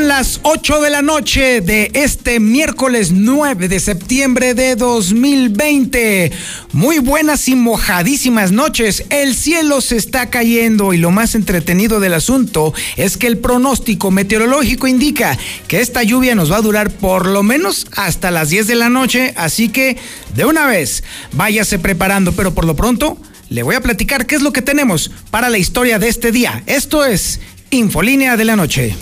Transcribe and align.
Las 0.00 0.40
8 0.44 0.80
de 0.80 0.88
la 0.88 1.02
noche 1.02 1.60
de 1.60 1.90
este 1.92 2.40
miércoles 2.40 3.12
9 3.12 3.68
de 3.68 3.78
septiembre 3.78 4.54
de 4.54 4.74
2020. 4.74 6.32
Muy 6.72 7.00
buenas 7.00 7.46
y 7.48 7.54
mojadísimas 7.54 8.50
noches. 8.50 9.04
El 9.10 9.34
cielo 9.34 9.82
se 9.82 9.96
está 9.96 10.30
cayendo 10.30 10.94
y 10.94 10.96
lo 10.96 11.10
más 11.10 11.34
entretenido 11.34 12.00
del 12.00 12.14
asunto 12.14 12.72
es 12.96 13.18
que 13.18 13.26
el 13.26 13.38
pronóstico 13.38 14.10
meteorológico 14.10 14.86
indica 14.86 15.36
que 15.68 15.80
esta 15.80 16.02
lluvia 16.02 16.34
nos 16.34 16.50
va 16.50 16.56
a 16.56 16.62
durar 16.62 16.90
por 16.90 17.26
lo 17.26 17.42
menos 17.42 17.86
hasta 17.94 18.30
las 18.30 18.48
10 18.48 18.68
de 18.68 18.76
la 18.76 18.88
noche. 18.88 19.34
Así 19.36 19.68
que 19.68 19.98
de 20.34 20.46
una 20.46 20.66
vez 20.66 21.04
váyase 21.32 21.78
preparando, 21.78 22.32
pero 22.32 22.54
por 22.54 22.64
lo 22.64 22.74
pronto 22.74 23.18
le 23.50 23.62
voy 23.62 23.74
a 23.74 23.82
platicar 23.82 24.26
qué 24.26 24.36
es 24.36 24.42
lo 24.42 24.52
que 24.52 24.62
tenemos 24.62 25.10
para 25.30 25.50
la 25.50 25.58
historia 25.58 25.98
de 25.98 26.08
este 26.08 26.32
día. 26.32 26.62
Esto 26.66 27.04
es 27.04 27.40
Infolínea 27.72 28.36
de 28.36 28.44
la 28.44 28.56
Noche. 28.56 28.96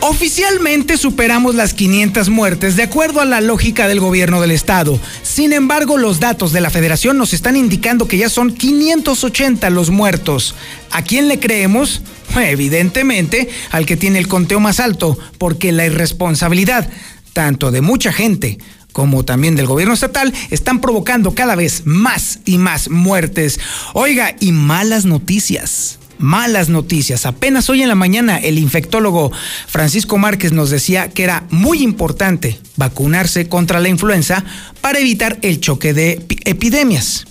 Oficialmente 0.00 0.96
superamos 0.96 1.56
las 1.56 1.74
500 1.74 2.28
muertes 2.28 2.76
de 2.76 2.84
acuerdo 2.84 3.20
a 3.20 3.24
la 3.24 3.40
lógica 3.40 3.88
del 3.88 3.98
gobierno 3.98 4.40
del 4.40 4.52
estado. 4.52 5.00
Sin 5.24 5.52
embargo, 5.52 5.98
los 5.98 6.20
datos 6.20 6.52
de 6.52 6.60
la 6.60 6.70
federación 6.70 7.18
nos 7.18 7.34
están 7.34 7.56
indicando 7.56 8.06
que 8.06 8.18
ya 8.18 8.28
son 8.28 8.52
580 8.52 9.68
los 9.70 9.90
muertos. 9.90 10.54
¿A 10.92 11.02
quién 11.02 11.26
le 11.26 11.40
creemos? 11.40 12.02
Evidentemente 12.36 13.48
al 13.72 13.84
que 13.84 13.96
tiene 13.96 14.20
el 14.20 14.28
conteo 14.28 14.60
más 14.60 14.78
alto, 14.78 15.18
porque 15.38 15.72
la 15.72 15.86
irresponsabilidad, 15.86 16.88
tanto 17.32 17.72
de 17.72 17.80
mucha 17.80 18.12
gente 18.12 18.58
como 18.92 19.24
también 19.24 19.56
del 19.56 19.66
gobierno 19.66 19.94
estatal, 19.94 20.32
están 20.50 20.80
provocando 20.80 21.34
cada 21.34 21.54
vez 21.56 21.82
más 21.84 22.40
y 22.44 22.58
más 22.58 22.90
muertes. 22.90 23.58
Oiga, 23.94 24.36
y 24.40 24.52
malas 24.52 25.04
noticias 25.04 26.00
malas 26.20 26.68
noticias. 26.68 27.26
Apenas 27.26 27.70
hoy 27.70 27.82
en 27.82 27.88
la 27.88 27.94
mañana 27.94 28.36
el 28.36 28.58
infectólogo 28.58 29.32
Francisco 29.66 30.18
Márquez 30.18 30.52
nos 30.52 30.70
decía 30.70 31.08
que 31.08 31.24
era 31.24 31.44
muy 31.50 31.82
importante 31.82 32.60
vacunarse 32.76 33.48
contra 33.48 33.80
la 33.80 33.88
influenza 33.88 34.44
para 34.80 34.98
evitar 34.98 35.38
el 35.42 35.60
choque 35.60 35.94
de 35.94 36.24
epidemias. 36.44 37.26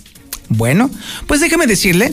Bueno, 0.48 0.90
pues 1.28 1.40
déjeme 1.40 1.68
decirle 1.68 2.12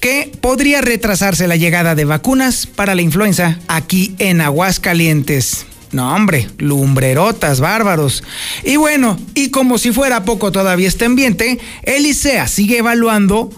que 0.00 0.32
podría 0.40 0.80
retrasarse 0.80 1.46
la 1.46 1.56
llegada 1.56 1.94
de 1.94 2.06
vacunas 2.06 2.66
para 2.66 2.94
la 2.94 3.02
influenza 3.02 3.58
aquí 3.68 4.14
en 4.18 4.40
Aguascalientes. 4.40 5.66
No, 5.92 6.14
hombre, 6.14 6.48
lumbrerotas, 6.58 7.60
bárbaros. 7.60 8.22
Y 8.64 8.76
bueno, 8.76 9.18
y 9.34 9.50
como 9.50 9.78
si 9.78 9.92
fuera 9.92 10.24
poco 10.24 10.52
todavía 10.52 10.88
este 10.88 11.04
ambiente, 11.04 11.58
el 11.82 12.06
ICEA 12.06 12.46
sigue 12.46 12.78
evaluando 12.78 13.50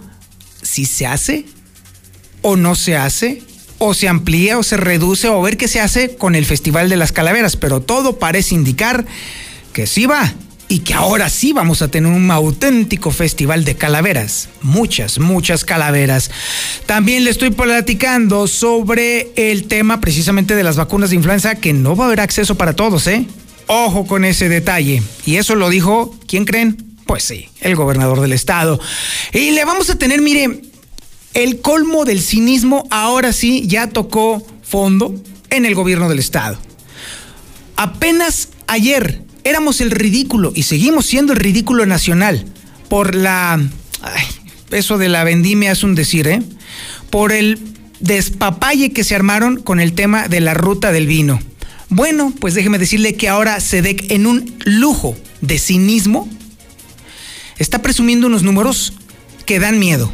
si 0.62 0.86
se 0.86 1.06
hace 1.06 1.44
o 2.40 2.56
no 2.56 2.74
se 2.74 2.96
hace, 2.96 3.42
o 3.78 3.94
se 3.94 4.08
amplía 4.08 4.58
o 4.58 4.62
se 4.62 4.76
reduce, 4.76 5.28
o 5.28 5.42
ver 5.42 5.56
qué 5.56 5.68
se 5.68 5.80
hace 5.80 6.16
con 6.16 6.34
el 6.34 6.44
Festival 6.44 6.88
de 6.88 6.96
las 6.96 7.12
Calaveras, 7.12 7.56
pero 7.56 7.80
todo 7.80 8.18
parece 8.18 8.54
indicar 8.54 9.04
que 9.72 9.86
sí 9.86 10.06
va 10.06 10.32
y 10.72 10.78
que 10.78 10.94
ahora 10.94 11.28
sí 11.28 11.52
vamos 11.52 11.82
a 11.82 11.88
tener 11.88 12.10
un 12.10 12.30
auténtico 12.30 13.10
festival 13.10 13.62
de 13.66 13.74
calaveras. 13.74 14.48
Muchas, 14.62 15.18
muchas 15.18 15.66
calaveras. 15.66 16.30
También 16.86 17.24
le 17.24 17.30
estoy 17.30 17.50
platicando 17.50 18.46
sobre 18.46 19.32
el 19.36 19.64
tema 19.68 20.00
precisamente 20.00 20.54
de 20.54 20.62
las 20.62 20.76
vacunas 20.76 21.10
de 21.10 21.16
influenza, 21.16 21.56
que 21.56 21.74
no 21.74 21.94
va 21.94 22.04
a 22.04 22.06
haber 22.06 22.20
acceso 22.20 22.54
para 22.54 22.74
todos, 22.74 23.06
¿eh? 23.06 23.26
Ojo 23.66 24.06
con 24.06 24.24
ese 24.24 24.48
detalle. 24.48 25.02
Y 25.26 25.36
eso 25.36 25.56
lo 25.56 25.68
dijo, 25.68 26.16
¿quién 26.26 26.46
creen? 26.46 26.96
Pues 27.04 27.22
sí, 27.22 27.50
el 27.60 27.76
gobernador 27.76 28.22
del 28.22 28.32
estado. 28.32 28.80
Y 29.34 29.50
le 29.50 29.66
vamos 29.66 29.90
a 29.90 29.96
tener, 29.96 30.22
mire, 30.22 30.62
el 31.34 31.60
colmo 31.60 32.06
del 32.06 32.22
cinismo 32.22 32.86
ahora 32.90 33.34
sí 33.34 33.66
ya 33.66 33.90
tocó 33.90 34.42
fondo 34.62 35.14
en 35.50 35.66
el 35.66 35.74
gobierno 35.74 36.08
del 36.08 36.20
estado. 36.20 36.56
Apenas 37.76 38.48
ayer 38.68 39.20
éramos 39.44 39.80
el 39.80 39.90
ridículo 39.90 40.52
y 40.54 40.64
seguimos 40.64 41.06
siendo 41.06 41.32
el 41.32 41.38
ridículo 41.38 41.86
nacional 41.86 42.44
por 42.88 43.14
la... 43.14 43.60
eso 44.70 44.98
de 44.98 45.08
la 45.08 45.24
vendimia 45.24 45.72
es 45.72 45.82
un 45.82 45.94
decir, 45.94 46.26
¿eh? 46.28 46.42
Por 47.10 47.32
el 47.32 47.58
despapalle 48.00 48.92
que 48.92 49.04
se 49.04 49.14
armaron 49.14 49.62
con 49.62 49.80
el 49.80 49.92
tema 49.92 50.28
de 50.28 50.40
la 50.40 50.54
ruta 50.54 50.92
del 50.92 51.06
vino. 51.06 51.40
Bueno, 51.88 52.32
pues 52.40 52.54
déjeme 52.54 52.78
decirle 52.78 53.14
que 53.14 53.28
ahora 53.28 53.60
SEDEC 53.60 54.10
en 54.10 54.26
un 54.26 54.54
lujo 54.64 55.16
de 55.40 55.58
cinismo 55.58 56.28
está 57.58 57.82
presumiendo 57.82 58.26
unos 58.26 58.42
números 58.42 58.94
que 59.44 59.58
dan 59.58 59.78
miedo. 59.78 60.10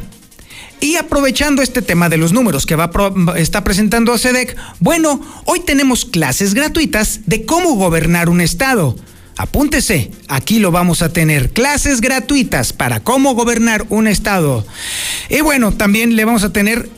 Y 0.81 0.95
aprovechando 0.95 1.61
este 1.61 1.81
tema 1.81 2.07
de 2.07 2.17
los 2.17 2.31
números 2.31 2.65
que 2.65 2.75
va 2.75 2.91
está 3.37 3.63
presentando 3.63 4.17
SEDEC, 4.17 4.55
bueno, 4.79 5.21
hoy 5.45 5.61
tenemos 5.61 6.05
clases 6.05 6.53
gratuitas 6.53 7.21
de 7.25 7.45
cómo 7.45 7.73
gobernar 7.75 8.29
un 8.29 8.39
estado. 8.39 8.95
Apúntese, 9.39 10.11
aquí 10.27 10.59
lo 10.59 10.69
vamos 10.69 11.01
a 11.01 11.13
tener, 11.13 11.51
clases 11.51 12.01
gratuitas 12.01 12.73
para 12.73 12.99
cómo 12.99 13.35
gobernar 13.35 13.85
un 13.87 14.05
estado. 14.05 14.67
Y 15.29 15.39
bueno, 15.39 15.71
también 15.71 16.17
le 16.17 16.25
vamos 16.25 16.43
a 16.43 16.51
tener 16.51 16.89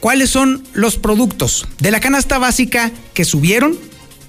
cuáles 0.00 0.30
son 0.30 0.64
los 0.72 0.96
productos 0.96 1.68
de 1.80 1.90
la 1.90 2.00
canasta 2.00 2.38
básica 2.38 2.90
que 3.12 3.26
subieron 3.26 3.78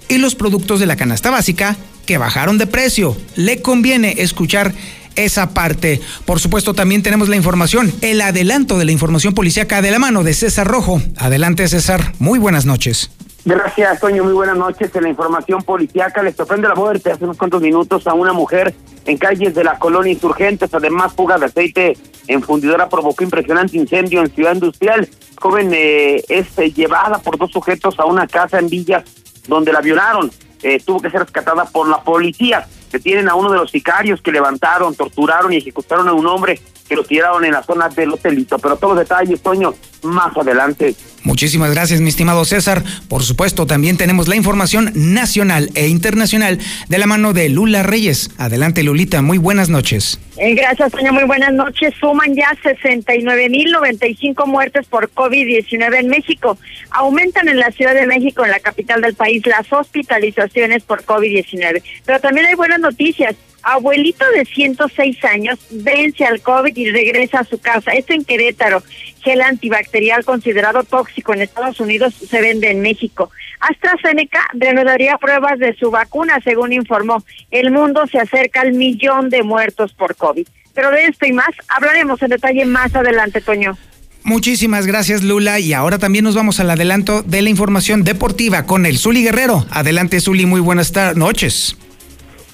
y 0.10 0.18
los 0.18 0.36
productos 0.36 0.82
de 0.82 0.86
la 0.86 0.98
canasta 0.98 1.30
básica 1.30 1.78
que 2.06 2.18
bajaron 2.18 2.58
de 2.58 2.68
precio. 2.68 3.16
Le 3.38 3.62
conviene 3.62 4.16
escuchar 4.18 4.74
esa 5.16 5.52
parte. 5.52 6.02
Por 6.26 6.42
supuesto, 6.42 6.74
también 6.74 7.04
tenemos 7.04 7.30
la 7.30 7.38
información, 7.38 7.94
el 8.02 8.20
adelanto 8.20 8.78
de 8.78 8.84
la 8.84 8.92
información 8.92 9.34
policíaca 9.34 9.82
de 9.82 9.92
la 9.92 10.00
mano 10.00 10.24
de 10.26 10.34
César 10.34 10.68
Rojo. 10.68 11.02
Adelante, 11.16 11.66
César. 11.70 12.16
Muy 12.20 12.38
buenas 12.38 12.66
noches. 12.66 13.12
Gracias, 13.46 14.00
Toño. 14.00 14.24
Muy 14.24 14.34
buenas 14.34 14.58
noches. 14.58 14.96
En 14.96 15.04
la 15.04 15.10
información 15.10 15.62
policíaca 15.62 16.24
les 16.24 16.36
sorprende 16.36 16.68
la 16.68 16.74
muerte 16.74 17.12
hace 17.12 17.24
unos 17.24 17.38
cuantos 17.38 17.62
minutos 17.62 18.08
a 18.08 18.16
una 18.16 18.34
mujer 18.34 18.74
en 19.06 19.18
calles 19.18 19.54
de 19.54 19.64
la 19.64 19.78
colonia 19.78 20.12
Insurgentes. 20.12 20.74
Además, 20.74 21.14
fuga 21.14 21.38
de 21.38 21.46
aceite 21.46 21.96
en 22.28 22.42
fundidora 22.42 22.90
provocó 22.90 23.24
impresionante 23.24 23.78
incendio 23.78 24.22
en 24.22 24.32
Ciudad 24.32 24.56
Industrial. 24.56 25.08
Joven 25.40 25.72
eh, 25.76 26.24
es 26.28 26.58
eh, 26.58 26.72
llevada 26.72 27.20
por 27.20 27.38
dos 27.38 27.52
sujetos 27.52 28.00
a 28.00 28.06
una 28.06 28.26
casa 28.26 28.58
en 28.58 28.68
Villas 28.68 29.04
donde 29.48 29.72
la 29.72 29.82
violaron. 29.82 30.32
Eh, 30.64 30.82
tuvo 30.84 31.00
que 31.00 31.12
ser 31.12 31.20
rescatada 31.20 31.66
por 31.66 31.88
la 31.88 32.02
policía 32.02 32.68
tienen 33.00 33.30
a 33.30 33.36
uno 33.36 33.52
de 33.52 33.58
los 33.58 33.72
sicarios 33.72 34.22
que 34.22 34.32
levantaron, 34.32 34.96
torturaron 34.96 35.54
y 35.54 35.58
ejecutaron 35.58 36.08
a 36.08 36.14
un 36.14 36.26
hombre 36.28 36.60
que 36.88 36.96
lo 36.96 37.04
tiraron 37.04 37.44
en 37.46 37.52
la 37.52 37.64
zona 37.64 37.90
del 37.90 38.12
hotelito. 38.12 38.60
Pero 38.60 38.78
todos 38.78 38.96
los 38.96 39.04
detalles, 39.08 39.42
Toño, 39.42 39.74
más 40.04 40.36
adelante. 40.38 40.96
Muchísimas 41.24 41.72
gracias, 41.72 42.02
mi 42.02 42.10
estimado 42.10 42.46
César. 42.46 42.84
Por 43.10 43.24
supuesto, 43.24 43.66
también 43.66 43.98
tenemos 43.98 44.28
la 44.28 44.36
información 44.36 44.92
nacional 44.94 45.72
e 45.74 45.88
internacional 45.88 46.60
de 46.88 46.98
la 47.00 47.08
mano 47.08 47.34
de 47.34 47.50
Lula 47.50 47.82
Reyes. 47.82 48.30
Adelante, 48.38 48.84
Lulita, 48.84 49.24
muy 49.24 49.40
buenas 49.40 49.70
noches. 49.70 50.20
Eh, 50.38 50.54
gracias, 50.54 50.92
Toño, 50.92 51.14
muy 51.14 51.24
buenas 51.24 51.54
noches. 51.54 51.96
Suman 52.00 52.36
ya 52.36 52.56
69.095 52.64 54.46
muertes 54.46 54.86
por 54.86 55.10
COVID-19 55.12 56.00
en 56.00 56.10
México. 56.10 56.60
Aumentan 56.92 57.50
en 57.50 57.58
la 57.58 57.72
Ciudad 57.72 57.96
de 57.96 58.06
México, 58.06 58.46
en 58.46 58.52
la 58.52 58.60
capital 58.60 59.02
del 59.02 59.16
país, 59.16 59.44
las 59.48 59.72
hospitalizaciones 59.74 60.84
por 60.84 61.04
COVID-19. 61.06 61.82
Pero 62.06 62.20
también 62.20 62.46
hay 62.46 62.54
buenas 62.56 62.80
noticias 62.80 63.36
abuelito 63.66 64.24
de 64.36 64.46
106 64.46 65.26
años 65.26 65.60
vence 65.72 66.24
al 66.24 66.40
COVID 66.42 66.76
y 66.78 66.92
regresa 66.92 67.40
a 67.40 67.44
su 67.44 67.60
casa. 67.60 67.92
Esto 67.92 68.14
en 68.14 68.24
Querétaro. 68.24 68.82
Gel 69.24 69.42
antibacterial 69.42 70.24
considerado 70.24 70.84
tóxico 70.84 71.34
en 71.34 71.42
Estados 71.42 71.80
Unidos 71.80 72.14
se 72.14 72.42
vende 72.42 72.70
en 72.70 72.82
México. 72.82 73.32
AstraZeneca 73.60 74.46
reanudaría 74.54 75.18
pruebas 75.18 75.58
de 75.58 75.76
su 75.76 75.90
vacuna, 75.90 76.40
según 76.44 76.74
informó. 76.74 77.24
El 77.50 77.72
mundo 77.72 78.06
se 78.06 78.20
acerca 78.20 78.62
al 78.62 78.74
millón 78.74 79.30
de 79.30 79.42
muertos 79.42 79.94
por 79.94 80.16
COVID. 80.16 80.48
Pero 80.76 80.92
de 80.92 81.06
esto 81.06 81.26
y 81.26 81.34
más 81.34 81.50
hablaremos 81.68 82.22
en 82.22 82.30
detalle 82.30 82.66
más 82.66 82.94
adelante, 82.96 83.42
Toño. 83.42 83.76
Muchísimas 84.24 84.88
gracias 84.88 85.24
Lula 85.24 85.60
y 85.60 85.74
ahora 85.74 86.00
también 86.00 86.26
nos 86.26 86.34
vamos 86.34 86.60
al 86.60 86.72
adelanto 86.72 87.22
de 87.22 87.44
la 87.44 87.50
información 87.52 88.04
deportiva 88.04 88.66
con 88.66 88.86
el 88.88 88.98
Zuli 88.98 89.24
Guerrero. 89.24 89.66
Adelante 89.70 90.20
Zuli, 90.20 90.48
muy 90.48 90.62
buenas 90.62 90.92
noches. 91.16 91.78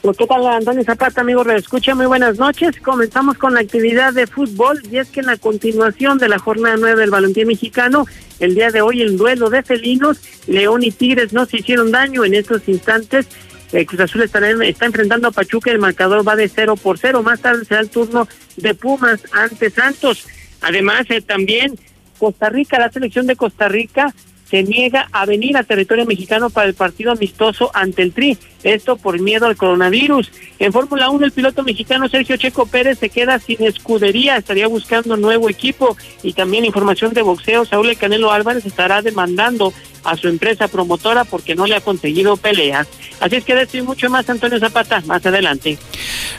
Pues, 0.01 0.17
¿Qué 0.17 0.25
tal, 0.25 0.47
Antonio 0.47 0.83
Zapata, 0.83 1.21
amigo? 1.21 1.47
Escucha, 1.51 1.93
muy 1.93 2.07
buenas 2.07 2.39
noches. 2.39 2.75
Comenzamos 2.81 3.37
con 3.37 3.53
la 3.53 3.59
actividad 3.59 4.13
de 4.13 4.25
fútbol 4.25 4.81
y 4.89 4.97
es 4.97 5.09
que 5.09 5.19
en 5.19 5.27
la 5.27 5.37
continuación 5.37 6.17
de 6.17 6.27
la 6.27 6.39
jornada 6.39 6.75
nueve 6.79 7.01
del 7.01 7.11
balompié 7.11 7.45
mexicano, 7.45 8.07
el 8.39 8.55
día 8.55 8.71
de 8.71 8.81
hoy 8.81 9.03
el 9.03 9.15
duelo 9.15 9.51
de 9.51 9.61
felinos, 9.61 10.19
León 10.47 10.81
y 10.81 10.89
Tigres 10.89 11.33
no 11.33 11.45
se 11.45 11.57
hicieron 11.57 11.91
daño 11.91 12.25
en 12.25 12.33
estos 12.33 12.67
instantes. 12.67 13.27
El 13.71 13.85
Cruz 13.85 14.01
Azul 14.01 14.23
está, 14.23 14.39
enfrentando 14.49 15.27
a 15.27 15.31
Pachuca, 15.31 15.69
el 15.69 15.77
marcador 15.77 16.27
va 16.27 16.35
de 16.35 16.49
cero 16.49 16.75
por 16.77 16.97
cero. 16.97 17.21
Más 17.21 17.39
tarde 17.39 17.63
será 17.63 17.81
el 17.81 17.89
turno 17.91 18.27
de 18.57 18.73
Pumas 18.73 19.21
ante 19.33 19.69
Santos. 19.69 20.25
Además, 20.61 21.05
eh, 21.09 21.21
también 21.21 21.77
Costa 22.17 22.49
Rica, 22.49 22.79
la 22.79 22.91
selección 22.91 23.27
de 23.27 23.35
Costa 23.35 23.67
Rica 23.67 24.11
se 24.51 24.63
niega 24.63 25.07
a 25.13 25.25
venir 25.25 25.55
a 25.55 25.63
territorio 25.63 26.05
mexicano 26.05 26.49
para 26.49 26.67
el 26.67 26.73
partido 26.73 27.13
amistoso 27.13 27.71
ante 27.73 28.01
el 28.01 28.11
Tri, 28.11 28.37
esto 28.63 28.97
por 28.97 29.19
miedo 29.19 29.47
al 29.47 29.55
coronavirus. 29.55 30.29
En 30.59 30.73
Fórmula 30.73 31.09
1 31.09 31.25
el 31.25 31.31
piloto 31.31 31.63
mexicano 31.63 32.09
Sergio 32.09 32.35
Checo 32.35 32.65
Pérez 32.65 32.99
se 32.99 33.09
queda 33.09 33.39
sin 33.39 33.63
escudería, 33.63 34.35
estaría 34.35 34.67
buscando 34.67 35.15
nuevo 35.15 35.49
equipo 35.49 35.95
y 36.21 36.33
también 36.33 36.65
información 36.65 37.13
de 37.13 37.21
boxeo, 37.21 37.63
Saúl 37.65 37.95
Canelo 37.97 38.31
Álvarez 38.31 38.65
estará 38.65 39.01
demandando 39.01 39.73
a 40.03 40.17
su 40.17 40.27
empresa 40.27 40.67
promotora 40.67 41.23
porque 41.23 41.55
no 41.55 41.65
le 41.65 41.75
ha 41.75 41.81
conseguido 41.81 42.35
peleas. 42.35 42.87
Así 43.21 43.37
es 43.37 43.45
que 43.45 43.55
de 43.55 43.63
esto 43.63 43.77
y 43.77 43.83
mucho 43.83 44.09
más, 44.09 44.29
Antonio 44.29 44.59
Zapata, 44.59 45.01
más 45.05 45.25
adelante. 45.25 45.77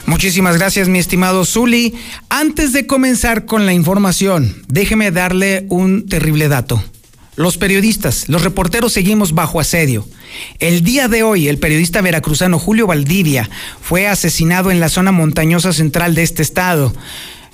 Muchísimas 0.05 0.57
gracias, 0.57 0.87
mi 0.87 0.99
estimado 0.99 1.45
Zuli. 1.45 1.95
Antes 2.29 2.73
de 2.73 2.85
comenzar 2.85 3.45
con 3.45 3.65
la 3.65 3.73
información, 3.73 4.63
déjeme 4.67 5.09
darle 5.09 5.65
un 5.69 6.07
terrible 6.07 6.47
dato. 6.47 6.83
Los 7.35 7.57
periodistas, 7.57 8.29
los 8.29 8.43
reporteros 8.43 8.93
seguimos 8.93 9.33
bajo 9.33 9.59
asedio. 9.59 10.07
El 10.59 10.83
día 10.83 11.07
de 11.07 11.23
hoy, 11.23 11.47
el 11.47 11.57
periodista 11.57 12.01
veracruzano 12.01 12.59
Julio 12.59 12.85
Valdivia 12.85 13.49
fue 13.81 14.07
asesinado 14.07 14.69
en 14.69 14.79
la 14.79 14.89
zona 14.89 15.11
montañosa 15.11 15.73
central 15.73 16.13
de 16.13 16.21
este 16.21 16.43
estado. 16.43 16.93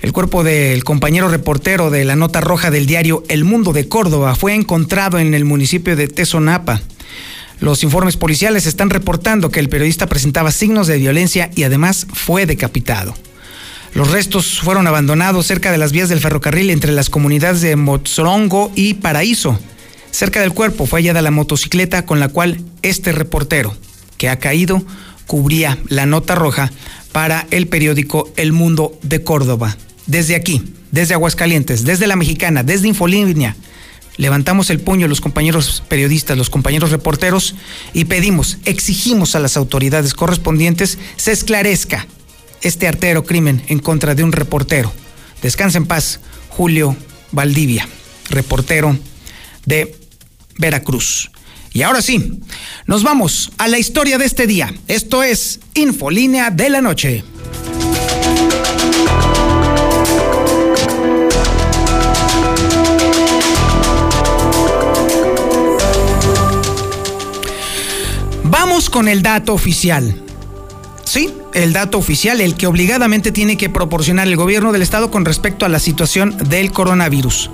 El 0.02 0.12
cuerpo 0.12 0.44
del 0.44 0.84
compañero 0.84 1.30
reportero 1.30 1.90
de 1.90 2.04
la 2.04 2.18
nota 2.18 2.42
roja 2.42 2.72
del 2.72 2.88
diario 2.88 3.24
El 3.30 3.46
Mundo 3.46 3.72
de 3.72 3.88
Córdoba 3.88 4.36
fue 4.36 4.54
encontrado 4.54 5.18
en 5.18 5.34
el 5.34 5.46
municipio 5.46 5.96
de 5.96 6.10
Tezonapa. 6.10 6.82
Los 7.62 7.84
informes 7.84 8.18
policiales 8.18 8.66
están 8.66 8.90
reportando 8.90 9.50
que 9.50 9.60
el 9.60 9.70
periodista 9.70 10.08
presentaba 10.08 10.52
signos 10.52 10.88
de 10.88 10.98
violencia 10.98 11.52
y 11.56 11.64
además 11.64 12.06
fue 12.14 12.46
decapitado. 12.46 13.14
Los 13.94 14.12
restos 14.12 14.60
fueron 14.60 14.88
abandonados 14.88 15.48
cerca 15.48 15.72
de 15.72 15.78
las 15.78 15.92
vías 15.92 16.10
del 16.10 16.20
ferrocarril 16.20 16.70
entre 16.70 16.92
las 16.92 17.10
comunidades 17.10 17.62
de 17.62 17.76
Mozorongo 17.76 18.72
y 18.76 18.96
Paraíso. 18.96 19.60
Cerca 20.12 20.42
del 20.42 20.54
cuerpo 20.54 20.86
fue 20.86 21.02
hallada 21.02 21.22
la 21.22 21.32
motocicleta 21.32 22.06
con 22.06 22.20
la 22.20 22.30
cual 22.30 22.64
este 22.82 23.12
reportero, 23.12 23.76
que 24.18 24.30
ha 24.30 24.40
caído, 24.40 24.84
cubría 25.26 25.78
la 25.88 26.06
nota 26.06 26.36
roja 26.36 26.72
para 27.12 27.48
el 27.52 27.68
periódico 27.68 28.32
El 28.36 28.54
Mundo 28.54 28.98
de 29.02 29.24
Córdoba 29.24 29.76
desde 30.06 30.36
aquí, 30.36 30.64
desde 30.92 31.14
Aguascalientes, 31.14 31.84
desde 31.84 32.08
La 32.08 32.16
Mexicana, 32.16 32.64
desde 32.64 32.88
Infolínea, 32.88 33.56
levantamos 34.18 34.70
el 34.70 34.80
puño 34.80 35.08
los 35.08 35.22
compañeros 35.22 35.84
periodistas, 35.88 36.38
los 36.38 36.50
compañeros 36.50 36.92
reporteros 36.92 37.56
y 37.94 38.06
pedimos, 38.06 38.58
exigimos 38.66 39.36
a 39.36 39.40
las 39.40 39.56
autoridades 39.56 40.14
correspondientes 40.14 40.98
se 41.16 41.32
esclarezca 41.32 42.08
este 42.62 42.88
artero 42.88 43.24
crimen 43.24 43.64
en 43.68 43.80
contra 43.80 44.16
de 44.16 44.24
un 44.24 44.32
reportero. 44.32 44.92
Descansa 45.42 45.78
en 45.78 45.86
paz, 45.86 46.20
Julio 46.50 46.96
Valdivia, 47.32 47.88
reportero 48.30 48.98
de 49.66 49.96
Veracruz. 50.58 51.32
Y 51.72 51.84
ahora 51.84 52.02
sí, 52.02 52.42
nos 52.88 53.04
vamos 53.04 53.52
a 53.58 53.68
la 53.68 53.78
historia 53.78 54.18
de 54.18 54.26
este 54.26 54.48
día. 54.48 54.74
Esto 54.88 55.24
es 55.24 55.60
Infolínea 55.76 56.50
de 56.50 56.70
la 56.70 56.82
Noche. 56.82 57.24
Vamos 68.44 68.90
con 68.90 69.08
el 69.08 69.22
dato 69.22 69.54
oficial. 69.54 70.24
Sí, 71.06 71.32
el 71.54 71.74
dato 71.74 71.98
oficial, 71.98 72.42
el 72.42 72.56
que 72.56 72.68
obligadamente 72.68 73.32
tiene 73.32 73.58
que 73.58 73.70
proporcionar 73.70 74.28
el 74.28 74.36
gobierno 74.36 74.72
del 74.72 74.82
estado 74.82 75.12
con 75.12 75.26
respecto 75.26 75.66
a 75.66 75.70
la 75.70 75.80
situación 75.80 76.38
del 76.50 76.72
coronavirus. 76.72 77.50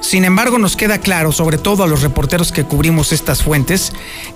Sin 0.00 0.24
embargo, 0.24 0.58
nos 0.58 0.76
queda 0.76 0.98
claro, 0.98 1.32
sobre 1.32 1.58
todo 1.58 1.82
a 1.82 1.88
los 1.88 2.02
reporteros 2.02 2.52
que 2.52 2.64
cubrimos 2.64 3.12
estas 3.12 3.42
fuentes, 3.42 3.92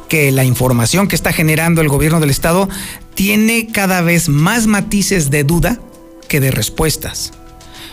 que 0.09 0.33
la 0.33 0.45
información 0.45 1.07
que 1.07 1.15
está 1.15 1.33
generando 1.33 1.81
el 1.81 1.89
gobierno 1.89 2.19
del 2.19 2.31
estado 2.31 2.69
tiene 3.15 3.69
cada 3.69 4.01
vez 4.01 4.29
más 4.29 4.67
matices 4.67 5.31
de 5.31 5.45
duda 5.45 5.79
que 6.29 6.41
de 6.41 6.51
respuestas. 6.51 7.33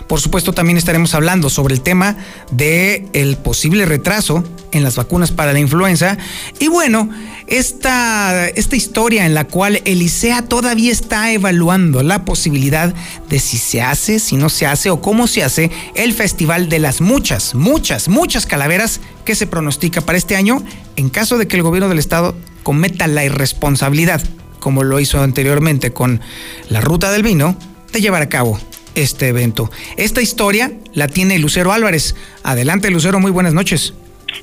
Por 0.08 0.22
supuesto, 0.22 0.54
también 0.54 0.78
estaremos 0.78 1.14
hablando 1.14 1.50
sobre 1.50 1.76
el 1.76 1.82
tema 1.82 2.16
de 2.52 3.08
el 3.12 3.36
posible 3.38 3.86
retraso 3.86 4.44
en 4.72 4.84
las 4.84 4.96
vacunas 4.96 5.32
para 5.32 5.52
la 5.52 5.60
influenza. 5.60 6.18
Y 6.60 6.70
bueno, 6.70 7.10
esta, 7.48 8.48
esta 8.48 8.76
historia 8.76 9.26
en 9.26 9.34
la 9.34 9.46
cual 9.46 9.82
Elisea 9.84 10.44
todavía 10.44 10.94
está 10.94 11.32
evaluando 11.32 12.04
la 12.04 12.24
posibilidad 12.24 12.94
de 13.30 13.40
si 13.40 13.58
se 13.58 13.82
hace, 13.82 14.20
si 14.20 14.38
no 14.38 14.50
se 14.50 14.66
hace 14.66 14.90
o 14.90 15.02
cómo 15.02 15.28
se 15.28 15.44
hace 15.44 15.72
el 15.96 16.14
festival 16.14 16.70
de 16.70 16.80
las 16.80 17.02
muchas, 17.02 17.54
muchas, 17.54 18.08
muchas 18.08 18.46
calaveras 18.46 19.02
que 19.26 19.36
se 19.36 19.48
pronostica 19.48 20.00
para 20.02 20.18
este 20.18 20.38
año 20.38 20.64
en 20.96 21.10
caso 21.10 21.38
de 21.38 21.48
que 21.48 21.58
el 21.58 21.64
gobierno 21.64 21.90
del 21.90 22.00
estado 22.00 22.36
cometa 22.64 23.08
la 23.08 23.26
irresponsabilidad, 23.26 24.22
como 24.60 24.84
lo 24.84 25.02
hizo 25.02 25.22
anteriormente 25.22 25.92
con 25.92 26.22
la 26.70 26.80
ruta 26.80 27.12
del 27.12 27.24
vino, 27.24 27.58
de 27.92 28.02
llevar 28.02 28.22
a 28.22 28.30
cabo 28.30 28.60
este 28.98 29.30
evento. 29.30 29.70
Esta 29.96 30.22
historia 30.22 30.72
la 30.94 31.08
tiene 31.08 31.40
Lucero 31.40 31.72
Álvarez. 31.72 32.16
Adelante, 32.44 32.90
Lucero, 32.90 33.20
muy 33.20 33.32
buenas 33.32 33.54
noches. 33.54 33.94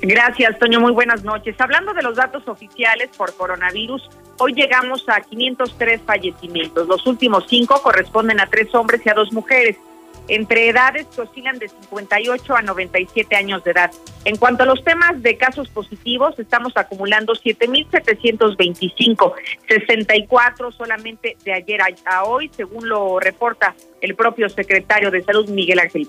Gracias, 0.00 0.58
Toño. 0.58 0.80
Muy 0.80 0.92
buenas 0.92 1.24
noches. 1.24 1.56
Hablando 1.58 1.92
de 1.92 2.02
los 2.02 2.16
datos 2.16 2.46
oficiales 2.46 3.10
por 3.16 3.34
coronavirus, 3.34 4.08
hoy 4.38 4.54
llegamos 4.54 5.04
a 5.08 5.20
503 5.20 6.00
fallecimientos. 6.06 6.86
Los 6.88 7.06
últimos 7.06 7.44
cinco 7.48 7.82
corresponden 7.82 8.40
a 8.40 8.46
tres 8.46 8.74
hombres 8.74 9.02
y 9.04 9.10
a 9.10 9.14
dos 9.14 9.32
mujeres 9.32 9.76
entre 10.28 10.68
edades 10.68 11.06
que 11.06 11.22
oscilan 11.22 11.58
de 11.58 11.68
58 11.68 12.56
a 12.56 12.62
97 12.62 13.36
años 13.36 13.64
de 13.64 13.72
edad. 13.72 13.90
En 14.24 14.36
cuanto 14.36 14.62
a 14.62 14.66
los 14.66 14.82
temas 14.84 15.20
de 15.22 15.36
casos 15.36 15.68
positivos, 15.68 16.38
estamos 16.38 16.72
acumulando 16.76 17.34
7.725, 17.34 19.34
64 19.68 20.72
solamente 20.72 21.36
de 21.44 21.52
ayer 21.52 21.80
a, 22.06 22.24
hoy, 22.24 22.50
según 22.56 22.88
lo 22.88 23.20
reporta 23.20 23.74
el 24.00 24.14
propio 24.14 24.48
secretario 24.48 25.10
de 25.10 25.22
Salud, 25.22 25.46
Miguel 25.48 25.78
Ángel. 25.78 26.08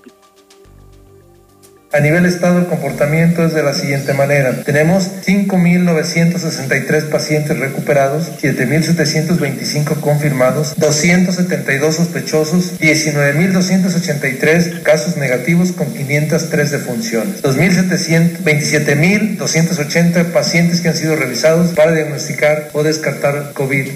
A 1.96 2.02
nivel 2.02 2.26
estado, 2.26 2.60
el 2.60 2.66
comportamiento 2.66 3.46
es 3.46 3.54
de 3.54 3.64
la 3.64 3.74
siguiente 3.74 4.14
manera. 4.14 4.66
Tenemos 4.66 5.26
5.963 5.26 7.10
pacientes 7.10 7.58
recuperados, 7.58 8.34
7.725 8.42 10.02
confirmados, 10.02 10.76
272 10.76 11.96
sospechosos, 11.96 12.78
19.283 12.82 14.84
casos 14.84 15.16
negativos 15.16 15.72
con 15.72 15.94
503 15.94 16.72
defunciones, 16.72 17.42
27.280 17.42 20.34
pacientes 20.34 20.82
que 20.82 20.90
han 20.90 20.96
sido 20.96 21.16
revisados 21.16 21.72
para 21.76 21.94
diagnosticar 21.94 22.72
o 22.74 22.84
descartar 22.84 23.54
COVID. 23.54 23.88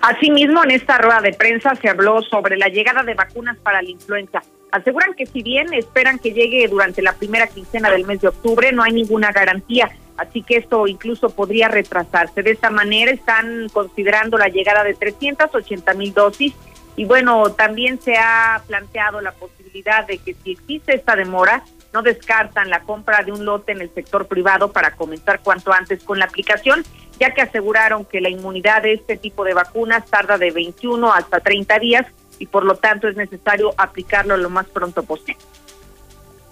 Asimismo, 0.00 0.64
en 0.64 0.70
esta 0.70 0.96
rueda 0.96 1.20
de 1.20 1.34
prensa 1.34 1.74
se 1.74 1.90
habló 1.90 2.22
sobre 2.22 2.56
la 2.56 2.68
llegada 2.68 3.02
de 3.02 3.12
vacunas 3.12 3.58
para 3.58 3.82
la 3.82 3.90
influenza. 3.90 4.40
Aseguran 4.70 5.14
que 5.14 5.26
si 5.26 5.42
bien 5.42 5.72
esperan 5.72 6.18
que 6.18 6.32
llegue 6.32 6.68
durante 6.68 7.00
la 7.02 7.14
primera 7.14 7.46
quincena 7.46 7.90
del 7.90 8.06
mes 8.06 8.20
de 8.20 8.28
octubre, 8.28 8.70
no 8.72 8.82
hay 8.82 8.92
ninguna 8.92 9.32
garantía, 9.32 9.90
así 10.16 10.42
que 10.42 10.56
esto 10.56 10.86
incluso 10.86 11.30
podría 11.30 11.68
retrasarse. 11.68 12.42
De 12.42 12.50
esta 12.50 12.70
manera 12.70 13.10
están 13.10 13.68
considerando 13.72 14.36
la 14.36 14.48
llegada 14.48 14.84
de 14.84 14.94
380 14.94 15.94
mil 15.94 16.12
dosis 16.12 16.54
y 16.96 17.04
bueno, 17.04 17.52
también 17.52 18.00
se 18.00 18.16
ha 18.16 18.60
planteado 18.66 19.20
la 19.20 19.32
posibilidad 19.32 20.06
de 20.06 20.18
que 20.18 20.34
si 20.34 20.52
existe 20.52 20.96
esta 20.96 21.14
demora, 21.14 21.62
no 21.94 22.02
descartan 22.02 22.68
la 22.68 22.80
compra 22.80 23.22
de 23.22 23.32
un 23.32 23.44
lote 23.44 23.72
en 23.72 23.80
el 23.80 23.94
sector 23.94 24.26
privado 24.26 24.72
para 24.72 24.90
comenzar 24.90 25.40
cuanto 25.40 25.72
antes 25.72 26.02
con 26.02 26.18
la 26.18 26.26
aplicación, 26.26 26.84
ya 27.18 27.32
que 27.32 27.40
aseguraron 27.40 28.04
que 28.04 28.20
la 28.20 28.28
inmunidad 28.28 28.82
de 28.82 28.94
este 28.94 29.16
tipo 29.16 29.44
de 29.44 29.54
vacunas 29.54 30.04
tarda 30.06 30.38
de 30.38 30.50
21 30.50 31.12
hasta 31.12 31.40
30 31.40 31.78
días 31.78 32.06
y 32.38 32.46
por 32.46 32.64
lo 32.64 32.76
tanto 32.76 33.08
es 33.08 33.16
necesario 33.16 33.72
aplicarlo 33.76 34.36
lo 34.36 34.50
más 34.50 34.66
pronto 34.66 35.02
posible. 35.02 35.40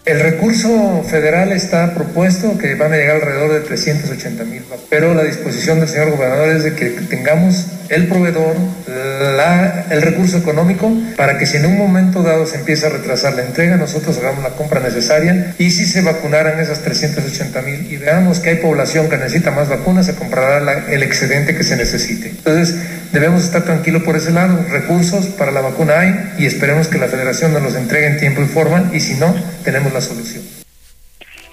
El 0.07 0.21
recurso 0.21 1.03
federal 1.11 1.51
está 1.51 1.93
propuesto 1.93 2.57
que 2.59 2.77
van 2.77 2.93
a 2.93 2.97
llegar 2.97 3.17
alrededor 3.17 3.55
de 3.55 3.61
380 3.63 4.45
mil, 4.45 4.63
pero 4.89 5.15
la 5.15 5.25
disposición 5.25 5.81
del 5.81 5.89
señor 5.89 6.13
gobernador 6.13 6.51
es 6.51 6.63
de 6.63 6.75
que 6.75 6.91
tengamos 6.91 7.67
el 7.89 8.07
proveedor, 8.07 8.55
la, 9.37 9.87
el 9.91 10.03
recurso 10.03 10.39
económico, 10.39 10.93
para 11.17 11.39
que 11.39 11.47
si 11.47 11.57
en 11.57 11.67
un 11.67 11.77
momento 11.77 12.23
dado 12.23 12.47
se 12.47 12.57
empieza 12.57 12.87
a 12.87 12.91
retrasar 12.91 13.35
la 13.35 13.43
entrega, 13.43 13.77
nosotros 13.77 14.17
hagamos 14.19 14.45
la 14.45 14.51
compra 14.51 14.81
necesaria 14.81 15.55
y 15.59 15.73
si 15.73 15.87
se 15.87 16.03
vacunaran 16.03 16.61
esas 16.61 16.81
380 16.81 17.63
mil 17.63 17.93
y 17.93 17.97
veamos 17.97 18.39
que 18.39 18.51
hay 18.51 18.57
población 18.57 19.09
que 19.09 19.17
necesita 19.17 19.51
más 19.51 19.69
vacunas, 19.69 20.07
se 20.07 20.15
comprará 20.15 20.85
el 20.89 21.03
excedente 21.03 21.57
que 21.57 21.65
se 21.65 21.77
necesite. 21.77 22.29
Entonces, 22.29 22.77
debemos 23.13 23.45
estar 23.45 23.65
tranquilos 23.65 24.03
por 24.03 24.17
ese 24.17 24.31
lado, 24.31 24.65
recursos 24.71 25.27
para 25.27 25.51
la 25.51 25.63
vacuna 25.63 25.99
hay 25.99 26.33
y 26.39 26.47
esperemos 26.47 26.89
que 26.89 26.99
la 26.99 27.09
federación 27.09 27.53
nos 27.53 27.63
los 27.63 27.75
entregue 27.75 28.07
en 28.07 28.19
tiempo 28.19 28.43
y 28.43 28.47
forma 28.47 28.91
y 28.93 29.01
si 29.01 29.15
no, 29.15 29.35
tenemos 29.65 29.96
solución. 30.01 30.45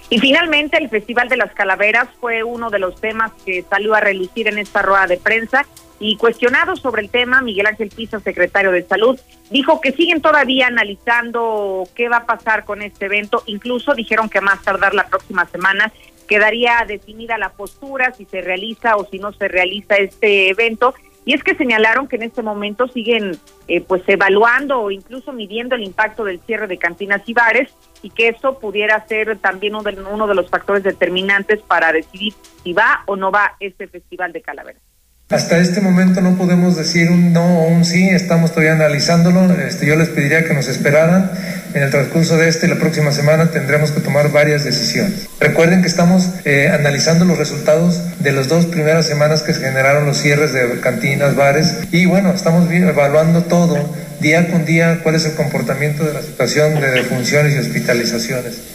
Y 0.10 0.20
finalmente, 0.20 0.78
el 0.78 0.90
Festival 0.90 1.28
de 1.28 1.38
las 1.38 1.54
Calaveras 1.54 2.08
fue 2.20 2.44
uno 2.44 2.70
de 2.70 2.78
los 2.78 3.02
temas 3.02 3.32
que 3.46 3.64
salió 3.68 3.96
a 3.96 4.00
relucir 4.00 4.48
en 4.48 4.60
esta 4.60 4.84
rueda 4.84 5.08
de 5.08 5.18
prensa 5.18 5.66
Y 6.00 6.18
cuestionado 6.18 6.76
sobre 6.76 7.02
el 7.02 7.10
tema, 7.10 7.42
Miguel 7.42 7.66
Ángel 7.66 7.90
Pisa, 7.90 8.20
secretario 8.20 8.72
de 8.72 8.84
Salud, 8.84 9.20
dijo 9.50 9.80
que 9.80 9.92
siguen 9.94 10.22
todavía 10.22 10.68
analizando 10.68 11.88
qué 11.96 12.10
va 12.10 12.18
a 12.18 12.26
pasar 12.26 12.66
con 12.66 12.82
este 12.82 13.06
evento. 13.06 13.42
Incluso 13.46 13.94
dijeron 13.94 14.30
que 14.30 14.42
más 14.42 14.62
tardar 14.62 14.94
la 14.94 15.08
próxima 15.08 15.48
semana 15.48 15.92
quedaría 16.28 16.84
definida 16.88 17.38
la 17.38 17.50
postura, 17.50 18.14
si 18.14 18.26
se 18.26 18.42
realiza 18.42 18.98
o 18.98 19.08
si 19.10 19.20
no 19.20 19.32
se 19.34 19.48
realiza 19.48 19.96
este 19.96 20.50
evento. 20.50 20.94
Y 21.25 21.34
es 21.34 21.44
que 21.44 21.56
señalaron 21.56 22.08
que 22.08 22.18
en 22.18 22.24
este 22.24 22.42
momento 22.42 22.88
siguen 22.88 23.38
eh, 23.68 23.82
pues 23.82 24.03
evaluando 24.08 24.80
o 24.82 24.92
incluso 24.92 25.32
midiendo 25.32 25.75
el 25.75 25.84
impacto 25.84 26.24
del 26.24 26.39
cierre 26.42 26.68
de 26.68 26.77
cantinas 26.77 27.22
y 27.25 27.34
bares 27.34 27.74
y 28.01 28.10
que 28.10 28.27
eso 28.27 28.60
pudiera 28.60 29.06
ser 29.08 29.38
también 29.38 29.75
uno 29.75 29.84
de, 29.84 30.01
uno 30.01 30.27
de 30.27 30.36
los 30.36 30.50
factores 30.50 30.84
determinantes 30.84 31.62
para 31.62 31.92
decidir 31.92 32.34
si 32.63 32.74
va 32.74 33.03
o 33.06 33.15
no 33.15 33.32
va 33.32 33.56
este 33.60 33.88
festival 33.88 34.34
de 34.34 34.42
calaveras. 34.42 34.93
Hasta 35.34 35.58
este 35.58 35.82
momento 35.82 36.22
no 36.22 36.38
podemos 36.38 36.78
decir 36.78 37.10
un 37.10 37.34
no 37.34 37.62
o 37.62 37.68
un 37.68 37.86
sí, 37.86 38.08
estamos 38.08 38.52
todavía 38.52 38.74
analizándolo. 38.74 39.52
Este, 39.52 39.88
yo 39.88 39.96
les 39.96 40.10
pediría 40.10 40.46
que 40.46 40.54
nos 40.54 40.68
esperaran. 40.68 41.32
En 41.74 41.82
el 41.82 41.90
transcurso 41.90 42.38
de 42.38 42.50
este 42.50 42.68
y 42.68 42.70
la 42.70 42.75
próxima 42.75 43.12
semana 43.12 43.50
tendremos 43.50 43.90
que 43.90 44.00
tomar 44.00 44.32
varias 44.32 44.63
decisiones. 44.63 45.28
Recuerden 45.40 45.82
que 45.82 45.88
estamos 45.88 46.30
eh, 46.46 46.70
analizando 46.72 47.25
los 47.25 47.40
resultados 47.40 48.00
de 48.20 48.32
las 48.32 48.48
dos 48.48 48.68
primeras 48.68 49.08
semanas 49.08 49.42
que 49.42 49.56
se 49.56 49.62
generaron 49.62 50.06
los 50.06 50.18
cierres 50.18 50.54
de 50.54 50.80
cantinas, 50.82 51.36
bares 51.36 51.78
y 51.92 52.06
bueno, 52.06 52.32
estamos 52.32 52.72
evaluando 52.72 53.42
todo 53.42 53.75
día 54.22 54.52
con 54.52 54.66
día 54.66 55.00
cuál 55.02 55.16
es 55.16 55.25
el 55.25 55.34
comportamiento 55.34 56.06
de 56.06 56.13
la 56.13 56.22
situación 56.22 56.80
de 56.80 56.92
defunciones 56.92 57.56
y 57.56 57.58
hospitalizaciones. 57.58 58.73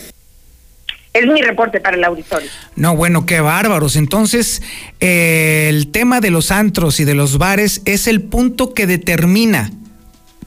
Es 1.13 1.27
mi 1.27 1.43
reporte 1.43 1.81
para 1.81 1.97
el 1.97 2.05
auditorio. 2.05 2.49
No, 2.77 2.95
bueno, 2.95 3.27
qué 3.27 3.41
bárbaros. 3.41 3.97
Entonces, 3.97 4.63
eh, 5.01 5.67
el 5.69 5.89
tema 5.89 6.21
de 6.21 6.31
los 6.31 6.51
antros 6.51 7.01
y 7.01 7.05
de 7.05 7.15
los 7.15 7.39
bares 7.39 7.83
es 7.87 8.07
el 8.07 8.23
punto 8.23 8.75
que 8.75 8.87
determina 8.87 9.71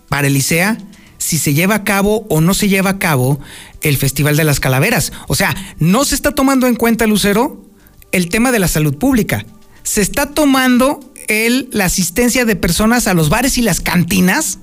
para 0.08 0.28
el 0.28 0.38
ICEA 0.38 0.78
si 1.18 1.38
se 1.38 1.54
lleva 1.54 1.76
a 1.76 1.84
cabo 1.84 2.26
o 2.30 2.42
no 2.42 2.54
se 2.54 2.68
lleva 2.68 2.92
a 2.92 3.00
cabo 3.00 3.40
el 3.82 3.98
Festival 3.98 4.38
de 4.38 4.44
las 4.44 4.60
Calaveras. 4.60 5.12
O 5.28 5.36
sea, 5.36 5.56
no 5.78 6.04
se 6.04 6.16
está 6.16 6.32
tomando 6.32 6.68
en 6.68 6.76
cuenta, 6.76 7.06
Lucero, 7.06 7.64
el 8.12 8.30
tema 8.30 8.52
de 8.52 8.60
la 8.60 8.68
salud 8.68 8.98
pública. 8.98 9.46
Se 9.84 10.02
está 10.02 10.28
tomando 10.32 11.00
el, 11.28 11.70
la 11.72 11.86
asistencia 11.86 12.46
de 12.46 12.56
personas 12.56 13.08
a 13.08 13.14
los 13.14 13.30
bares 13.30 13.58
y 13.58 13.62
las 13.62 13.82
cantinas 13.82 14.60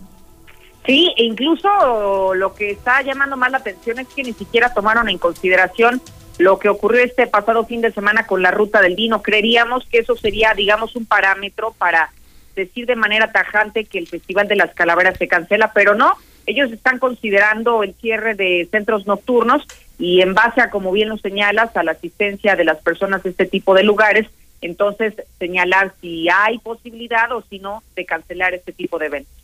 Sí, 0.88 1.12
e 1.18 1.24
incluso 1.24 2.34
lo 2.34 2.54
que 2.54 2.70
está 2.70 3.02
llamando 3.02 3.36
más 3.36 3.50
la 3.50 3.58
atención 3.58 3.98
es 3.98 4.08
que 4.08 4.22
ni 4.22 4.32
siquiera 4.32 4.72
tomaron 4.72 5.10
en 5.10 5.18
consideración 5.18 6.00
lo 6.38 6.58
que 6.58 6.70
ocurrió 6.70 7.02
este 7.04 7.26
pasado 7.26 7.66
fin 7.66 7.82
de 7.82 7.92
semana 7.92 8.26
con 8.26 8.40
la 8.40 8.52
ruta 8.52 8.80
del 8.80 8.96
vino. 8.96 9.20
Creeríamos 9.20 9.84
que 9.84 9.98
eso 9.98 10.16
sería, 10.16 10.54
digamos, 10.54 10.96
un 10.96 11.04
parámetro 11.04 11.74
para 11.76 12.10
decir 12.56 12.86
de 12.86 12.96
manera 12.96 13.30
tajante 13.30 13.84
que 13.84 13.98
el 13.98 14.08
Festival 14.08 14.48
de 14.48 14.56
las 14.56 14.72
Calaveras 14.72 15.18
se 15.18 15.28
cancela, 15.28 15.74
pero 15.74 15.94
no, 15.94 16.14
ellos 16.46 16.72
están 16.72 16.98
considerando 16.98 17.82
el 17.82 17.92
cierre 17.92 18.34
de 18.34 18.66
centros 18.70 19.06
nocturnos 19.06 19.66
y 19.98 20.22
en 20.22 20.32
base 20.32 20.62
a, 20.62 20.70
como 20.70 20.90
bien 20.90 21.10
lo 21.10 21.18
señalas, 21.18 21.76
a 21.76 21.82
la 21.82 21.92
asistencia 21.92 22.56
de 22.56 22.64
las 22.64 22.78
personas 22.78 23.22
de 23.24 23.28
este 23.28 23.44
tipo 23.44 23.74
de 23.74 23.82
lugares, 23.82 24.26
entonces 24.62 25.12
señalar 25.38 25.92
si 26.00 26.30
hay 26.30 26.56
posibilidad 26.60 27.30
o 27.32 27.42
si 27.42 27.58
no 27.58 27.82
de 27.94 28.06
cancelar 28.06 28.54
este 28.54 28.72
tipo 28.72 28.98
de 28.98 29.06
eventos. 29.06 29.37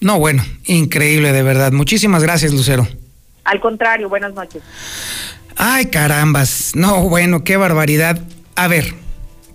No, 0.00 0.18
bueno, 0.18 0.44
increíble 0.66 1.32
de 1.32 1.42
verdad. 1.42 1.72
Muchísimas 1.72 2.22
gracias, 2.22 2.52
Lucero. 2.52 2.86
Al 3.44 3.60
contrario, 3.60 4.08
buenas 4.08 4.34
noches. 4.34 4.62
Ay, 5.56 5.86
carambas. 5.86 6.72
No, 6.74 7.08
bueno, 7.08 7.44
qué 7.44 7.56
barbaridad. 7.56 8.20
A 8.56 8.68
ver, 8.68 8.94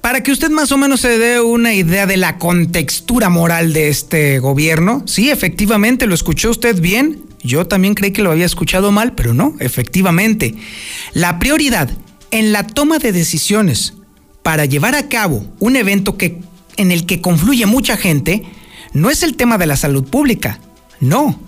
para 0.01 0.23
que 0.23 0.31
usted 0.31 0.49
más 0.49 0.71
o 0.71 0.77
menos 0.77 1.01
se 1.01 1.19
dé 1.19 1.41
una 1.41 1.73
idea 1.73 2.07
de 2.07 2.17
la 2.17 2.39
contextura 2.39 3.29
moral 3.29 3.71
de 3.71 3.89
este 3.89 4.39
gobierno, 4.39 5.03
sí, 5.05 5.29
efectivamente, 5.29 6.07
lo 6.07 6.15
escuchó 6.15 6.49
usted 6.49 6.79
bien. 6.79 7.21
Yo 7.43 7.67
también 7.67 7.93
creí 7.93 8.11
que 8.11 8.23
lo 8.23 8.31
había 8.31 8.45
escuchado 8.45 8.91
mal, 8.91 9.13
pero 9.13 9.33
no, 9.33 9.55
efectivamente. 9.59 10.55
La 11.13 11.37
prioridad 11.37 11.89
en 12.31 12.51
la 12.51 12.65
toma 12.65 12.97
de 12.97 13.11
decisiones 13.11 13.93
para 14.41 14.65
llevar 14.65 14.95
a 14.95 15.07
cabo 15.07 15.45
un 15.59 15.75
evento 15.75 16.17
que, 16.17 16.39
en 16.77 16.91
el 16.91 17.05
que 17.05 17.21
confluye 17.21 17.65
mucha 17.67 17.97
gente 17.97 18.43
no 18.93 19.09
es 19.09 19.23
el 19.23 19.35
tema 19.35 19.57
de 19.57 19.65
la 19.65 19.77
salud 19.77 20.03
pública, 20.03 20.59
no, 20.99 21.39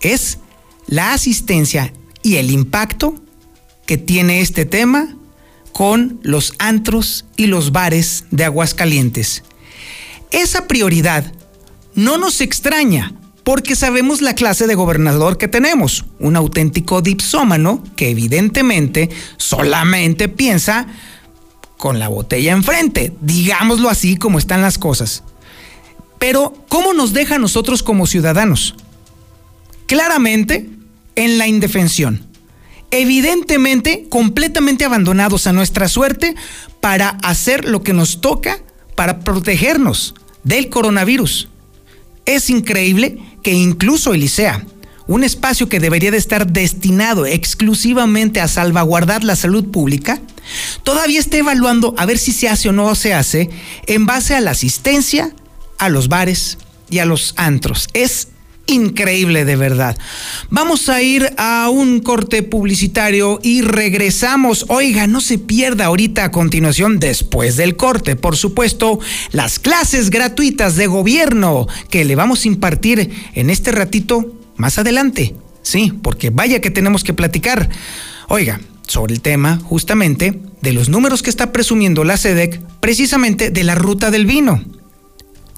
es 0.00 0.38
la 0.86 1.12
asistencia 1.12 1.92
y 2.22 2.36
el 2.36 2.50
impacto 2.50 3.14
que 3.86 3.96
tiene 3.96 4.40
este 4.40 4.64
tema 4.64 5.16
con 5.72 6.20
los 6.22 6.54
antros 6.58 7.24
y 7.36 7.46
los 7.46 7.72
bares 7.72 8.24
de 8.30 8.44
Aguascalientes. 8.44 9.42
Esa 10.30 10.68
prioridad 10.68 11.32
no 11.94 12.18
nos 12.18 12.40
extraña 12.40 13.14
porque 13.44 13.74
sabemos 13.74 14.20
la 14.20 14.34
clase 14.34 14.66
de 14.66 14.74
gobernador 14.74 15.38
que 15.38 15.48
tenemos, 15.48 16.04
un 16.18 16.36
auténtico 16.36 17.02
dipsómano 17.02 17.82
que 17.96 18.10
evidentemente 18.10 19.10
solamente 19.38 20.28
piensa 20.28 20.86
con 21.76 21.98
la 21.98 22.08
botella 22.08 22.52
enfrente, 22.52 23.14
digámoslo 23.20 23.88
así 23.88 24.16
como 24.16 24.38
están 24.38 24.60
las 24.60 24.78
cosas. 24.78 25.24
Pero, 26.20 26.54
¿cómo 26.68 26.92
nos 26.92 27.12
deja 27.12 27.36
a 27.36 27.38
nosotros 27.38 27.82
como 27.82 28.06
ciudadanos? 28.06 28.76
Claramente, 29.86 30.68
en 31.16 31.38
la 31.38 31.48
indefensión. 31.48 32.26
Evidentemente, 32.92 34.06
completamente 34.08 34.84
abandonados 34.84 35.46
a 35.46 35.52
nuestra 35.52 35.88
suerte 35.88 36.36
para 36.80 37.08
hacer 37.22 37.64
lo 37.64 37.82
que 37.82 37.94
nos 37.94 38.20
toca 38.20 38.60
para 38.94 39.20
protegernos 39.20 40.14
del 40.44 40.68
coronavirus. 40.68 41.48
Es 42.26 42.50
increíble 42.50 43.18
que 43.42 43.52
incluso 43.52 44.12
Elisea, 44.12 44.66
un 45.06 45.24
espacio 45.24 45.68
que 45.68 45.80
debería 45.80 46.10
de 46.10 46.18
estar 46.18 46.46
destinado 46.46 47.24
exclusivamente 47.26 48.40
a 48.40 48.48
salvaguardar 48.48 49.24
la 49.24 49.36
salud 49.36 49.70
pública, 49.70 50.20
todavía 50.82 51.18
esté 51.18 51.38
evaluando 51.38 51.94
a 51.96 52.06
ver 52.06 52.18
si 52.18 52.32
se 52.32 52.48
hace 52.48 52.68
o 52.68 52.72
no 52.72 52.94
se 52.94 53.14
hace 53.14 53.50
en 53.86 54.04
base 54.04 54.34
a 54.34 54.40
la 54.40 54.50
asistencia, 54.50 55.34
a 55.80 55.88
los 55.88 56.08
bares 56.08 56.58
y 56.88 56.98
a 56.98 57.04
los 57.04 57.34
antros. 57.36 57.88
Es 57.92 58.28
increíble 58.66 59.44
de 59.44 59.56
verdad. 59.56 59.96
Vamos 60.48 60.88
a 60.88 61.02
ir 61.02 61.32
a 61.36 61.68
un 61.70 62.00
corte 62.00 62.42
publicitario 62.42 63.40
y 63.42 63.62
regresamos. 63.62 64.66
Oiga, 64.68 65.06
no 65.06 65.20
se 65.20 65.38
pierda 65.38 65.86
ahorita 65.86 66.24
a 66.24 66.30
continuación, 66.30 67.00
después 67.00 67.56
del 67.56 67.76
corte, 67.76 68.16
por 68.16 68.36
supuesto, 68.36 69.00
las 69.32 69.58
clases 69.58 70.10
gratuitas 70.10 70.76
de 70.76 70.86
gobierno 70.86 71.66
que 71.90 72.04
le 72.04 72.14
vamos 72.14 72.44
a 72.44 72.48
impartir 72.48 73.10
en 73.34 73.50
este 73.50 73.72
ratito 73.72 74.34
más 74.56 74.78
adelante. 74.78 75.34
Sí, 75.62 75.92
porque 76.02 76.30
vaya 76.30 76.60
que 76.60 76.70
tenemos 76.70 77.04
que 77.04 77.14
platicar. 77.14 77.68
Oiga, 78.28 78.60
sobre 78.86 79.14
el 79.14 79.20
tema 79.20 79.58
justamente 79.64 80.40
de 80.62 80.72
los 80.72 80.88
números 80.88 81.22
que 81.22 81.30
está 81.30 81.52
presumiendo 81.52 82.04
la 82.04 82.16
SEDEC 82.16 82.60
precisamente 82.80 83.50
de 83.50 83.64
la 83.64 83.74
ruta 83.74 84.10
del 84.10 84.26
vino. 84.26 84.62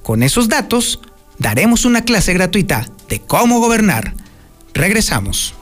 Con 0.03 0.23
esos 0.25 0.49
datos, 0.49 0.99
daremos 1.39 1.85
una 1.85 2.05
clase 2.05 2.33
gratuita 2.33 2.89
de 3.09 3.21
cómo 3.21 3.61
gobernar. 3.61 4.15
Regresamos. 4.75 5.55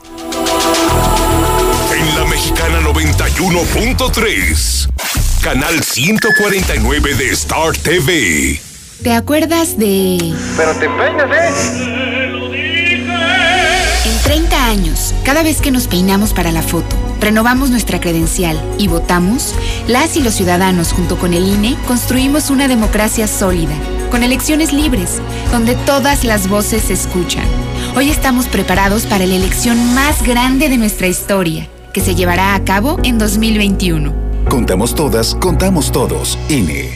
En 1.95 2.15
la 2.17 2.25
Mexicana 2.25 2.81
91.3, 2.81 4.89
canal 5.43 5.83
149 5.83 7.15
de 7.17 7.31
Star 7.33 7.77
TV. 7.77 8.59
¿Te 9.03 9.13
acuerdas 9.13 9.79
de... 9.79 10.35
Pero 10.57 10.73
te 10.73 10.89
peinas, 10.89 11.31
¿eh? 11.31 11.51
En 14.07 14.19
30 14.23 14.67
años, 14.67 15.15
cada 15.23 15.43
vez 15.43 15.61
que 15.61 15.71
nos 15.71 15.87
peinamos 15.87 16.33
para 16.33 16.51
la 16.51 16.63
foto, 16.63 16.97
renovamos 17.21 17.69
nuestra 17.69 18.01
credencial 18.01 18.59
y 18.79 18.89
votamos, 18.89 19.55
las 19.87 20.17
y 20.17 20.23
los 20.23 20.33
ciudadanos 20.35 20.93
junto 20.93 21.19
con 21.19 21.35
el 21.35 21.47
INE 21.47 21.77
construimos 21.87 22.49
una 22.49 22.69
democracia 22.69 23.27
sólida 23.27 23.75
con 24.11 24.23
elecciones 24.23 24.73
libres, 24.73 25.23
donde 25.53 25.75
todas 25.75 26.25
las 26.25 26.49
voces 26.49 26.83
se 26.85 26.93
escuchan. 26.95 27.45
Hoy 27.97 28.11
estamos 28.11 28.47
preparados 28.47 29.07
para 29.07 29.27
la 29.27 29.35
elección 29.35 29.95
más 29.95 30.23
grande 30.23 30.69
de 30.69 30.77
nuestra 30.77 31.07
historia, 31.07 31.69
que 31.93 32.01
se 32.01 32.15
llevará 32.15 32.55
a 32.55 32.65
cabo 32.65 32.99
en 33.05 33.19
2021. 33.19 34.13
Contamos 34.49 34.95
todas, 34.95 35.35
contamos 35.37 35.93
todos. 35.93 36.39
INE. 36.49 36.91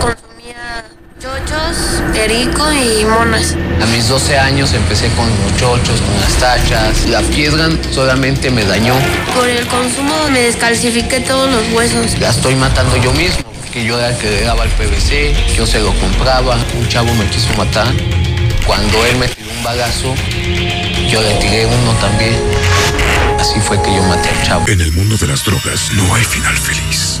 Consumía 0.00 0.84
chochos, 1.18 2.02
perico 2.12 2.64
y 2.72 3.04
monas. 3.04 3.56
A 3.82 3.86
mis 3.86 4.08
12 4.08 4.38
años 4.38 4.72
empecé 4.72 5.08
con 5.10 5.26
los 5.26 5.56
chochos, 5.58 6.00
con 6.00 6.20
las 6.20 6.34
tachas. 6.34 7.06
La 7.08 7.22
piedra 7.22 7.68
solamente 7.90 8.50
me 8.50 8.64
dañó. 8.64 8.94
Por 9.34 9.48
el 9.48 9.66
consumo 9.66 10.14
me 10.30 10.40
descalcifiqué 10.40 11.20
todos 11.20 11.50
los 11.50 11.72
huesos. 11.72 12.18
La 12.20 12.30
estoy 12.30 12.54
matando 12.54 12.96
yo 12.96 13.12
mismo 13.12 13.45
yo 13.84 13.98
era 13.98 14.10
el 14.10 14.16
que 14.16 14.40
daba 14.42 14.64
el 14.64 14.70
PVC, 14.70 15.54
yo 15.54 15.66
se 15.66 15.80
lo 15.80 15.92
compraba, 15.98 16.56
un 16.78 16.88
chavo 16.88 17.12
me 17.14 17.26
quiso 17.26 17.52
matar. 17.54 17.86
Cuando 18.66 19.04
él 19.06 19.16
me 19.16 19.28
tiró 19.28 19.50
un 19.50 19.62
bagazo, 19.62 20.14
yo 21.08 21.20
le 21.20 21.34
tiré 21.34 21.66
uno 21.66 21.92
también. 22.00 22.36
Así 23.38 23.60
fue 23.60 23.80
que 23.82 23.94
yo 23.94 24.02
maté 24.04 24.28
al 24.28 24.42
chavo. 24.42 24.68
En 24.68 24.80
el 24.80 24.92
mundo 24.92 25.16
de 25.16 25.26
las 25.26 25.44
drogas 25.44 25.92
no 25.92 26.14
hay 26.14 26.24
final 26.24 26.56
feliz. 26.56 27.20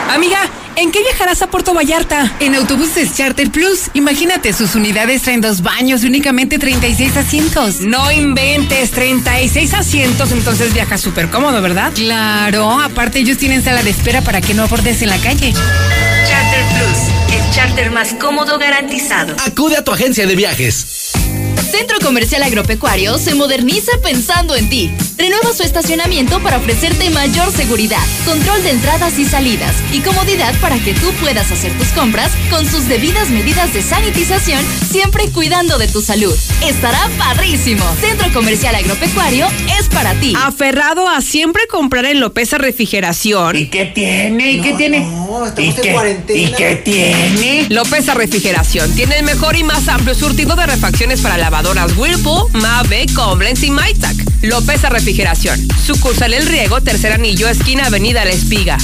Amiga, 0.09 0.39
¿en 0.75 0.91
qué 0.91 1.01
viajarás 1.01 1.41
a 1.41 1.47
Puerto 1.47 1.73
Vallarta? 1.73 2.31
En 2.39 2.55
autobuses 2.55 3.15
Charter 3.15 3.49
Plus. 3.49 3.89
Imagínate, 3.93 4.53
sus 4.53 4.75
unidades 4.75 5.23
traen 5.23 5.41
dos 5.41 5.61
baños 5.61 6.03
y 6.03 6.07
únicamente 6.07 6.59
36 6.59 7.17
asientos. 7.17 7.81
No 7.81 8.11
inventes, 8.11 8.91
36 8.91 9.73
asientos, 9.73 10.31
entonces 10.31 10.73
viajas 10.73 11.01
súper 11.01 11.29
cómodo, 11.29 11.61
¿verdad? 11.61 11.91
Claro, 11.95 12.79
aparte 12.79 13.19
ellos 13.19 13.37
tienen 13.37 13.63
sala 13.63 13.81
de 13.83 13.89
espera 13.89 14.21
para 14.21 14.41
que 14.41 14.53
no 14.53 14.63
abordes 14.63 15.01
en 15.01 15.09
la 15.09 15.17
calle. 15.17 15.53
Charter 15.53 16.65
Plus, 16.77 17.39
el 17.39 17.51
charter 17.51 17.91
más 17.91 18.13
cómodo 18.13 18.57
garantizado. 18.59 19.35
Acude 19.45 19.77
a 19.77 19.83
tu 19.83 19.91
agencia 19.91 20.27
de 20.27 20.35
viajes. 20.35 21.13
Centro 21.61 21.97
Comercial 22.01 22.43
Agropecuario 22.43 23.17
se 23.17 23.33
moderniza 23.35 23.91
pensando 24.03 24.55
en 24.55 24.69
ti. 24.69 24.91
Renueva 25.17 25.53
su 25.53 25.63
estacionamiento 25.63 26.39
para 26.41 26.57
ofrecerte 26.57 27.09
mayor 27.09 27.51
seguridad, 27.51 28.01
control 28.25 28.61
de 28.63 28.71
entradas 28.71 29.17
y 29.19 29.25
salidas 29.25 29.73
y 29.91 29.99
comodidad 30.01 30.53
para 30.59 30.77
que 30.79 30.93
tú 30.93 31.11
puedas 31.21 31.51
hacer 31.51 31.71
tus 31.77 31.87
compras 31.89 32.31
con 32.49 32.65
sus 32.69 32.87
debidas 32.87 33.29
medidas 33.29 33.73
de 33.73 33.81
sanitización, 33.81 34.63
siempre 34.89 35.29
cuidando 35.29 35.77
de 35.77 35.87
tu 35.87 36.01
salud. 36.01 36.35
Estará 36.63 37.09
padrísimo. 37.17 37.83
Centro 38.01 38.31
Comercial 38.33 38.75
Agropecuario 38.75 39.47
es 39.79 39.87
para 39.89 40.13
ti. 40.15 40.33
Aferrado 40.37 41.07
a 41.09 41.21
siempre 41.21 41.67
comprar 41.67 42.05
en 42.05 42.19
López 42.19 42.51
Refrigeración. 42.53 43.55
¿Y 43.55 43.67
qué 43.67 43.85
tiene? 43.85 44.51
¿Y 44.51 44.57
No, 44.57 44.63
qué 44.63 44.73
tiene? 44.73 44.99
no, 45.01 45.45
estamos 45.45 45.57
¿Y 45.59 45.63
en 45.69 45.75
qué- 45.75 45.91
cuarentena. 45.93 46.39
¿Y 46.39 46.53
qué 46.53 46.75
tiene? 46.77 47.65
López 47.69 48.05
Refrigeración 48.13 48.91
tiene 48.95 49.17
el 49.17 49.23
mejor 49.23 49.55
y 49.55 49.63
más 49.63 49.87
amplio 49.87 50.13
surtido 50.15 50.55
de 50.55 50.65
refacciones 50.65 51.21
para 51.21 51.37
lavadoras 51.43 51.97
Whirlpool, 51.97 52.49
Mave, 52.53 53.05
Koblenz 53.13 53.63
y 53.63 53.69
Maytag. 53.69 54.15
López 54.43 54.81
Refrigeración. 54.83 55.59
Sucursal 55.85 56.33
El 56.33 56.47
Riego, 56.47 56.79
tercer 56.79 57.11
anillo, 57.11 57.49
esquina 57.49 57.87
Avenida 57.87 58.23
La 58.23 58.31
Espiga. 58.31 58.77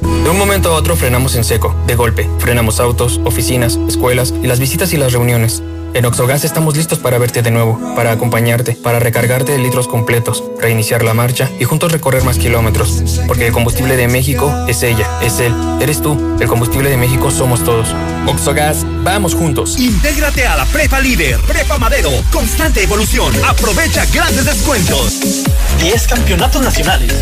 De 0.00 0.28
un 0.28 0.36
momento 0.36 0.70
a 0.70 0.72
otro 0.72 0.96
frenamos 0.96 1.36
en 1.36 1.44
seco, 1.44 1.76
de 1.86 1.94
golpe. 1.94 2.28
Frenamos 2.40 2.80
autos, 2.80 3.20
oficinas, 3.24 3.78
escuelas 3.86 4.34
y 4.42 4.48
las 4.48 4.58
visitas 4.58 4.92
y 4.92 4.96
las 4.96 5.12
reuniones. 5.12 5.62
En 5.92 6.06
Oxogas 6.06 6.44
estamos 6.44 6.76
listos 6.76 7.00
para 7.00 7.18
verte 7.18 7.42
de 7.42 7.50
nuevo, 7.50 7.94
para 7.96 8.12
acompañarte, 8.12 8.74
para 8.74 9.00
recargarte 9.00 9.52
de 9.52 9.58
litros 9.58 9.88
completos, 9.88 10.44
reiniciar 10.60 11.02
la 11.02 11.14
marcha 11.14 11.50
y 11.58 11.64
juntos 11.64 11.90
recorrer 11.90 12.22
más 12.22 12.38
kilómetros. 12.38 13.02
Porque 13.26 13.48
el 13.48 13.52
combustible 13.52 13.96
de 13.96 14.06
México 14.06 14.54
es 14.68 14.84
ella, 14.84 15.08
es 15.20 15.40
él, 15.40 15.52
eres 15.80 16.00
tú. 16.00 16.38
El 16.40 16.46
combustible 16.46 16.90
de 16.90 16.96
México 16.96 17.30
somos 17.32 17.64
todos. 17.64 17.88
Oxogas, 18.26 18.86
vamos 19.02 19.34
juntos. 19.34 19.78
Intégrate 19.80 20.46
a 20.46 20.56
la 20.56 20.64
Prepa 20.66 21.00
Líder, 21.00 21.40
Prepa 21.40 21.76
Madero, 21.78 22.10
constante 22.32 22.84
evolución. 22.84 23.34
Aprovecha 23.44 24.06
grandes 24.14 24.44
descuentos. 24.44 25.44
10 25.80 26.06
campeonatos 26.06 26.62
nacionales. 26.62 27.12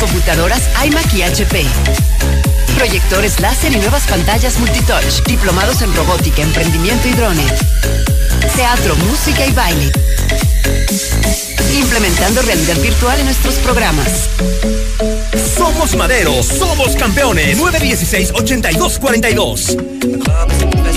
Computadoras 0.00 0.62
iMac 0.86 1.12
y 1.12 1.22
HP. 1.22 1.66
Proyectores 2.74 3.38
láser 3.38 3.72
y 3.72 3.76
nuevas 3.76 4.06
pantallas 4.06 4.58
multitouch. 4.58 5.22
Diplomados 5.26 5.82
en 5.82 5.94
robótica, 5.94 6.40
emprendimiento 6.40 7.06
y 7.06 7.12
drones. 7.12 7.52
Teatro, 8.56 8.96
música 8.96 9.44
y 9.44 9.52
baile. 9.52 9.92
Implementando 11.68 12.40
realidad 12.42 12.80
virtual 12.80 13.20
en 13.20 13.26
nuestros 13.26 13.54
programas. 13.56 14.30
Somos 15.56 15.94
Madero, 15.94 16.42
somos 16.42 16.96
campeones. 16.96 17.58
916-8242. 17.58 19.76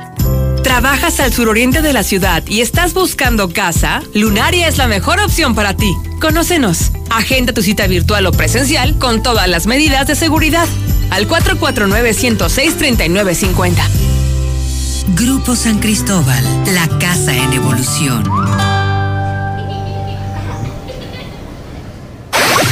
¿Trabajas 0.71 1.19
al 1.19 1.33
suroriente 1.33 1.81
de 1.81 1.91
la 1.91 2.01
ciudad 2.01 2.43
y 2.47 2.61
estás 2.61 2.93
buscando 2.93 3.51
casa? 3.51 4.01
Lunaria 4.13 4.69
es 4.69 4.77
la 4.77 4.87
mejor 4.87 5.19
opción 5.19 5.53
para 5.53 5.75
ti. 5.75 5.93
Conócenos. 6.21 6.93
Agenda 7.09 7.51
tu 7.51 7.61
cita 7.61 7.87
virtual 7.87 8.25
o 8.25 8.31
presencial 8.31 8.97
con 8.97 9.21
todas 9.21 9.49
las 9.49 9.67
medidas 9.67 10.07
de 10.07 10.15
seguridad. 10.15 10.69
Al 11.09 11.27
449-106-3950. 11.27 13.81
Grupo 15.09 15.57
San 15.57 15.79
Cristóbal, 15.79 16.41
la 16.73 16.87
casa 16.99 17.35
en 17.35 17.51
evolución. 17.51 18.23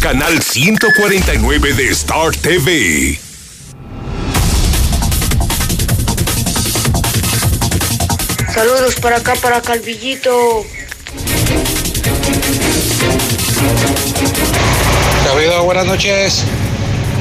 canal 0.00 0.40
149 0.40 1.72
de 1.72 1.88
Star 1.90 2.30
TV. 2.36 3.18
Saludos 8.54 8.96
para 8.96 9.16
acá, 9.16 9.34
para 9.42 9.60
Calvillito. 9.60 10.64
Sabido, 15.24 15.64
buenas 15.64 15.86
noches. 15.86 16.44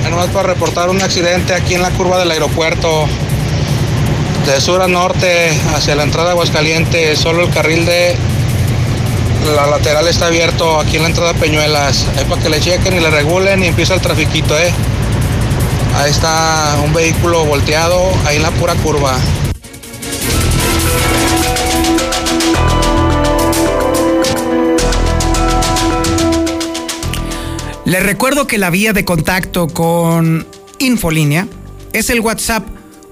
Nomás 0.09 0.27
para 0.29 0.49
reportar 0.49 0.89
un 0.89 1.01
accidente 1.01 1.53
aquí 1.53 1.73
en 1.73 1.81
la 1.81 1.91
curva 1.91 2.19
del 2.19 2.31
aeropuerto. 2.31 3.07
De 4.45 4.61
sur 4.61 4.81
a 4.81 4.87
norte, 4.87 5.49
hacia 5.75 5.95
la 5.95 6.03
entrada 6.03 6.29
de 6.29 6.31
Aguascalientes, 6.33 7.19
solo 7.19 7.43
el 7.43 7.49
carril 7.49 7.85
de 7.85 8.15
la 9.55 9.67
lateral 9.67 10.07
está 10.07 10.27
abierto 10.27 10.79
aquí 10.79 10.97
en 10.97 11.03
la 11.03 11.10
entrada 11.10 11.33
de 11.33 11.39
Peñuelas. 11.39 12.07
Ahí 12.17 12.25
para 12.25 12.41
que 12.41 12.49
le 12.49 12.60
chequen 12.60 12.97
y 12.97 12.99
le 12.99 13.10
regulen 13.10 13.63
y 13.63 13.67
empieza 13.67 13.93
el 13.93 14.01
trafiquito, 14.01 14.57
¿eh? 14.57 14.71
Ahí 15.95 16.12
está 16.12 16.77
un 16.83 16.93
vehículo 16.93 17.45
volteado, 17.45 18.12
ahí 18.25 18.36
en 18.38 18.43
la 18.43 18.51
pura 18.51 18.75
curva. 18.75 19.17
Les 27.86 28.03
recuerdo 28.03 28.47
que 28.47 28.57
la 28.57 28.69
vía 28.69 28.91
de 28.91 29.05
contacto 29.05 29.67
con 29.67 30.45
Infolínea 30.79 31.47
es 31.93 32.10
el 32.10 32.19
WhatsApp 32.19 32.67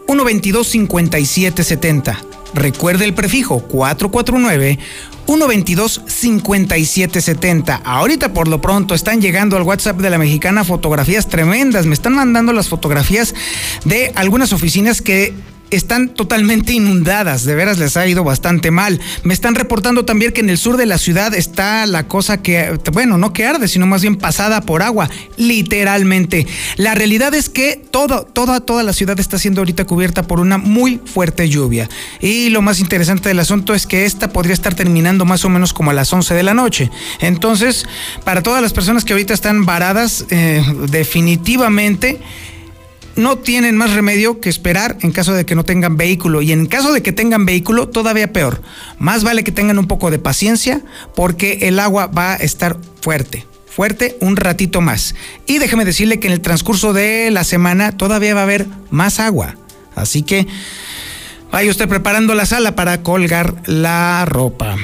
122-5770. 0.08 2.17
Recuerde 2.54 3.06
el 3.06 3.13
prefijo 3.13 3.62
449 3.62 4.78
122 5.26 6.02
5770. 6.06 7.82
Ahorita 7.84 8.34
por 8.34 8.48
lo 8.48 8.62
pronto 8.62 8.96
están 8.96 9.22
llegando 9.22 9.58
al 9.58 9.64
WhatsApp 9.64 9.98
de 9.98 10.10
la 10.10 10.18
mexicana 10.18 10.64
fotografías 10.64 11.28
tremendas. 11.28 11.86
Me 11.86 11.94
están 11.94 12.14
mandando 12.14 12.54
las 12.54 12.70
fotografías 12.70 13.34
de 13.86 14.12
algunas 14.16 14.54
oficinas 14.54 15.02
que 15.02 15.34
están 15.71 16.10
totalmente 16.10 16.73
inundadas, 16.73 17.43
de 17.45 17.56
veras 17.56 17.80
les 17.80 17.97
ha 17.97 18.08
ido 18.08 18.23
bastante 18.23 18.71
mal. 18.71 18.99
Me 19.23 19.34
están 19.34 19.56
reportando 19.56 20.06
también 20.06 20.32
que 20.32 20.41
en 20.41 20.49
el 20.49 20.58
sur 20.58 20.78
de 20.78 20.86
la 20.86 20.97
ciudad 20.97 21.34
está 21.34 21.86
la 21.86 22.08
cosa 22.08 22.41
que, 22.41 22.80
bueno, 22.91 23.17
no 23.17 23.34
que 23.34 23.45
arde, 23.45 23.67
sino 23.67 23.88
más 23.88 24.01
bien 24.01 24.15
pasada 24.15 24.62
por 24.62 24.82
agua, 24.82 25.10
literalmente. 25.38 26.47
La 26.78 26.95
realidad 26.95 27.34
es 27.34 27.49
que 27.49 27.82
todo, 27.91 28.23
toda, 28.23 28.60
toda 28.60 28.84
la 28.84 28.93
ciudad 28.93 29.19
está 29.19 29.39
siendo 29.39 29.62
ahorita 29.62 29.86
cubierta 29.86 30.23
por 30.23 30.39
una 30.39 30.58
muy 30.58 30.99
fuerte 31.04 31.49
lluvia. 31.49 31.89
Y 32.21 32.49
lo 32.49 32.62
más 32.62 32.80
interesante 32.80 33.30
del 33.30 33.39
asunto 33.39 33.73
es 33.73 33.88
que 33.88 34.06
esta 34.06 34.30
podría 34.30 34.54
estar 34.54 34.75
terminando 34.75 35.25
más 35.25 35.45
o 35.45 35.49
menos 35.49 35.73
como 35.73 35.91
a 35.91 35.93
las 35.93 36.12
11 36.12 36.34
de 36.34 36.43
la 36.43 36.54
noche. 36.54 36.91
Entonces, 37.19 37.86
para 38.23 38.43
todas 38.43 38.62
las 38.62 38.73
personas 38.73 39.04
que 39.04 39.13
ahorita 39.13 39.34
están 39.34 39.65
varadas, 39.65 40.25
eh, 40.30 40.63
definitivamente 40.89 42.19
no 43.15 43.38
tienen 43.38 43.78
más 43.78 43.93
remedio 43.93 44.41
que 44.41 44.49
esperar 44.49 44.97
en 45.01 45.12
caso 45.12 45.34
de 45.34 45.45
que 45.45 45.56
no 45.56 45.63
tengan 45.63 45.97
vehículo. 45.97 46.41
Y 46.41 46.51
en 46.51 46.65
caso 46.65 46.93
de 46.93 47.01
que 47.01 47.12
tengan 47.12 47.45
vehículo, 47.45 47.89
todavía 47.89 48.34
peor. 48.34 48.62
Más 48.99 49.23
vale 49.23 49.43
que 49.43 49.51
tengan 49.51 49.80
un 49.80 49.88
poco 49.88 50.12
de 50.12 50.19
paciencia 50.19 50.82
porque 51.15 51.60
el 51.63 51.80
agua 51.80 52.08
va 52.08 52.34
a 52.34 52.38
estar 52.38 52.78
fuerte. 53.01 53.45
Fuerte 53.67 54.17
un 54.21 54.38
ratito 54.38 54.82
más. 54.82 55.15
Y 55.45 55.58
déjeme 55.58 55.86
decirle 55.86 56.19
que 56.19 56.28
en 56.28 56.34
el 56.34 56.41
transcurso 56.41 56.93
de 56.93 57.30
la 57.32 57.43
semana 57.43 57.91
todavía 57.91 58.34
va 58.34 58.41
a 58.41 58.43
haber 58.43 58.67
más 58.89 59.19
agua. 59.19 59.56
Así 59.95 60.23
que 60.23 60.47
vaya 61.51 61.71
usted 61.71 61.88
preparando 61.88 62.36
la 62.36 62.45
sala 62.45 62.75
para 62.75 63.01
colgar 63.04 63.56
la 63.65 64.25
ropa. 64.25 64.78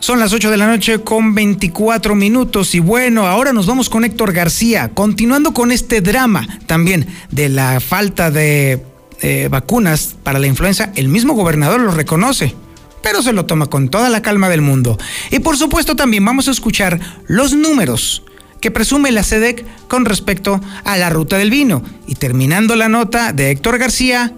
Son 0.00 0.18
las 0.18 0.32
8 0.32 0.50
de 0.50 0.56
la 0.56 0.66
noche 0.66 1.00
con 1.00 1.34
24 1.34 2.14
minutos 2.14 2.74
y 2.74 2.80
bueno, 2.80 3.26
ahora 3.26 3.52
nos 3.52 3.66
vamos 3.66 3.90
con 3.90 4.02
Héctor 4.02 4.32
García, 4.32 4.88
continuando 4.94 5.52
con 5.52 5.70
este 5.70 6.00
drama 6.00 6.48
también 6.66 7.06
de 7.30 7.50
la 7.50 7.80
falta 7.80 8.30
de 8.30 8.82
eh, 9.20 9.48
vacunas 9.50 10.16
para 10.22 10.38
la 10.38 10.46
influenza, 10.46 10.90
el 10.96 11.08
mismo 11.08 11.34
gobernador 11.34 11.82
lo 11.82 11.90
reconoce, 11.90 12.54
pero 13.02 13.20
se 13.20 13.34
lo 13.34 13.44
toma 13.44 13.66
con 13.66 13.90
toda 13.90 14.08
la 14.08 14.22
calma 14.22 14.48
del 14.48 14.62
mundo. 14.62 14.96
Y 15.30 15.40
por 15.40 15.58
supuesto 15.58 15.94
también 15.96 16.24
vamos 16.24 16.48
a 16.48 16.52
escuchar 16.52 16.98
los 17.26 17.52
números 17.52 18.22
que 18.62 18.70
presume 18.70 19.12
la 19.12 19.22
SEDEC 19.22 19.66
con 19.86 20.06
respecto 20.06 20.62
a 20.82 20.96
la 20.96 21.10
ruta 21.10 21.36
del 21.36 21.50
vino. 21.50 21.82
Y 22.06 22.14
terminando 22.14 22.74
la 22.74 22.88
nota 22.88 23.34
de 23.34 23.50
Héctor 23.50 23.76
García, 23.76 24.32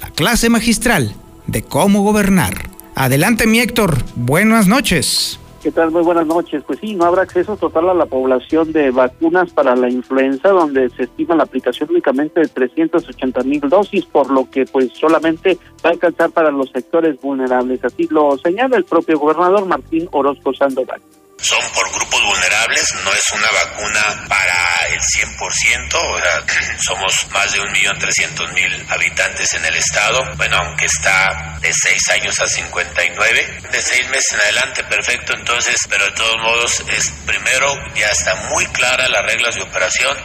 la 0.00 0.10
clase 0.10 0.48
magistral 0.48 1.16
de 1.48 1.62
cómo 1.62 2.02
gobernar. 2.02 2.77
Adelante, 3.00 3.46
mi 3.46 3.60
Héctor. 3.60 3.94
Buenas 4.16 4.66
noches. 4.66 5.38
¿Qué 5.62 5.70
tal? 5.70 5.92
Muy 5.92 6.02
buenas 6.02 6.26
noches. 6.26 6.64
Pues 6.66 6.80
sí, 6.80 6.96
no 6.96 7.04
habrá 7.04 7.22
acceso 7.22 7.56
total 7.56 7.90
a 7.90 7.94
la 7.94 8.06
población 8.06 8.72
de 8.72 8.90
vacunas 8.90 9.52
para 9.52 9.76
la 9.76 9.88
influenza, 9.88 10.48
donde 10.48 10.90
se 10.90 11.04
estima 11.04 11.36
la 11.36 11.44
aplicación 11.44 11.90
únicamente 11.90 12.40
de 12.40 12.48
380 12.48 13.44
mil 13.44 13.60
dosis, 13.60 14.04
por 14.04 14.32
lo 14.32 14.50
que 14.50 14.64
pues 14.64 14.90
solamente 14.94 15.58
va 15.84 15.90
a 15.90 15.92
alcanzar 15.92 16.30
para 16.30 16.50
los 16.50 16.70
sectores 16.70 17.20
vulnerables. 17.20 17.84
Así 17.84 18.08
lo 18.10 18.36
señala 18.36 18.76
el 18.76 18.84
propio 18.84 19.16
gobernador 19.16 19.64
Martín 19.66 20.08
Orozco 20.10 20.52
Sandoval 20.52 21.00
son 21.40 21.60
por 21.72 21.88
grupos 21.94 22.20
vulnerables, 22.20 22.94
no 23.04 23.12
es 23.12 23.24
una 23.32 23.46
vacuna 23.52 24.26
para 24.28 24.92
el 24.92 25.00
100%, 25.00 25.94
o 25.94 26.20
sea, 26.20 26.78
somos 26.80 27.26
más 27.32 27.52
de 27.52 27.60
1.300.000 27.60 28.90
habitantes 28.90 29.54
en 29.54 29.64
el 29.64 29.76
estado, 29.76 30.18
bueno, 30.36 30.56
aunque 30.56 30.86
está 30.86 31.58
de 31.60 31.72
6 31.72 32.10
años 32.10 32.40
a 32.40 32.46
59, 32.46 33.46
de 33.70 33.80
6 33.80 34.10
meses 34.10 34.32
en 34.32 34.40
adelante, 34.40 34.84
perfecto, 34.84 35.32
entonces, 35.34 35.76
pero 35.88 36.04
de 36.04 36.12
todos 36.12 36.36
modos, 36.42 36.84
es 36.96 37.10
primero, 37.24 37.66
ya 37.94 38.10
está 38.10 38.34
muy 38.50 38.66
clara 38.66 39.08
las 39.08 39.22
reglas 39.22 39.54
de 39.54 39.62
operación. 39.62 40.16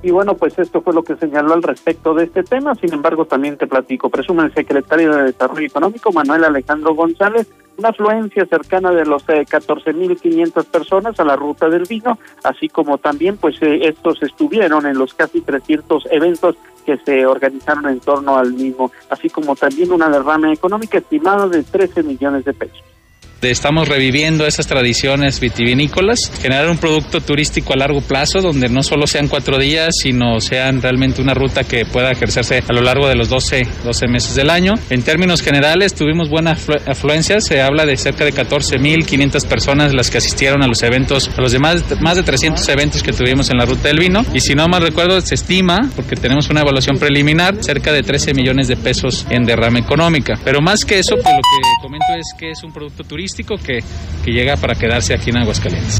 Y 0.00 0.12
bueno, 0.12 0.34
pues 0.34 0.56
esto 0.58 0.80
fue 0.80 0.94
lo 0.94 1.02
que 1.02 1.16
señaló 1.16 1.54
al 1.54 1.62
respecto 1.62 2.14
de 2.14 2.24
este 2.24 2.44
tema. 2.44 2.72
Sin 2.76 2.94
embargo, 2.94 3.24
también 3.24 3.56
te 3.56 3.66
platico, 3.66 4.08
presume 4.08 4.44
el 4.44 4.54
secretario 4.54 5.12
de 5.12 5.24
Desarrollo 5.24 5.66
Económico, 5.66 6.12
Manuel 6.12 6.44
Alejandro 6.44 6.94
González, 6.94 7.48
una 7.78 7.90
afluencia 7.90 8.44
cercana 8.46 8.90
de 8.90 9.06
los 9.06 9.22
eh, 9.28 9.46
14.500 9.46 10.64
personas 10.66 11.18
a 11.18 11.24
la 11.24 11.36
ruta 11.36 11.68
del 11.68 11.84
vino, 11.84 12.18
así 12.42 12.68
como 12.68 12.98
también 12.98 13.36
pues 13.36 13.56
eh, 13.62 13.80
estos 13.82 14.22
estuvieron 14.22 14.84
en 14.86 14.98
los 14.98 15.14
casi 15.14 15.40
300 15.40 16.08
eventos 16.10 16.56
que 16.84 16.98
se 16.98 17.24
organizaron 17.24 17.88
en 17.88 18.00
torno 18.00 18.36
al 18.36 18.52
mismo, 18.52 18.90
así 19.10 19.30
como 19.30 19.54
también 19.54 19.92
una 19.92 20.08
derrama 20.08 20.52
económica 20.52 20.98
estimada 20.98 21.46
de 21.48 21.62
13 21.62 22.02
millones 22.02 22.44
de 22.44 22.52
pesos. 22.52 22.82
Estamos 23.40 23.86
reviviendo 23.86 24.48
esas 24.48 24.66
tradiciones 24.66 25.38
vitivinícolas, 25.38 26.32
generar 26.42 26.68
un 26.68 26.76
producto 26.76 27.20
turístico 27.20 27.72
a 27.72 27.76
largo 27.76 28.00
plazo 28.00 28.42
donde 28.42 28.68
no 28.68 28.82
solo 28.82 29.06
sean 29.06 29.28
cuatro 29.28 29.58
días, 29.58 29.94
sino 30.02 30.40
sean 30.40 30.82
realmente 30.82 31.22
una 31.22 31.34
ruta 31.34 31.62
que 31.62 31.86
pueda 31.86 32.10
ejercerse 32.10 32.64
a 32.66 32.72
lo 32.72 32.80
largo 32.80 33.06
de 33.06 33.14
los 33.14 33.28
12, 33.28 33.64
12 33.84 34.08
meses 34.08 34.34
del 34.34 34.50
año. 34.50 34.74
En 34.90 35.02
términos 35.02 35.40
generales, 35.40 35.94
tuvimos 35.94 36.28
buena 36.28 36.56
afluencia, 36.86 37.40
se 37.40 37.62
habla 37.62 37.86
de 37.86 37.96
cerca 37.96 38.24
de 38.24 38.34
14.500 38.34 39.46
personas 39.46 39.94
las 39.94 40.10
que 40.10 40.18
asistieron 40.18 40.64
a 40.64 40.66
los 40.66 40.82
eventos, 40.82 41.30
a 41.36 41.40
los 41.40 41.52
demás 41.52 41.84
más 42.00 42.16
de 42.16 42.24
300 42.24 42.68
eventos 42.68 43.04
que 43.04 43.12
tuvimos 43.12 43.50
en 43.50 43.58
la 43.58 43.66
ruta 43.66 43.86
del 43.86 44.00
vino. 44.00 44.26
Y 44.34 44.40
si 44.40 44.56
no 44.56 44.66
mal 44.66 44.82
recuerdo, 44.82 45.20
se 45.20 45.36
estima, 45.36 45.88
porque 45.94 46.16
tenemos 46.16 46.50
una 46.50 46.62
evaluación 46.62 46.98
preliminar, 46.98 47.54
cerca 47.62 47.92
de 47.92 48.02
13 48.02 48.34
millones 48.34 48.66
de 48.66 48.76
pesos 48.76 49.26
en 49.30 49.44
derrama 49.44 49.78
económica. 49.78 50.40
Pero 50.42 50.60
más 50.60 50.84
que 50.84 50.98
eso, 50.98 51.14
pues 51.14 51.24
lo 51.24 51.40
que 51.40 51.82
comento 51.82 52.06
es 52.18 52.34
que 52.36 52.50
es 52.50 52.64
un 52.64 52.72
producto 52.72 53.04
turístico 53.04 53.27
que, 53.34 53.82
que 54.24 54.32
llega 54.32 54.56
para 54.56 54.74
quedarse 54.74 55.14
aquí 55.14 55.30
en 55.30 55.38
Aguascalientes. 55.38 55.98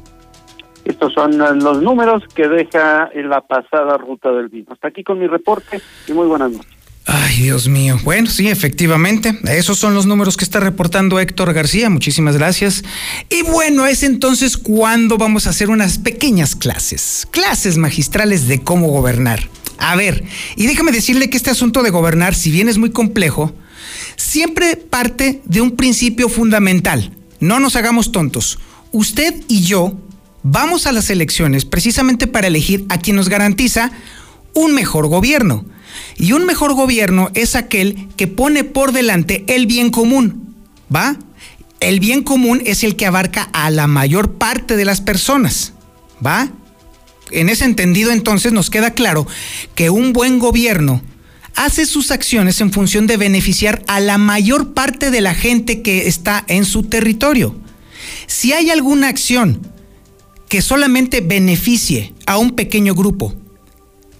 Estos 0.85 1.13
son 1.13 1.37
los 1.37 1.83
números 1.83 2.23
que 2.35 2.49
deja 2.49 3.11
en 3.13 3.29
la 3.29 3.43
pasada 3.43 3.99
ruta 3.99 4.31
del 4.33 4.49
vino. 4.49 4.69
Hasta 4.73 4.89
aquí 4.89 5.05
con 5.05 5.19
mi 5.19 5.27
reporte 5.27 5.81
y 6.07 6.13
muy 6.13 6.27
buenas 6.27 6.51
noches. 6.51 6.79
Ay, 7.11 7.43
Dios 7.43 7.69
mío. 7.69 7.99
Bueno, 8.05 8.29
sí, 8.29 8.49
efectivamente. 8.49 9.39
Esos 9.45 9.79
son 9.79 9.95
los 9.95 10.05
números 10.05 10.37
que 10.37 10.45
está 10.45 10.61
reportando 10.61 11.19
Héctor 11.19 11.55
García. 11.55 11.89
Muchísimas 11.89 12.37
gracias. 12.37 12.85
Y 13.31 13.43
bueno, 13.43 13.87
es 13.87 14.03
entonces 14.03 14.59
cuando 14.59 15.17
vamos 15.17 15.47
a 15.47 15.51
hacer 15.51 15.71
unas 15.71 15.99
pequeñas 15.99 16.55
clases. 16.55 17.27
Clases 17.31 17.79
magistrales 17.79 18.47
de 18.47 18.61
cómo 18.63 18.89
gobernar. 18.89 19.41
A 19.79 19.97
ver, 19.97 20.23
y 20.57 20.67
déjame 20.67 20.93
decirle 20.93 21.31
que 21.31 21.39
este 21.39 21.51
asunto 21.51 21.83
de 21.83 21.91
gobernar, 21.91 22.35
si 22.35 22.51
bien 22.51 22.69
es 22.69 22.77
muy 22.77 22.91
complejo, 22.91 23.55
siempre 24.17 24.77
parte 24.77 25.41
de 25.45 25.61
un 25.63 25.77
principio 25.77 26.29
fundamental. 26.29 27.13
No 27.41 27.61
nos 27.61 27.77
hagamos 27.77 28.13
tontos. 28.13 28.59
Usted 28.93 29.35
y 29.49 29.63
yo 29.63 29.95
vamos 30.43 30.87
a 30.87 30.93
las 30.93 31.11
elecciones 31.11 31.65
precisamente 31.65 32.27
para 32.27 32.47
elegir 32.47 32.87
a 32.89 32.99
quien 32.99 33.17
nos 33.17 33.29
garantiza 33.29 33.91
un 34.55 34.75
mejor 34.75 35.09
gobierno. 35.09 35.65
Y 36.17 36.33
un 36.33 36.47
mejor 36.47 36.75
gobierno 36.75 37.31
es 37.35 37.55
aquel 37.55 38.09
que 38.17 38.27
pone 38.27 38.65
por 38.65 38.93
delante 38.93 39.45
el 39.49 39.67
bien 39.67 39.91
común. 39.91 40.55
¿Va? 40.95 41.17
El 41.81 42.01
bien 42.01 42.23
común 42.23 42.63
es 42.65 42.83
el 42.83 42.97
que 42.97 43.07
abarca 43.07 43.49
a 43.53 43.71
la 43.71 43.87
mayor 43.87 44.33
parte 44.33 44.77
de 44.77 44.85
las 44.85 45.01
personas. 45.01 45.75
¿Va? 46.25 46.51
En 47.31 47.49
ese 47.49 47.65
entendido 47.65 48.11
entonces 48.11 48.53
nos 48.53 48.71
queda 48.71 48.93
claro 48.93 49.27
que 49.75 49.91
un 49.91 50.13
buen 50.13 50.39
gobierno 50.39 51.03
hace 51.59 51.87
sus 51.87 52.13
acciones 52.13 52.61
en 52.61 52.73
función 52.73 53.09
de 53.09 53.17
beneficiar 53.17 53.83
a 53.89 53.99
la 53.99 54.17
mayor 54.17 54.75
parte 54.75 55.11
de 55.11 55.21
la 55.21 55.35
gente 55.35 55.83
que 55.83 56.07
está 56.07 56.45
en 56.47 56.65
su 56.65 56.85
territorio. 56.85 57.57
Si 58.29 58.53
hay 58.53 58.71
alguna 58.71 59.09
acción 59.09 59.67
que 60.49 60.63
solamente 60.63 61.21
beneficie 61.21 62.15
a 62.27 62.39
un 62.39 62.53
pequeño 62.53 62.95
grupo 62.95 63.35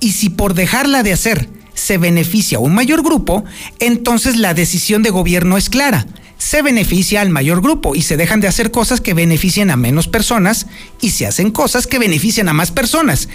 y 0.01 0.13
si 0.13 0.31
por 0.31 0.55
dejarla 0.55 1.05
de 1.05 1.13
hacer 1.13 1.49
se 1.75 1.97
beneficia 1.97 2.59
a 2.59 2.61
un 2.61 2.75
mayor 2.75 3.05
grupo, 3.05 3.45
entonces 3.79 4.37
la 4.37 4.53
decisión 4.53 5.05
de 5.05 5.11
gobierno 5.11 5.57
es 5.57 5.71
clara. 5.71 6.07
Se 6.39 6.61
beneficia 6.63 7.21
al 7.21 7.31
mayor 7.31 7.63
grupo 7.63 7.95
y 7.95 8.03
se 8.03 8.17
dejan 8.17 8.41
de 8.41 8.49
hacer 8.49 8.73
cosas 8.73 9.01
que 9.01 9.15
beneficien 9.15 9.71
a 9.71 9.77
menos 9.77 10.09
personas 10.09 10.67
y 11.01 11.11
se 11.11 11.27
hacen 11.27 11.53
cosas 11.53 11.87
que 11.87 12.01
benefician 12.01 12.49
a 12.49 12.53
más 12.53 12.73
personas. 12.73 13.29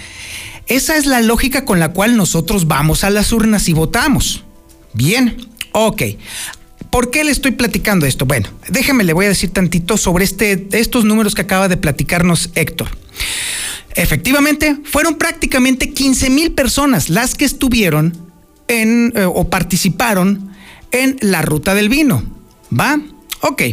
Esa 0.68 0.98
es 0.98 1.06
la 1.06 1.22
lógica 1.22 1.66
con 1.66 1.80
la 1.80 1.90
cual 1.90 2.16
nosotros 2.16 2.68
vamos 2.68 3.04
a 3.04 3.10
las 3.10 3.32
urnas 3.32 3.68
y 3.68 3.74
votamos. 3.74 4.44
Bien, 4.94 5.48
ok. 5.72 6.04
¿Por 6.90 7.10
qué 7.10 7.24
le 7.24 7.32
estoy 7.32 7.52
platicando 7.52 8.06
esto? 8.06 8.26
Bueno, 8.26 8.50
déjeme, 8.70 9.04
le 9.04 9.14
voy 9.14 9.26
a 9.26 9.30
decir 9.30 9.50
tantito 9.50 9.98
sobre 9.98 10.24
este, 10.24 10.68
estos 10.72 11.06
números 11.06 11.34
que 11.34 11.42
acaba 11.42 11.68
de 11.68 11.78
platicarnos 11.78 12.52
Héctor. 12.56 12.90
Efectivamente, 13.96 14.78
fueron 14.84 15.16
prácticamente 15.16 15.92
15 15.92 16.30
mil 16.30 16.52
personas 16.52 17.10
las 17.10 17.36
que 17.36 17.46
estuvieron 17.46 18.16
en 18.68 19.12
eh, 19.16 19.26
o 19.26 19.50
participaron 19.50 20.52
en 20.92 21.18
la 21.22 21.42
ruta 21.42 21.76
del 21.76 21.90
vino. 21.90 22.24
¿Va? 22.72 23.00
Ok. 23.42 23.64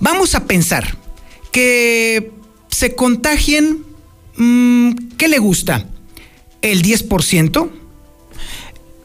Vamos 0.00 0.34
a 0.34 0.44
pensar 0.44 0.96
que 1.50 2.32
se 2.68 2.94
contagien. 2.94 3.84
Mmm, 4.36 4.92
¿Qué 5.18 5.28
le 5.28 5.38
gusta? 5.38 5.86
El 6.62 6.82
10%, 6.82 7.70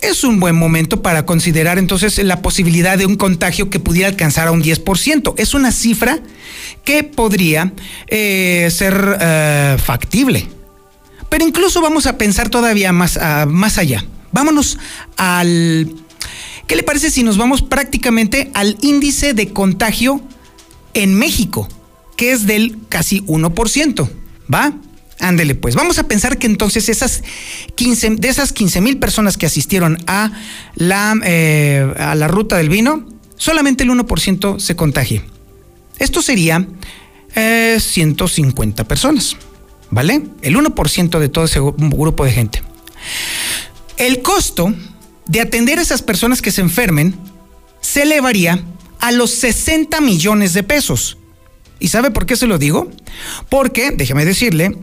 es 0.01 0.23
un 0.23 0.39
buen 0.39 0.55
momento 0.55 1.01
para 1.01 1.25
considerar 1.25 1.79
entonces 1.79 2.17
la 2.19 2.41
posibilidad 2.41 2.97
de 2.97 3.05
un 3.05 3.15
contagio 3.15 3.69
que 3.69 3.79
pudiera 3.79 4.07
alcanzar 4.07 4.47
a 4.47 4.51
un 4.51 4.63
10%. 4.63 5.33
Es 5.37 5.53
una 5.53 5.71
cifra 5.71 6.19
que 6.83 7.03
podría 7.03 7.73
eh, 8.07 8.69
ser 8.71 9.17
eh, 9.19 9.77
factible. 9.83 10.47
Pero 11.29 11.45
incluso 11.45 11.81
vamos 11.81 12.05
a 12.05 12.17
pensar 12.17 12.49
todavía 12.49 12.91
más, 12.91 13.17
uh, 13.17 13.47
más 13.49 13.77
allá. 13.77 14.05
Vámonos 14.31 14.77
al... 15.17 15.91
¿Qué 16.67 16.75
le 16.75 16.83
parece 16.83 17.11
si 17.11 17.23
nos 17.23 17.37
vamos 17.37 17.61
prácticamente 17.61 18.51
al 18.53 18.77
índice 18.81 19.33
de 19.33 19.51
contagio 19.53 20.21
en 20.93 21.15
México, 21.15 21.67
que 22.15 22.31
es 22.31 22.45
del 22.45 22.77
casi 22.89 23.21
1%? 23.21 24.09
¿Va? 24.53 24.73
Ándele, 25.19 25.55
pues 25.55 25.75
vamos 25.75 25.97
a 25.97 26.07
pensar 26.07 26.37
que 26.37 26.45
entonces 26.45 26.89
esas 26.89 27.23
15, 27.75 28.17
de 28.17 28.27
esas 28.27 28.53
15 28.53 28.81
mil 28.81 28.99
personas 28.99 29.35
que 29.37 29.47
asistieron 29.47 29.97
a 30.05 30.31
la, 30.75 31.15
eh, 31.23 31.91
a 31.97 32.13
la 32.13 32.27
ruta 32.27 32.57
del 32.57 32.69
vino, 32.69 33.07
solamente 33.35 33.83
el 33.83 33.89
1% 33.89 34.59
se 34.59 34.75
contagie. 34.75 35.23
Esto 35.97 36.21
sería 36.21 36.67
eh, 37.35 37.77
150 37.79 38.83
personas, 38.83 39.37
¿vale? 39.89 40.21
El 40.41 40.55
1% 40.55 41.19
de 41.19 41.29
todo 41.29 41.45
ese 41.45 41.59
grupo 41.59 42.23
de 42.23 42.31
gente. 42.31 42.61
El 43.97 44.21
costo 44.21 44.73
de 45.25 45.41
atender 45.41 45.79
a 45.79 45.81
esas 45.81 46.03
personas 46.03 46.41
que 46.41 46.51
se 46.51 46.61
enfermen 46.61 47.15
se 47.81 48.03
elevaría 48.03 48.63
a 48.99 49.11
los 49.11 49.31
60 49.31 49.99
millones 50.01 50.53
de 50.53 50.63
pesos. 50.63 51.17
¿Y 51.79 51.89
sabe 51.89 52.11
por 52.11 52.25
qué 52.25 52.35
se 52.35 52.47
lo 52.47 52.57
digo? 52.57 52.91
Porque, 53.49 53.91
déjeme 53.91 54.25
decirle, 54.25 54.77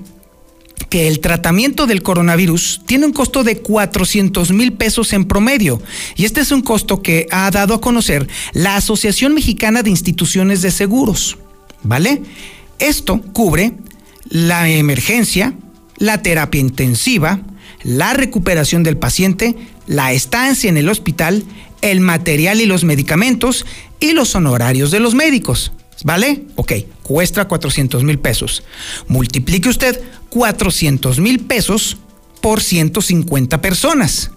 que 0.89 1.09
el 1.09 1.21
tratamiento 1.21 1.87
del 1.87 2.03
coronavirus 2.03 2.83
tiene 2.87 3.07
un 3.07 3.13
costo 3.13 3.43
de 3.43 3.59
400 3.59 4.53
mil 4.53 4.73
pesos 4.73 5.13
en 5.13 5.25
promedio. 5.25 5.83
Y 6.17 6.25
este 6.25 6.41
es 6.41 6.53
un 6.53 6.63
costo 6.63 7.03
que 7.03 7.27
ha 7.31 7.51
dado 7.51 7.75
a 7.75 7.81
conocer 7.81 8.29
la 8.53 8.77
Asociación 8.77 9.35
Mexicana 9.35 9.83
de 9.83 9.91
Instituciones 9.91 10.63
de 10.63 10.71
Seguros. 10.71 11.39
¿Vale? 11.83 12.23
Esto 12.79 13.21
cubre 13.33 13.75
la 14.29 14.69
emergencia, 14.69 15.55
la 15.99 16.23
terapia 16.23 16.61
intensiva, 16.61 17.41
la 17.83 18.15
recuperación 18.15 18.83
del 18.83 18.97
paciente, 18.97 19.55
la 19.87 20.13
estancia 20.13 20.71
en 20.71 20.77
el 20.77 20.89
hospital, 20.89 21.45
el 21.83 22.01
material 22.01 22.61
y 22.61 22.67
los 22.67 22.85
medicamentos 22.85 23.67
y 24.01 24.13
los 24.13 24.35
honorarios 24.35 24.91
de 24.91 25.01
los 25.01 25.15
médicos. 25.15 25.73
¿Vale? 26.03 26.45
Ok, 26.57 26.73
cuesta 27.03 27.47
400 27.47 28.03
mil 28.05 28.19
pesos. 28.19 28.63
Multiplique 29.09 29.69
usted 29.69 30.01
400 30.35 31.21
mil 31.21 31.39
pesos 31.39 31.97
por 32.41 32.61
150 32.61 33.63
personas. 33.63 34.33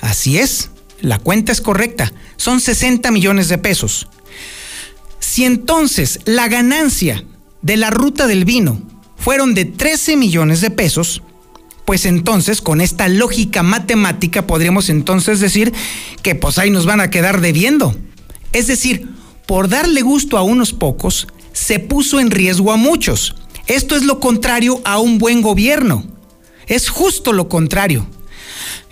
Así 0.00 0.38
es, 0.38 0.70
la 1.00 1.18
cuenta 1.18 1.50
es 1.50 1.60
correcta. 1.60 2.12
Son 2.36 2.60
60 2.60 3.10
millones 3.10 3.48
de 3.48 3.58
pesos. 3.58 4.06
Si 5.18 5.44
entonces 5.44 6.20
la 6.24 6.46
ganancia 6.46 7.24
de 7.62 7.76
la 7.76 7.90
ruta 7.90 8.28
del 8.28 8.44
vino 8.44 8.80
fueron 9.16 9.54
de 9.54 9.64
13 9.64 10.16
millones 10.16 10.60
de 10.60 10.70
pesos, 10.70 11.20
pues 11.84 12.06
entonces 12.06 12.62
con 12.62 12.80
esta 12.80 13.08
lógica 13.08 13.64
matemática 13.64 14.46
podríamos 14.46 14.88
entonces 14.88 15.40
decir 15.40 15.72
que 16.22 16.36
pues 16.36 16.58
ahí 16.58 16.70
nos 16.70 16.86
van 16.86 17.00
a 17.00 17.10
quedar 17.10 17.40
debiendo. 17.40 17.96
Es 18.52 18.68
decir, 18.68 19.08
por 19.48 19.68
darle 19.68 20.02
gusto 20.02 20.38
a 20.38 20.42
unos 20.42 20.72
pocos, 20.72 21.26
se 21.52 21.80
puso 21.80 22.20
en 22.20 22.30
riesgo 22.30 22.72
a 22.72 22.76
muchos. 22.76 23.34
Esto 23.70 23.94
es 23.94 24.02
lo 24.02 24.18
contrario 24.18 24.80
a 24.84 24.98
un 24.98 25.18
buen 25.18 25.42
gobierno. 25.42 26.04
Es 26.66 26.88
justo 26.88 27.32
lo 27.32 27.48
contrario. 27.48 28.04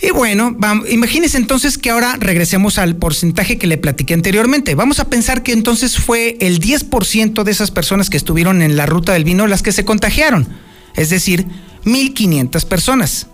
Y 0.00 0.10
bueno, 0.10 0.56
imagínense 0.88 1.36
entonces 1.36 1.78
que 1.78 1.90
ahora 1.90 2.16
regresemos 2.20 2.78
al 2.78 2.94
porcentaje 2.94 3.58
que 3.58 3.66
le 3.66 3.76
platiqué 3.76 4.14
anteriormente. 4.14 4.76
Vamos 4.76 5.00
a 5.00 5.10
pensar 5.10 5.42
que 5.42 5.50
entonces 5.50 5.98
fue 5.98 6.36
el 6.38 6.60
10% 6.60 7.42
de 7.42 7.50
esas 7.50 7.72
personas 7.72 8.08
que 8.08 8.16
estuvieron 8.16 8.62
en 8.62 8.76
la 8.76 8.86
ruta 8.86 9.14
del 9.14 9.24
vino 9.24 9.48
las 9.48 9.62
que 9.62 9.72
se 9.72 9.84
contagiaron. 9.84 10.46
Es 10.94 11.10
decir, 11.10 11.44
1.500 11.84 12.64
personas. 12.64 13.26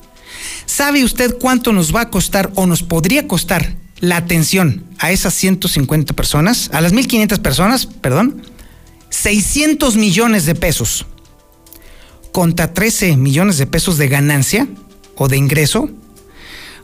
¿Sabe 0.64 1.04
usted 1.04 1.36
cuánto 1.38 1.74
nos 1.74 1.94
va 1.94 2.00
a 2.00 2.10
costar 2.10 2.52
o 2.54 2.66
nos 2.66 2.82
podría 2.82 3.28
costar 3.28 3.76
la 4.00 4.16
atención 4.16 4.84
a 4.98 5.12
esas 5.12 5.34
150 5.34 6.14
personas, 6.14 6.70
a 6.72 6.80
las 6.80 6.94
1.500 6.94 7.38
personas, 7.40 7.84
perdón? 7.84 8.42
600 9.10 9.96
millones 9.96 10.46
de 10.46 10.54
pesos 10.54 11.04
contra 12.34 12.74
13 12.74 13.16
millones 13.16 13.58
de 13.58 13.66
pesos 13.68 13.96
de 13.96 14.08
ganancia 14.08 14.66
o 15.14 15.28
de 15.28 15.36
ingreso. 15.36 15.88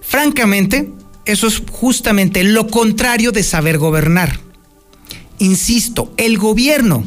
Francamente, 0.01 0.93
eso 1.25 1.49
es 1.49 1.61
justamente 1.73 2.45
lo 2.45 2.69
contrario 2.69 3.33
de 3.33 3.43
saber 3.43 3.77
gobernar. 3.77 4.39
Insisto, 5.41 6.15
el 6.19 6.39
gobierno, 6.39 7.03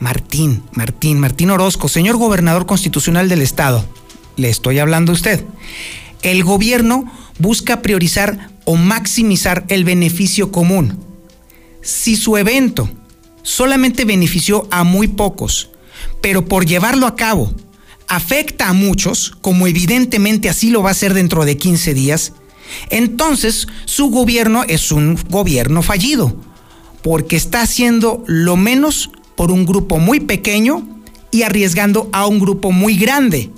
Martín, 0.00 0.64
Martín, 0.72 1.20
Martín 1.20 1.50
Orozco, 1.50 1.86
señor 1.86 2.16
gobernador 2.16 2.66
constitucional 2.66 3.28
del 3.28 3.42
estado, 3.42 3.84
le 4.36 4.50
estoy 4.50 4.80
hablando 4.80 5.12
a 5.12 5.14
usted. 5.14 5.44
El 6.22 6.42
gobierno 6.42 7.04
busca 7.38 7.80
priorizar 7.80 8.50
o 8.64 8.74
maximizar 8.74 9.66
el 9.68 9.84
beneficio 9.84 10.50
común. 10.50 10.98
Si 11.80 12.16
su 12.16 12.36
evento 12.38 12.90
solamente 13.44 14.04
benefició 14.04 14.66
a 14.72 14.82
muy 14.82 15.06
pocos, 15.06 15.70
pero 16.20 16.44
por 16.44 16.66
llevarlo 16.66 17.06
a 17.06 17.14
cabo 17.14 17.54
afecta 18.08 18.68
a 18.68 18.72
muchos, 18.72 19.32
como 19.40 19.66
evidentemente 19.66 20.48
así 20.48 20.70
lo 20.70 20.82
va 20.82 20.90
a 20.90 20.92
hacer 20.92 21.14
dentro 21.14 21.44
de 21.44 21.56
15 21.56 21.94
días, 21.94 22.32
entonces 22.90 23.66
su 23.84 24.10
gobierno 24.10 24.64
es 24.68 24.92
un 24.92 25.18
gobierno 25.28 25.82
fallido, 25.82 26.36
porque 27.02 27.36
está 27.36 27.62
haciendo 27.62 28.24
lo 28.26 28.56
menos 28.56 29.10
por 29.36 29.50
un 29.50 29.66
grupo 29.66 29.98
muy 29.98 30.20
pequeño 30.20 30.86
y 31.30 31.42
arriesgando 31.42 32.08
a 32.12 32.26
un 32.26 32.38
grupo 32.38 32.72
muy 32.72 32.96
grande. 32.96 33.50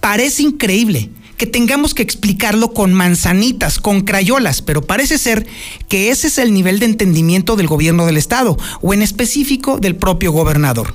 Parece 0.00 0.42
increíble 0.42 1.10
que 1.36 1.46
tengamos 1.46 1.94
que 1.94 2.02
explicarlo 2.02 2.72
con 2.72 2.94
manzanitas, 2.94 3.78
con 3.78 4.02
crayolas, 4.02 4.62
pero 4.62 4.82
parece 4.82 5.18
ser 5.18 5.46
que 5.88 6.10
ese 6.10 6.28
es 6.28 6.38
el 6.38 6.52
nivel 6.52 6.78
de 6.78 6.86
entendimiento 6.86 7.56
del 7.56 7.66
gobierno 7.66 8.06
del 8.06 8.16
Estado, 8.16 8.56
o 8.80 8.94
en 8.94 9.02
específico 9.02 9.78
del 9.78 9.96
propio 9.96 10.32
gobernador. 10.32 10.94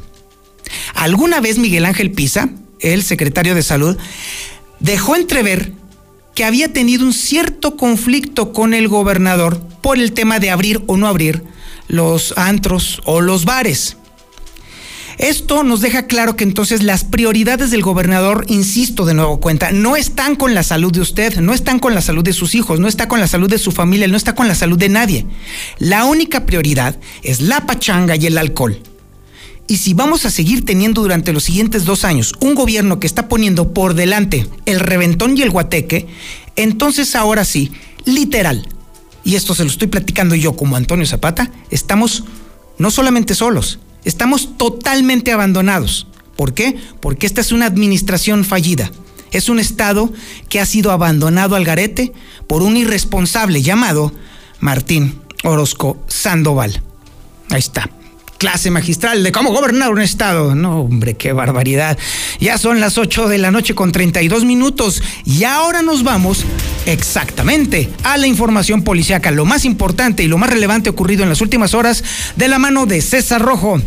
Alguna 0.95 1.39
vez 1.41 1.57
Miguel 1.59 1.85
Ángel 1.85 2.11
Pisa, 2.11 2.49
el 2.81 3.03
secretario 3.03 3.55
de 3.55 3.63
Salud, 3.63 3.97
dejó 4.79 5.15
entrever 5.15 5.73
que 6.35 6.45
había 6.45 6.71
tenido 6.71 7.05
un 7.05 7.13
cierto 7.13 7.77
conflicto 7.77 8.53
con 8.53 8.73
el 8.73 8.87
gobernador 8.87 9.61
por 9.81 9.97
el 9.97 10.13
tema 10.13 10.39
de 10.39 10.49
abrir 10.49 10.81
o 10.87 10.97
no 10.97 11.07
abrir 11.07 11.43
los 11.87 12.33
antros 12.37 13.01
o 13.05 13.21
los 13.21 13.45
bares. 13.45 13.97
Esto 15.17 15.63
nos 15.63 15.81
deja 15.81 16.07
claro 16.07 16.35
que 16.35 16.43
entonces 16.43 16.81
las 16.81 17.03
prioridades 17.03 17.69
del 17.69 17.83
gobernador, 17.83 18.45
insisto 18.47 19.05
de 19.05 19.13
nuevo 19.13 19.39
cuenta, 19.39 19.71
no 19.71 19.95
están 19.95 20.35
con 20.35 20.55
la 20.55 20.63
salud 20.63 20.91
de 20.91 21.01
usted, 21.01 21.37
no 21.37 21.53
están 21.53 21.77
con 21.77 21.93
la 21.93 22.01
salud 22.01 22.23
de 22.23 22.33
sus 22.33 22.55
hijos, 22.55 22.79
no 22.79 22.87
está 22.87 23.07
con 23.07 23.19
la 23.19 23.27
salud 23.27 23.49
de 23.49 23.59
su 23.59 23.71
familia, 23.71 24.07
no 24.07 24.17
está 24.17 24.33
con 24.33 24.47
la 24.47 24.55
salud 24.55 24.79
de 24.79 24.89
nadie. 24.89 25.27
La 25.77 26.05
única 26.05 26.45
prioridad 26.47 26.97
es 27.21 27.41
la 27.41 27.67
pachanga 27.67 28.15
y 28.15 28.25
el 28.25 28.37
alcohol. 28.37 28.81
Y 29.67 29.77
si 29.77 29.93
vamos 29.93 30.25
a 30.25 30.31
seguir 30.31 30.65
teniendo 30.65 31.01
durante 31.01 31.33
los 31.33 31.43
siguientes 31.43 31.85
dos 31.85 32.03
años 32.03 32.33
un 32.39 32.55
gobierno 32.55 32.99
que 32.99 33.07
está 33.07 33.29
poniendo 33.29 33.73
por 33.73 33.93
delante 33.93 34.47
el 34.65 34.79
reventón 34.79 35.37
y 35.37 35.41
el 35.41 35.49
guateque, 35.49 36.07
entonces 36.55 37.15
ahora 37.15 37.45
sí, 37.45 37.71
literal, 38.05 38.67
y 39.23 39.35
esto 39.35 39.55
se 39.55 39.63
lo 39.63 39.69
estoy 39.69 39.87
platicando 39.87 40.35
yo 40.35 40.55
como 40.55 40.75
Antonio 40.75 41.05
Zapata, 41.05 41.51
estamos 41.69 42.23
no 42.77 42.91
solamente 42.91 43.35
solos, 43.35 43.79
estamos 44.03 44.57
totalmente 44.57 45.31
abandonados. 45.31 46.07
¿Por 46.35 46.53
qué? 46.53 46.75
Porque 46.99 47.27
esta 47.27 47.41
es 47.41 47.51
una 47.51 47.67
administración 47.67 48.43
fallida. 48.43 48.91
Es 49.31 49.47
un 49.47 49.59
Estado 49.59 50.11
que 50.49 50.59
ha 50.59 50.65
sido 50.65 50.91
abandonado 50.91 51.55
al 51.55 51.63
garete 51.63 52.11
por 52.47 52.63
un 52.63 52.75
irresponsable 52.77 53.61
llamado 53.61 54.11
Martín 54.59 55.21
Orozco 55.43 56.03
Sandoval. 56.07 56.81
Ahí 57.49 57.59
está 57.59 57.89
clase 58.41 58.71
magistral 58.71 59.23
de 59.23 59.31
cómo 59.31 59.53
gobernar 59.53 59.91
un 59.91 60.01
estado. 60.01 60.55
No, 60.55 60.81
hombre, 60.81 61.13
qué 61.13 61.31
barbaridad. 61.31 61.95
Ya 62.39 62.57
son 62.57 62.79
las 62.79 62.97
8 62.97 63.27
de 63.27 63.37
la 63.37 63.51
noche 63.51 63.75
con 63.75 63.91
32 63.91 64.45
minutos 64.45 65.03
y 65.25 65.43
ahora 65.43 65.83
nos 65.83 66.03
vamos 66.03 66.43
exactamente 66.87 67.87
a 68.03 68.17
la 68.17 68.25
información 68.25 68.83
policiaca, 68.83 69.29
lo 69.29 69.45
más 69.45 69.63
importante 69.63 70.23
y 70.23 70.27
lo 70.27 70.39
más 70.39 70.49
relevante 70.49 70.89
ocurrido 70.89 71.21
en 71.21 71.29
las 71.29 71.41
últimas 71.41 71.75
horas 71.75 72.03
de 72.35 72.47
la 72.47 72.57
mano 72.57 72.87
de 72.87 73.01
César 73.01 73.43
Rojo. 73.43 73.79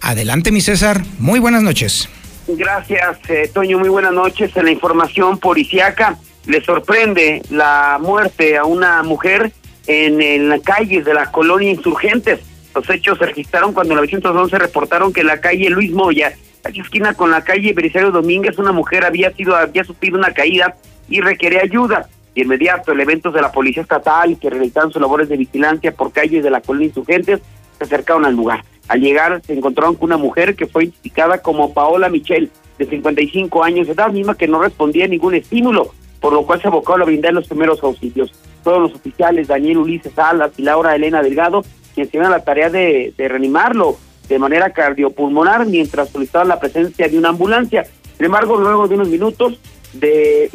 Adelante, 0.00 0.52
mi 0.52 0.60
César. 0.60 1.02
Muy 1.18 1.40
buenas 1.40 1.64
noches. 1.64 2.08
Gracias, 2.46 3.18
eh, 3.28 3.50
Toño. 3.52 3.80
Muy 3.80 3.88
buenas 3.88 4.12
noches. 4.12 4.56
En 4.56 4.66
la 4.66 4.70
información 4.70 5.38
policiaca 5.38 6.16
le 6.46 6.64
sorprende 6.64 7.42
la 7.50 7.98
muerte 8.00 8.56
a 8.56 8.66
una 8.66 9.02
mujer 9.02 9.50
en, 9.88 10.22
en 10.22 10.48
la 10.48 10.60
calle 10.60 11.02
de 11.02 11.12
la 11.12 11.32
colonia 11.32 11.72
Insurgentes. 11.72 12.38
Los 12.76 12.90
hechos 12.90 13.16
se 13.16 13.24
registraron 13.24 13.72
cuando 13.72 13.94
en 13.94 14.00
911 14.00 14.58
reportaron 14.58 15.10
que 15.10 15.22
en 15.22 15.28
la 15.28 15.40
calle 15.40 15.70
Luis 15.70 15.92
Moya, 15.92 16.34
aquí 16.62 16.80
esquina 16.80 17.14
con 17.14 17.30
la 17.30 17.42
calle 17.42 17.72
Belisario 17.72 18.10
Domínguez, 18.10 18.58
una 18.58 18.70
mujer 18.70 19.06
había 19.06 19.32
sido 19.32 19.56
había 19.56 19.82
sufrido 19.82 20.18
una 20.18 20.34
caída 20.34 20.76
y 21.08 21.22
requería 21.22 21.62
ayuda. 21.62 22.06
De 22.34 22.42
inmediato, 22.42 22.92
elementos 22.92 23.32
de 23.32 23.40
la 23.40 23.50
Policía 23.50 23.80
Estatal 23.80 24.38
que 24.38 24.50
realizaron 24.50 24.92
sus 24.92 25.00
labores 25.00 25.30
de 25.30 25.38
vigilancia 25.38 25.90
por 25.90 26.12
calles 26.12 26.44
de 26.44 26.50
la 26.50 26.60
colonia 26.60 26.88
Insurgentes 26.88 27.40
se 27.78 27.84
acercaron 27.84 28.26
al 28.26 28.36
lugar. 28.36 28.62
Al 28.88 29.00
llegar, 29.00 29.40
se 29.46 29.54
encontraron 29.54 29.94
con 29.94 30.08
una 30.08 30.18
mujer 30.18 30.54
que 30.54 30.66
fue 30.66 30.84
identificada 30.84 31.38
como 31.38 31.72
Paola 31.72 32.10
Michel, 32.10 32.50
de 32.78 32.84
55 32.84 33.64
años 33.64 33.86
de 33.86 33.94
edad, 33.94 34.12
misma 34.12 34.36
que 34.36 34.48
no 34.48 34.60
respondía 34.60 35.06
a 35.06 35.08
ningún 35.08 35.34
estímulo, 35.34 35.94
por 36.20 36.34
lo 36.34 36.44
cual 36.44 36.60
se 36.60 36.68
abocó 36.68 36.92
a 36.92 37.04
brindar 37.04 37.32
los 37.32 37.48
primeros 37.48 37.82
auxilios. 37.82 38.34
Todos 38.62 38.82
los 38.82 38.94
oficiales, 38.94 39.48
Daniel 39.48 39.78
Ulises 39.78 40.12
Salas 40.12 40.52
y 40.58 40.62
Laura 40.62 40.94
Elena 40.94 41.22
Delgado, 41.22 41.64
quien 41.96 42.08
tiene 42.08 42.28
la 42.28 42.44
tarea 42.44 42.68
de, 42.68 43.14
reanimarlo 43.16 43.96
de 44.28 44.38
manera 44.38 44.70
cardiopulmonar 44.70 45.64
mientras 45.66 46.10
solicitaban 46.10 46.48
la 46.48 46.60
presencia 46.60 47.08
de 47.08 47.16
una 47.16 47.30
ambulancia. 47.30 47.86
Sin 48.16 48.26
embargo, 48.26 48.58
luego 48.58 48.86
de 48.86 48.96
unos 48.96 49.08
minutos 49.08 49.58
de, 49.94 50.50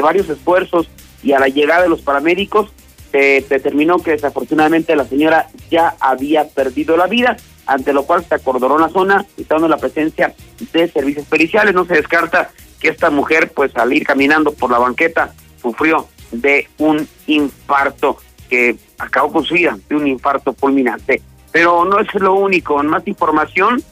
varios 0.00 0.28
esfuerzos 0.28 0.88
y 1.24 1.32
a 1.32 1.40
la 1.40 1.48
llegada 1.48 1.82
de 1.82 1.88
los 1.88 2.02
paramédicos, 2.02 2.72
se 3.10 3.44
determinó 3.48 3.98
que 3.98 4.12
desafortunadamente 4.12 4.94
la 4.94 5.04
señora 5.04 5.48
ya 5.68 5.96
había 5.98 6.46
perdido 6.46 6.96
la 6.96 7.08
vida, 7.08 7.36
ante 7.66 7.92
lo 7.92 8.04
cual 8.04 8.24
se 8.24 8.36
acordonó 8.36 8.78
la 8.78 8.90
zona, 8.90 9.26
citando 9.34 9.66
la 9.66 9.78
presencia 9.78 10.32
de 10.72 10.88
servicios 10.88 11.26
periciales. 11.26 11.74
No 11.74 11.84
se 11.84 11.94
descarta 11.94 12.52
que 12.78 12.90
esta 12.90 13.10
mujer, 13.10 13.50
pues 13.50 13.76
al 13.76 13.92
ir 13.92 14.04
caminando 14.04 14.52
por 14.52 14.70
la 14.70 14.78
banqueta, 14.78 15.34
sufrió 15.60 16.06
de 16.30 16.68
un 16.78 17.08
infarto 17.26 18.18
que 18.48 18.76
acabó 19.00 19.32
con 19.32 19.44
su 19.44 19.54
vida 19.54 19.76
de 19.88 19.96
un 19.96 20.06
infarto 20.06 20.52
fulminante. 20.52 21.22
Pero 21.52 21.84
no 21.84 21.98
es 21.98 22.12
lo 22.14 22.34
único, 22.34 22.80
más 22.82 23.06
información, 23.06 23.82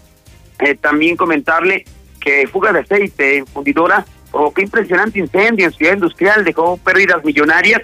eh, 0.61 0.75
también 0.75 1.17
comentarle 1.17 1.85
que 2.21 2.47
fuga 2.47 2.73
de 2.73 2.81
aceite 2.81 3.39
en 3.39 3.47
fundidora 3.47 4.05
provocó 4.31 4.61
impresionante 4.61 5.19
incendio 5.19 5.67
en 5.67 5.73
Ciudad 5.73 5.95
Industrial, 5.95 6.45
dejó 6.45 6.77
pérdidas 6.77 7.25
millonarias, 7.25 7.83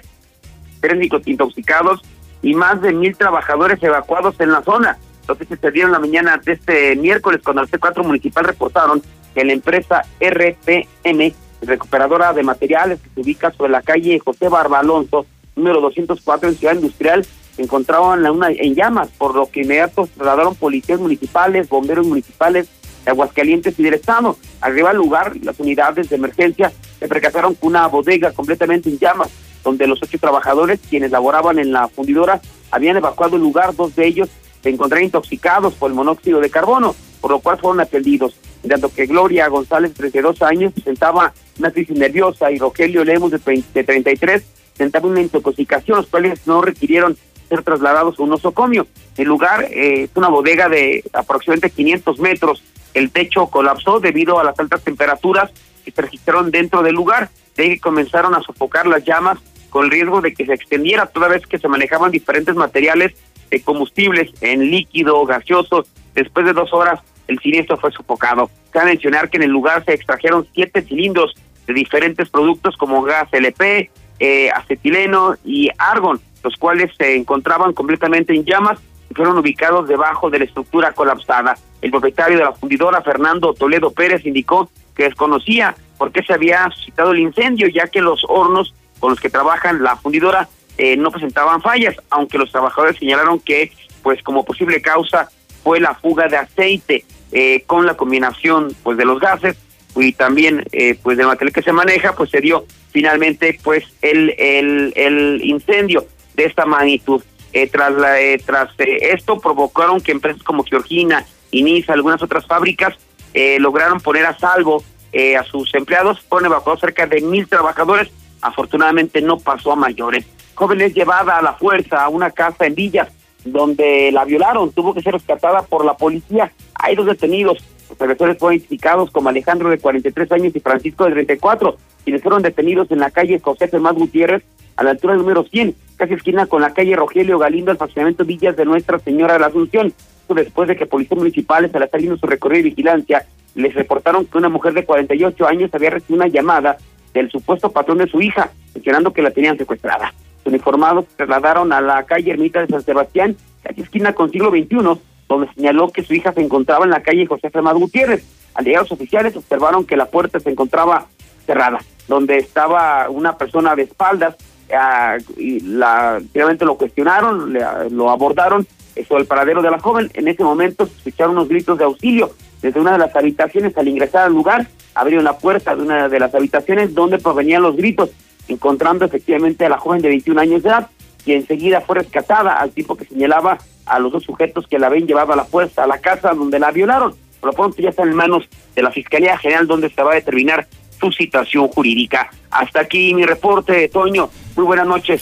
técnicos 0.79 1.27
intoxicados 1.27 2.01
y 2.41 2.53
más 2.53 2.81
de 2.81 2.93
mil 2.93 3.15
trabajadores 3.17 3.81
evacuados 3.81 4.35
en 4.39 4.51
la 4.51 4.61
zona. 4.61 4.97
Entonces 5.21 5.47
se 5.59 5.71
dieron 5.71 5.91
la 5.91 5.99
mañana 5.99 6.39
de 6.43 6.53
este 6.53 6.95
miércoles 6.95 7.41
cuando 7.43 7.63
el 7.63 7.69
C4 7.69 8.03
municipal 8.03 8.45
reportaron 8.45 9.01
que 9.33 9.43
la 9.43 9.53
empresa 9.53 10.03
RPM, 10.19 11.33
recuperadora 11.61 12.31
de 12.33 12.43
materiales 12.43 12.99
que 13.01 13.09
se 13.09 13.21
ubica 13.21 13.51
sobre 13.51 13.71
la 13.71 13.81
calle 13.81 14.19
José 14.19 14.49
Barba 14.49 14.79
Alonso, 14.79 15.25
número 15.55 15.81
204 15.81 16.49
en 16.49 16.55
Ciudad 16.55 16.75
Industrial, 16.75 17.25
se 17.55 17.61
encontraban 17.61 18.25
una, 18.25 18.49
en 18.49 18.75
llamas, 18.75 19.09
por 19.17 19.35
lo 19.35 19.49
que 19.49 19.61
inmediatos 19.61 20.09
trasladaron 20.09 20.55
policías 20.55 20.99
municipales, 20.99 21.69
bomberos 21.69 22.05
municipales 22.05 22.67
de 23.05 23.11
Aguascalientes 23.11 23.79
y 23.79 23.83
del 23.83 23.93
Estado. 23.93 24.35
Arriba 24.61 24.89
al 24.89 24.97
lugar, 24.97 25.37
las 25.41 25.59
unidades 25.59 26.09
de 26.09 26.17
emergencia 26.17 26.71
se 26.99 27.07
percataron 27.07 27.55
con 27.55 27.69
una 27.69 27.87
bodega 27.87 28.31
completamente 28.31 28.89
en 28.89 28.99
llamas, 28.99 29.29
donde 29.63 29.87
los 29.87 30.01
ocho 30.03 30.19
trabajadores, 30.19 30.79
quienes 30.89 31.11
laboraban 31.11 31.59
en 31.59 31.71
la 31.71 31.87
fundidora, 31.87 32.41
habían 32.71 32.97
evacuado 32.97 33.37
el 33.37 33.41
lugar, 33.41 33.75
dos 33.75 33.95
de 33.95 34.05
ellos 34.05 34.29
se 34.61 34.69
encontraron 34.69 35.05
intoxicados 35.05 35.75
por 35.75 35.91
el 35.91 35.95
monóxido 35.95 36.39
de 36.39 36.49
carbono, 36.49 36.95
por 37.21 37.31
lo 37.31 37.39
cual 37.39 37.59
fueron 37.59 37.79
atendidos. 37.81 38.35
Dado 38.63 38.91
que 38.91 39.05
Gloria 39.05 39.47
González, 39.47 39.91
de 39.91 39.97
32 39.97 40.41
años, 40.41 40.73
presentaba 40.73 41.33
una 41.59 41.69
crisis 41.69 41.95
nerviosa 41.95 42.51
y 42.51 42.57
Rogelio 42.57 43.05
Lemos, 43.05 43.29
de 43.29 43.37
33, 43.83 44.43
presentaba 44.75 45.07
una 45.07 45.21
intoxicación, 45.21 45.97
los 45.97 46.07
cuales 46.07 46.45
no 46.45 46.61
requirieron 46.61 47.17
ser 47.47 47.63
trasladados 47.63 48.19
a 48.19 48.23
un 48.23 48.29
nosocomio. 48.29 48.87
El 49.17 49.27
lugar 49.27 49.63
eh, 49.71 50.03
es 50.03 50.09
una 50.15 50.27
bodega 50.27 50.67
de 50.67 51.03
aproximadamente 51.13 51.69
500 51.69 52.19
metros. 52.19 52.63
El 52.93 53.11
techo 53.11 53.47
colapsó 53.47 53.99
debido 53.99 54.39
a 54.39 54.43
las 54.43 54.59
altas 54.59 54.83
temperaturas 54.83 55.51
que 55.83 55.91
se 55.91 56.01
registraron 56.01 56.51
dentro 56.51 56.83
del 56.83 56.95
lugar. 56.95 57.29
De 57.55 57.63
ahí 57.63 57.79
comenzaron 57.79 58.35
a 58.35 58.41
sofocar 58.41 58.87
las 58.87 59.03
llamas 59.05 59.37
con 59.69 59.89
riesgo 59.89 60.21
de 60.21 60.33
que 60.33 60.45
se 60.45 60.53
extendiera 60.53 61.05
toda 61.05 61.27
vez 61.27 61.45
que 61.47 61.59
se 61.59 61.67
manejaban 61.67 62.11
diferentes 62.11 62.55
materiales 62.55 63.13
de 63.49 63.61
combustibles 63.61 64.31
en 64.41 64.71
líquido, 64.71 65.25
gaseoso. 65.25 65.85
Después 66.13 66.45
de 66.45 66.53
dos 66.53 66.73
horas, 66.73 66.99
el 67.27 67.39
siniestro 67.39 67.77
fue 67.77 67.91
sofocado. 67.91 68.49
Cabe 68.71 68.91
mencionar 68.91 69.29
que 69.29 69.37
en 69.37 69.43
el 69.43 69.51
lugar 69.51 69.85
se 69.85 69.93
extrajeron 69.93 70.47
siete 70.53 70.81
cilindros 70.81 71.35
de 71.67 71.73
diferentes 71.73 72.29
productos 72.29 72.77
como 72.77 73.01
gas 73.01 73.27
LP, 73.31 73.89
eh, 74.19 74.49
acetileno 74.51 75.35
y 75.43 75.69
argón, 75.77 76.21
los 76.43 76.55
cuales 76.57 76.91
se 76.97 77.15
encontraban 77.15 77.73
completamente 77.73 78.33
en 78.33 78.45
llamas 78.45 78.79
y 79.09 79.13
fueron 79.13 79.37
ubicados 79.37 79.87
debajo 79.87 80.29
de 80.29 80.39
la 80.39 80.45
estructura 80.45 80.93
colapsada. 80.93 81.57
El 81.81 81.91
propietario 81.91 82.37
de 82.37 82.43
la 82.43 82.53
fundidora, 82.53 83.01
Fernando 83.01 83.53
Toledo 83.53 83.91
Pérez, 83.91 84.25
indicó 84.25 84.69
que 84.95 85.03
desconocía 85.03 85.75
por 85.97 86.11
qué 86.11 86.23
se 86.23 86.33
había 86.33 86.69
suscitado 86.71 87.11
el 87.11 87.19
incendio, 87.19 87.67
ya 87.67 87.87
que 87.87 88.01
los 88.01 88.25
hornos 88.27 88.73
con 88.99 89.11
los 89.11 89.19
que 89.19 89.29
trabajan 89.29 89.83
la 89.83 89.95
fundidora 89.97 90.47
eh, 90.77 90.97
no 90.97 91.11
presentaban 91.11 91.61
fallas, 91.61 91.95
aunque 92.09 92.37
los 92.37 92.51
trabajadores 92.51 92.97
señalaron 92.97 93.39
que, 93.39 93.71
pues 94.03 94.21
como 94.23 94.43
posible 94.43 94.81
causa, 94.81 95.29
fue 95.63 95.79
la 95.79 95.95
fuga 95.95 96.27
de 96.27 96.37
aceite 96.37 97.05
eh, 97.31 97.63
con 97.65 97.85
la 97.85 97.95
combinación 97.95 98.75
pues 98.83 98.97
de 98.97 99.05
los 99.05 99.19
gases 99.19 99.57
y 99.95 100.13
también 100.13 100.65
eh, 100.71 100.97
pues 101.01 101.17
del 101.17 101.27
material 101.27 101.53
que 101.53 101.61
se 101.61 101.71
maneja, 101.71 102.13
pues 102.13 102.29
se 102.29 102.41
dio 102.41 102.65
finalmente 102.91 103.57
pues 103.63 103.83
el, 104.01 104.33
el, 104.37 104.93
el 104.95 105.41
incendio 105.43 106.05
de 106.33 106.45
esta 106.45 106.65
magnitud. 106.65 107.21
Eh, 107.53 107.67
tras 107.67 107.93
la, 107.93 108.19
eh, 108.19 108.37
tras 108.45 108.69
eh, 108.79 109.11
esto 109.13 109.39
provocaron 109.39 110.01
que 110.01 110.11
empresas 110.11 110.43
como 110.43 110.65
Georgina, 110.65 111.25
Inisa, 111.51 111.93
algunas 111.93 112.21
otras 112.21 112.45
fábricas 112.45 112.95
eh, 113.33 113.57
lograron 113.59 114.01
poner 114.01 114.25
a 114.25 114.37
salvo 114.37 114.83
eh, 115.13 115.37
a 115.37 115.43
sus 115.43 115.73
empleados, 115.73 116.19
fueron 116.19 116.47
evacuados 116.47 116.81
cerca 116.81 117.07
de 117.07 117.21
mil 117.21 117.47
trabajadores, 117.47 118.09
afortunadamente 118.41 119.21
no 119.21 119.39
pasó 119.39 119.71
a 119.71 119.77
mayores. 119.77 120.25
Joven 120.55 120.81
es 120.81 120.93
llevada 120.93 121.37
a 121.37 121.41
la 121.41 121.53
fuerza 121.53 122.03
a 122.03 122.09
una 122.09 122.31
casa 122.31 122.65
en 122.65 122.75
Villas, 122.75 123.07
donde 123.45 124.11
la 124.11 124.25
violaron, 124.25 124.73
tuvo 124.73 124.93
que 124.93 125.01
ser 125.01 125.13
rescatada 125.13 125.61
por 125.61 125.85
la 125.85 125.95
policía. 125.95 126.51
Hay 126.73 126.95
dos 126.95 127.05
detenidos, 127.05 127.59
los 127.89 128.01
agresores 128.01 128.37
fueron 128.37 128.57
identificados 128.57 129.11
como 129.11 129.29
Alejandro 129.29 129.69
de 129.69 129.77
43 129.77 130.31
años 130.31 130.55
y 130.55 130.59
Francisco 130.59 131.05
de 131.05 131.11
34, 131.11 131.77
quienes 132.03 132.21
fueron 132.21 132.41
detenidos 132.41 132.89
en 132.91 132.99
la 132.99 133.11
calle 133.11 133.39
José 133.39 133.67
Fermás 133.67 133.93
Gutiérrez, 133.93 134.43
a 134.75 134.83
la 134.83 134.91
altura 134.91 135.15
número 135.15 135.43
100, 135.43 135.75
casi 135.95 136.13
esquina 136.13 136.45
con 136.45 136.61
la 136.61 136.73
calle 136.73 136.95
Rogelio 136.95 137.39
Galindo, 137.39 137.71
el 137.71 137.77
fraccionamiento 137.77 138.25
Villas 138.25 138.55
de 138.55 138.65
Nuestra 138.65 138.99
Señora 138.99 139.33
de 139.33 139.39
la 139.39 139.47
Asunción. 139.47 139.93
Después 140.27 140.67
de 140.67 140.75
que 140.75 140.85
policías 140.85 141.17
municipales, 141.17 141.73
al 141.73 141.83
estar 141.83 141.99
haciendo 141.99 142.17
su 142.17 142.25
recorrido 142.25 142.63
de 142.63 142.69
vigilancia, 142.69 143.25
les 143.53 143.73
reportaron 143.73 144.25
que 144.25 144.37
una 144.37 144.49
mujer 144.49 144.73
de 144.73 144.83
48 144.83 145.47
años 145.47 145.73
había 145.73 145.91
recibido 145.91 146.17
una 146.17 146.27
llamada 146.27 146.77
del 147.13 147.31
supuesto 147.31 147.71
patrón 147.71 147.99
de 147.99 148.07
su 148.07 148.21
hija, 148.21 148.51
mencionando 148.73 149.13
que 149.13 149.21
la 149.21 149.31
tenían 149.31 149.57
secuestrada. 149.57 150.13
Los 150.43 150.53
uniformados 150.53 151.05
se 151.09 151.15
trasladaron 151.15 151.71
a 151.71 151.79
la 151.79 152.03
calle 152.03 152.31
Ermita 152.31 152.61
de 152.61 152.67
San 152.67 152.83
Sebastián, 152.83 153.37
casi 153.63 153.81
esquina 153.81 154.13
con 154.13 154.31
siglo 154.31 154.49
XXI, 154.49 154.99
donde 155.27 155.51
señaló 155.53 155.89
que 155.89 156.03
su 156.03 156.13
hija 156.13 156.33
se 156.33 156.41
encontraba 156.41 156.85
en 156.85 156.91
la 156.91 157.01
calle 157.03 157.25
José 157.25 157.49
Fernández 157.49 157.79
Gutiérrez. 157.81 158.23
Al 158.53 158.63
llegar 158.65 158.83
los 158.83 158.91
oficiales 158.91 159.35
observaron 159.35 159.85
que 159.85 159.97
la 159.97 160.05
puerta 160.05 160.39
se 160.39 160.49
encontraba 160.49 161.07
cerrada, 161.45 161.79
donde 162.07 162.37
estaba 162.37 163.09
una 163.09 163.37
persona 163.37 163.75
de 163.75 163.83
espaldas, 163.83 164.35
ah, 164.73 165.17
y 165.37 165.59
la, 165.61 166.21
finalmente 166.31 166.65
lo 166.65 166.77
cuestionaron, 166.77 167.53
le- 167.53 167.89
lo 167.89 168.09
abordaron 168.09 168.65
eh, 168.95 169.03
sobre 169.05 169.21
el 169.23 169.27
paradero 169.27 169.61
de 169.61 169.71
la 169.71 169.79
joven. 169.79 170.09
En 170.13 170.27
ese 170.27 170.43
momento 170.43 170.85
se 170.85 170.93
escucharon 170.97 171.33
unos 171.35 171.49
gritos 171.49 171.77
de 171.77 171.83
auxilio 171.83 172.31
desde 172.61 172.79
una 172.79 172.93
de 172.93 172.99
las 172.99 173.15
habitaciones. 173.15 173.77
Al 173.77 173.87
ingresar 173.87 174.23
al 174.27 174.31
lugar, 174.33 174.67
abrieron 174.93 175.25
la 175.25 175.37
puerta 175.37 175.75
de 175.75 175.81
una 175.81 176.07
de 176.07 176.19
las 176.19 176.33
habitaciones 176.33 176.93
donde 176.95 177.17
provenían 177.19 177.61
los 177.61 177.75
gritos, 177.75 178.09
encontrando 178.47 179.03
efectivamente 179.05 179.65
a 179.65 179.69
la 179.69 179.77
joven 179.77 180.01
de 180.01 180.07
21 180.09 180.39
años 180.39 180.63
de 180.63 180.69
edad, 180.69 180.87
y 181.25 181.33
enseguida 181.33 181.81
fue 181.81 181.95
rescatada 181.95 182.53
al 182.53 182.71
tipo 182.71 182.95
que 182.95 183.05
señalaba 183.05 183.57
a 183.85 183.99
los 183.99 184.11
dos 184.11 184.23
sujetos 184.23 184.67
que 184.67 184.79
la 184.79 184.87
habían 184.87 185.07
llevado 185.07 185.33
a 185.33 185.35
la 185.35 185.45
fuerza 185.45 185.83
a 185.83 185.87
la 185.87 185.99
casa 185.99 186.33
donde 186.33 186.59
la 186.59 186.71
violaron. 186.71 187.13
Por 187.39 187.51
lo 187.51 187.55
pronto 187.55 187.81
ya 187.81 187.89
está 187.89 188.03
en 188.03 188.15
manos 188.15 188.47
de 188.75 188.81
la 188.81 188.91
Fiscalía 188.91 189.37
General 189.37 189.67
donde 189.67 189.89
se 189.89 190.01
va 190.01 190.11
a 190.11 190.15
determinar 190.15 190.67
su 190.99 191.11
situación 191.11 191.67
jurídica. 191.67 192.29
Hasta 192.49 192.81
aquí 192.81 193.13
mi 193.13 193.25
reporte, 193.25 193.87
Toño. 193.89 194.29
Muy 194.55 194.65
buenas 194.65 194.87
noches. 194.87 195.21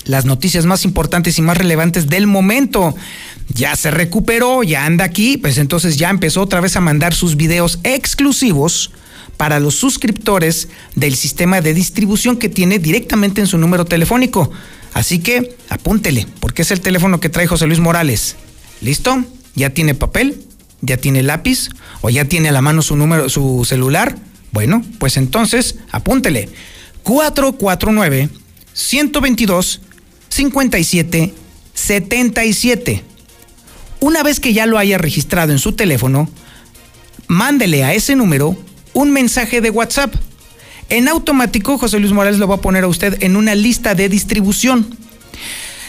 las 0.04 0.24
noticias 0.24 0.66
más 0.66 0.84
importantes 0.84 1.38
y 1.38 1.42
más 1.42 1.58
relevantes 1.58 2.08
del 2.08 2.26
momento. 2.26 2.94
Ya 3.48 3.74
se 3.76 3.90
recuperó, 3.90 4.62
ya 4.62 4.84
anda 4.84 5.04
aquí, 5.04 5.36
pues 5.36 5.58
entonces 5.58 5.96
ya 5.96 6.10
empezó 6.10 6.42
otra 6.42 6.60
vez 6.60 6.76
a 6.76 6.80
mandar 6.80 7.14
sus 7.14 7.36
videos 7.36 7.78
exclusivos 7.82 8.90
para 9.36 9.60
los 9.60 9.74
suscriptores 9.74 10.68
del 10.94 11.16
sistema 11.16 11.60
de 11.60 11.74
distribución 11.74 12.36
que 12.36 12.48
tiene 12.48 12.78
directamente 12.78 13.40
en 13.40 13.46
su 13.46 13.58
número 13.58 13.84
telefónico. 13.84 14.50
Así 14.92 15.18
que 15.18 15.56
apúntele, 15.68 16.26
porque 16.40 16.62
es 16.62 16.70
el 16.70 16.80
teléfono 16.80 17.18
que 17.20 17.28
trae 17.28 17.46
José 17.46 17.66
Luis 17.66 17.80
Morales. 17.80 18.36
¿Listo? 18.80 19.24
¿Ya 19.54 19.70
tiene 19.70 19.94
papel? 19.94 20.44
¿Ya 20.82 20.96
tiene 20.96 21.22
lápiz? 21.22 21.70
¿O 22.02 22.10
ya 22.10 22.26
tiene 22.26 22.50
a 22.50 22.52
la 22.52 22.62
mano 22.62 22.82
su 22.82 22.96
número, 22.96 23.28
su 23.28 23.64
celular? 23.64 24.16
Bueno, 24.54 24.84
pues 25.00 25.16
entonces 25.16 25.74
apúntele. 25.90 26.48
449 27.02 28.30
122 28.72 29.80
57 30.28 31.34
77. 31.74 33.02
Una 33.98 34.22
vez 34.22 34.38
que 34.38 34.52
ya 34.52 34.66
lo 34.66 34.78
haya 34.78 34.96
registrado 34.96 35.50
en 35.50 35.58
su 35.58 35.72
teléfono, 35.72 36.30
mándele 37.26 37.82
a 37.82 37.94
ese 37.94 38.14
número 38.14 38.56
un 38.92 39.10
mensaje 39.10 39.60
de 39.60 39.70
WhatsApp. 39.70 40.14
En 40.88 41.08
automático, 41.08 41.76
José 41.76 41.98
Luis 41.98 42.12
Morales 42.12 42.38
lo 42.38 42.46
va 42.46 42.54
a 42.54 42.60
poner 42.60 42.84
a 42.84 42.88
usted 42.88 43.24
en 43.24 43.34
una 43.34 43.56
lista 43.56 43.96
de 43.96 44.08
distribución. 44.08 44.96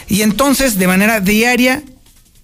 Y 0.08 0.22
entonces, 0.22 0.76
de 0.76 0.88
manera 0.88 1.20
diaria, 1.20 1.84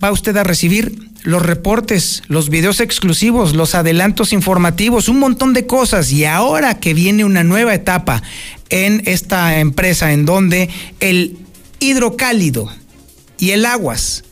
va 0.03 0.13
usted 0.13 0.37
a 0.37 0.45
recibir 0.45 1.11
los 1.23 1.43
reportes, 1.43 2.23
los 2.27 2.49
videos 2.49 2.81
exclusivos, 2.81 3.55
los 3.55 3.75
adelantos 3.75 4.33
informativos, 4.33 5.09
un 5.09 5.19
montón 5.19 5.53
de 5.53 5.67
cosas. 5.67 6.11
Y 6.13 6.25
ahora 6.25 6.79
que 6.79 6.95
viene 6.95 7.25
una 7.25 7.45
nueva 7.45 7.75
etapa 7.75 8.23
en 8.71 9.03
esta 9.07 9.59
empresa 9.59 10.13
en 10.13 10.25
donde 10.25 10.69
el 11.01 11.39
hidrocálido 11.81 12.71
y 13.39 13.51
el 13.51 13.67
aguas 13.67 14.25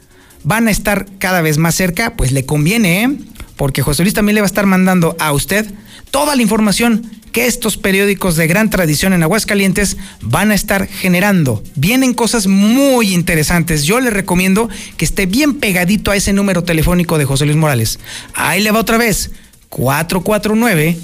van 0.42 0.68
a 0.68 0.70
estar 0.70 1.06
cada 1.18 1.42
vez 1.42 1.58
más 1.58 1.74
cerca, 1.74 2.14
pues 2.16 2.32
le 2.32 2.46
conviene, 2.46 3.02
¿eh? 3.04 3.18
Porque 3.56 3.82
José 3.82 4.02
Luis 4.02 4.14
también 4.14 4.34
le 4.34 4.40
va 4.40 4.46
a 4.46 4.48
estar 4.48 4.66
mandando 4.66 5.16
a 5.18 5.32
usted 5.32 5.66
toda 6.10 6.36
la 6.36 6.42
información 6.42 7.10
que 7.32 7.46
estos 7.46 7.76
periódicos 7.76 8.36
de 8.36 8.46
gran 8.46 8.70
tradición 8.70 9.12
en 9.12 9.22
Aguascalientes 9.22 9.96
van 10.20 10.50
a 10.50 10.54
estar 10.54 10.88
generando. 10.88 11.62
Vienen 11.76 12.14
cosas 12.14 12.46
muy 12.46 13.14
interesantes. 13.14 13.84
Yo 13.84 14.00
le 14.00 14.10
recomiendo 14.10 14.68
que 14.96 15.04
esté 15.04 15.26
bien 15.26 15.54
pegadito 15.54 16.10
a 16.10 16.16
ese 16.16 16.32
número 16.32 16.64
telefónico 16.64 17.18
de 17.18 17.24
José 17.24 17.44
Luis 17.44 17.56
Morales. 17.56 18.00
Ahí 18.34 18.62
le 18.62 18.72
va 18.72 18.80
otra 18.80 18.98
vez. 18.98 19.30
449 19.68 20.96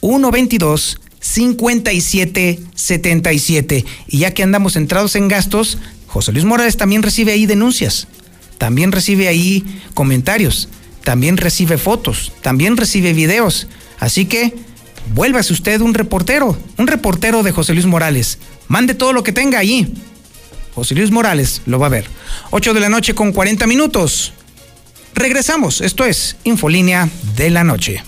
122 0.00 1.00
5777. 1.20 3.84
Y 4.08 4.18
ya 4.18 4.32
que 4.32 4.42
andamos 4.42 4.74
centrados 4.74 5.16
en 5.16 5.28
gastos, 5.28 5.78
José 6.06 6.32
Luis 6.32 6.44
Morales 6.44 6.76
también 6.76 7.02
recibe 7.02 7.32
ahí 7.32 7.46
denuncias, 7.46 8.06
también 8.58 8.92
recibe 8.92 9.28
ahí 9.28 9.64
comentarios, 9.94 10.68
también 11.04 11.36
recibe 11.36 11.78
fotos, 11.78 12.32
también 12.42 12.76
recibe 12.76 13.12
videos. 13.12 13.68
Así 14.00 14.26
que 14.26 14.54
vuélvase 15.14 15.52
usted 15.52 15.80
un 15.80 15.94
reportero, 15.94 16.58
un 16.78 16.86
reportero 16.86 17.42
de 17.42 17.52
José 17.52 17.74
Luis 17.74 17.86
Morales. 17.86 18.38
Mande 18.66 18.94
todo 18.94 19.12
lo 19.12 19.22
que 19.22 19.32
tenga 19.32 19.58
allí. 19.58 19.94
José 20.74 20.94
Luis 20.94 21.10
Morales 21.10 21.62
lo 21.66 21.78
va 21.78 21.86
a 21.86 21.90
ver. 21.90 22.06
8 22.50 22.74
de 22.74 22.80
la 22.80 22.88
noche 22.88 23.14
con 23.14 23.32
40 23.32 23.66
minutos. 23.66 24.32
Regresamos. 25.14 25.80
Esto 25.80 26.04
es 26.04 26.36
Infolínea 26.44 27.08
de 27.36 27.50
la 27.50 27.62
Noche. 27.62 28.02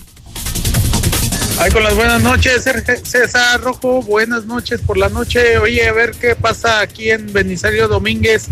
Ay, 1.59 1.71
con 1.71 1.83
las 1.83 1.95
buenas 1.95 2.21
noches, 2.21 2.63
César 3.03 3.61
Rojo. 3.61 4.01
Buenas 4.01 4.45
noches 4.45 4.81
por 4.81 4.97
la 4.97 5.09
noche. 5.09 5.59
Oye, 5.59 5.87
a 5.87 5.93
ver 5.93 6.11
qué 6.19 6.35
pasa 6.35 6.79
aquí 6.79 7.11
en 7.11 7.31
Benisario 7.31 7.87
Domínguez 7.87 8.47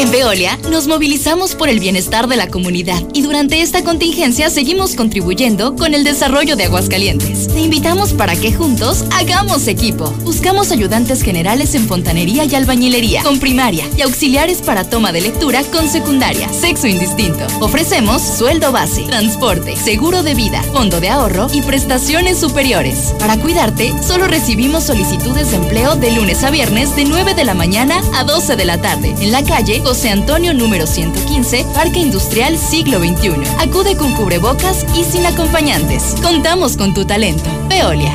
En 0.00 0.10
Veolia 0.10 0.58
nos 0.70 0.86
movilizamos 0.86 1.54
por 1.54 1.68
el 1.68 1.78
bienestar 1.78 2.26
de 2.26 2.36
la 2.36 2.48
comunidad 2.48 3.02
y 3.12 3.20
durante 3.20 3.60
esta 3.60 3.84
contingencia 3.84 4.48
seguimos 4.48 4.94
contribuyendo 4.94 5.76
con 5.76 5.92
el 5.92 6.04
desarrollo 6.04 6.56
de 6.56 6.64
Aguascalientes. 6.64 7.48
Te 7.48 7.60
invitamos 7.60 8.14
para 8.14 8.34
que 8.34 8.50
juntos 8.50 9.04
hagamos 9.12 9.68
equipo. 9.68 10.10
Buscamos 10.24 10.70
ayudantes 10.70 11.20
generales 11.20 11.74
en 11.74 11.86
fontanería 11.86 12.46
y 12.46 12.54
albañilería, 12.54 13.22
con 13.22 13.38
primaria 13.40 13.84
y 13.94 14.00
auxiliares 14.00 14.62
para 14.62 14.88
toma 14.88 15.12
de 15.12 15.20
lectura 15.20 15.62
con 15.64 15.86
secundaria, 15.86 16.50
sexo 16.50 16.86
indistinto. 16.86 17.46
Ofrecemos 17.60 18.22
sueldo 18.22 18.72
base, 18.72 19.02
transporte, 19.02 19.76
seguro 19.76 20.22
de 20.22 20.34
vida, 20.34 20.62
fondo 20.72 20.98
de 21.02 21.10
ahorro 21.10 21.48
y 21.52 21.60
prestaciones 21.60 22.38
superiores. 22.38 23.14
Para 23.18 23.36
cuidarte, 23.36 23.92
solo 24.02 24.28
recibimos 24.28 24.84
solicitudes 24.84 25.50
de 25.50 25.58
empleo 25.58 25.94
de 25.96 26.12
lunes 26.12 26.42
a 26.42 26.50
viernes 26.50 26.96
de 26.96 27.04
9 27.04 27.34
de 27.34 27.44
la 27.44 27.52
mañana 27.52 28.00
a 28.14 28.24
12 28.24 28.56
de 28.56 28.64
la 28.64 28.80
tarde 28.80 29.14
en 29.20 29.30
la 29.30 29.44
calle 29.44 29.82
José 29.90 30.10
Antonio 30.10 30.54
número 30.54 30.86
115, 30.86 31.66
Parque 31.74 31.98
Industrial 31.98 32.56
Siglo 32.56 33.00
XXI. 33.00 33.32
Acude 33.58 33.96
con 33.96 34.14
cubrebocas 34.14 34.86
y 34.94 35.02
sin 35.02 35.26
acompañantes. 35.26 36.14
Contamos 36.22 36.76
con 36.76 36.94
tu 36.94 37.04
talento. 37.04 37.42
Veolia. 37.68 38.12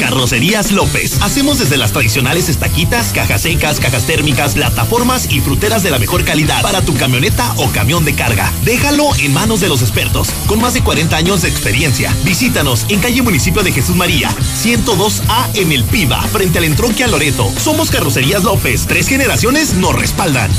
Carrocerías 0.00 0.72
López. 0.72 1.18
Hacemos 1.20 1.58
desde 1.58 1.76
las 1.76 1.92
tradicionales 1.92 2.48
estaquitas, 2.48 3.12
cajas 3.12 3.42
secas, 3.42 3.78
cajas 3.78 4.06
térmicas, 4.06 4.54
plataformas 4.54 5.30
y 5.30 5.40
fruteras 5.40 5.82
de 5.82 5.90
la 5.90 5.98
mejor 5.98 6.24
calidad 6.24 6.62
para 6.62 6.80
tu 6.80 6.96
camioneta 6.96 7.52
o 7.58 7.70
camión 7.70 8.06
de 8.06 8.14
carga. 8.14 8.50
Déjalo 8.64 9.14
en 9.18 9.34
manos 9.34 9.60
de 9.60 9.68
los 9.68 9.82
expertos, 9.82 10.30
con 10.46 10.58
más 10.60 10.72
de 10.72 10.82
40 10.82 11.14
años 11.14 11.42
de 11.42 11.50
experiencia. 11.50 12.16
Visítanos 12.24 12.86
en 12.88 12.98
calle 13.00 13.20
Municipio 13.20 13.62
de 13.62 13.72
Jesús 13.72 13.94
María, 13.94 14.30
102A 14.62 15.50
en 15.54 15.70
El 15.70 15.84
Piba, 15.84 16.22
frente 16.28 16.58
al 16.58 16.64
entronque 16.64 17.04
a 17.04 17.06
Loreto. 17.06 17.52
Somos 17.58 17.90
Carrocerías 17.90 18.42
López. 18.42 18.86
Tres 18.86 19.06
generaciones 19.06 19.74
nos 19.74 19.94
respaldan. 19.94 20.50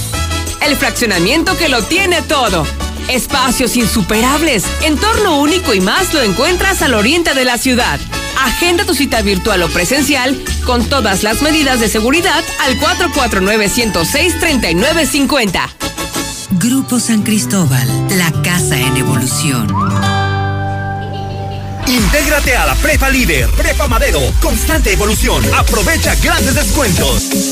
El 0.61 0.75
fraccionamiento 0.75 1.57
que 1.57 1.67
lo 1.67 1.81
tiene 1.83 2.21
todo. 2.21 2.63
Espacios 3.07 3.75
insuperables, 3.75 4.63
entorno 4.81 5.39
único 5.39 5.73
y 5.73 5.81
más 5.81 6.13
lo 6.13 6.21
encuentras 6.21 6.81
al 6.81 6.93
oriente 6.93 7.33
de 7.33 7.45
la 7.45 7.57
ciudad. 7.57 7.99
Agenda 8.39 8.85
tu 8.85 8.93
cita 8.95 9.21
virtual 9.21 9.61
o 9.63 9.69
presencial 9.69 10.41
con 10.65 10.85
todas 10.85 11.23
las 11.23 11.41
medidas 11.41 11.79
de 11.79 11.87
seguridad 11.89 12.43
al 12.59 12.79
449-106-3950. 12.79 15.69
Grupo 16.51 16.99
San 16.99 17.23
Cristóbal, 17.23 17.87
la 18.17 18.31
casa 18.43 18.77
en 18.77 18.97
evolución. 18.97 19.67
Intégrate 21.87 22.55
a 22.55 22.67
la 22.67 22.75
Prepa 22.75 23.09
Líder, 23.09 23.49
Prepa 23.49 23.87
Madero, 23.87 24.21
constante 24.41 24.93
evolución. 24.93 25.43
Aprovecha 25.53 26.15
grandes 26.15 26.55
descuentos. 26.55 27.51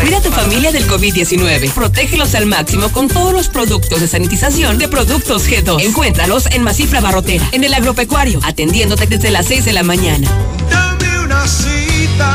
Cuida 0.00 0.18
a 0.18 0.20
tu 0.20 0.30
familia 0.30 0.72
del 0.72 0.86
COVID-19. 0.86 1.72
Protégelos 1.72 2.34
al 2.34 2.46
máximo 2.46 2.90
con 2.90 3.08
todos 3.08 3.32
los 3.32 3.48
productos 3.48 4.00
de 4.00 4.08
sanitización 4.08 4.78
de 4.78 4.88
Productos 4.88 5.48
G2. 5.48 5.82
Encuéntralos 5.82 6.46
en 6.46 6.62
Masifra 6.62 7.00
Barrotera, 7.00 7.46
en 7.52 7.64
el 7.64 7.74
agropecuario, 7.74 8.40
atendiéndote 8.42 9.06
desde 9.06 9.30
las 9.30 9.46
6 9.46 9.64
de 9.64 9.72
la 9.72 9.82
mañana. 9.82 10.28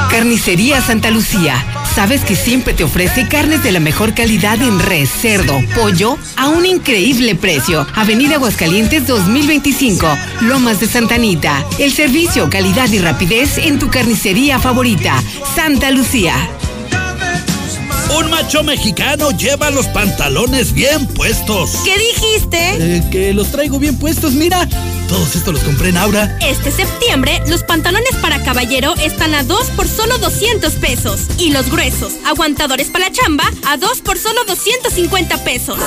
Carnicería 0.09 0.81
Santa 0.81 1.11
Lucía. 1.11 1.63
Sabes 1.93 2.23
que 2.23 2.35
siempre 2.35 2.73
te 2.73 2.83
ofrece 2.83 3.27
carnes 3.27 3.63
de 3.63 3.71
la 3.71 3.79
mejor 3.79 4.13
calidad 4.13 4.61
en 4.61 4.79
res, 4.79 5.09
cerdo, 5.09 5.59
pollo 5.75 6.17
a 6.35 6.47
un 6.47 6.65
increíble 6.65 7.35
precio. 7.35 7.85
Avenida 7.95 8.35
Aguascalientes 8.35 9.07
2025, 9.07 10.07
Lomas 10.41 10.79
de 10.79 10.87
Santanita. 10.87 11.65
El 11.79 11.91
servicio, 11.93 12.49
calidad 12.49 12.89
y 12.89 12.99
rapidez 12.99 13.57
en 13.57 13.79
tu 13.79 13.89
carnicería 13.89 14.59
favorita. 14.59 15.21
Santa 15.55 15.91
Lucía. 15.91 16.35
Un 18.09 18.29
macho 18.29 18.63
mexicano 18.63 19.31
lleva 19.31 19.69
los 19.71 19.87
pantalones 19.87 20.73
bien 20.73 21.07
puestos. 21.07 21.71
¿Qué 21.83 21.97
dijiste? 21.97 22.97
Eh, 22.97 23.03
que 23.11 23.33
los 23.33 23.51
traigo 23.51 23.79
bien 23.79 23.97
puestos, 23.97 24.33
mira. 24.33 24.67
Todos 25.07 25.35
estos 25.35 25.53
los 25.53 25.63
compré 25.63 25.89
en 25.89 25.97
Aura. 25.97 26.37
Este 26.41 26.71
septiembre, 26.71 27.41
los 27.47 27.63
pantalones 27.63 28.15
para 28.21 28.43
caballero 28.43 28.93
están 28.95 29.35
a 29.35 29.43
2 29.43 29.71
por 29.71 29.87
solo 29.87 30.17
200 30.17 30.73
pesos. 30.73 31.21
Y 31.37 31.51
los 31.51 31.69
gruesos, 31.69 32.13
aguantadores 32.25 32.87
para 32.87 33.07
la 33.07 33.11
chamba, 33.11 33.45
a 33.67 33.77
2 33.77 34.01
por 34.01 34.17
solo 34.17 34.43
250 34.45 35.43
pesos. 35.43 35.79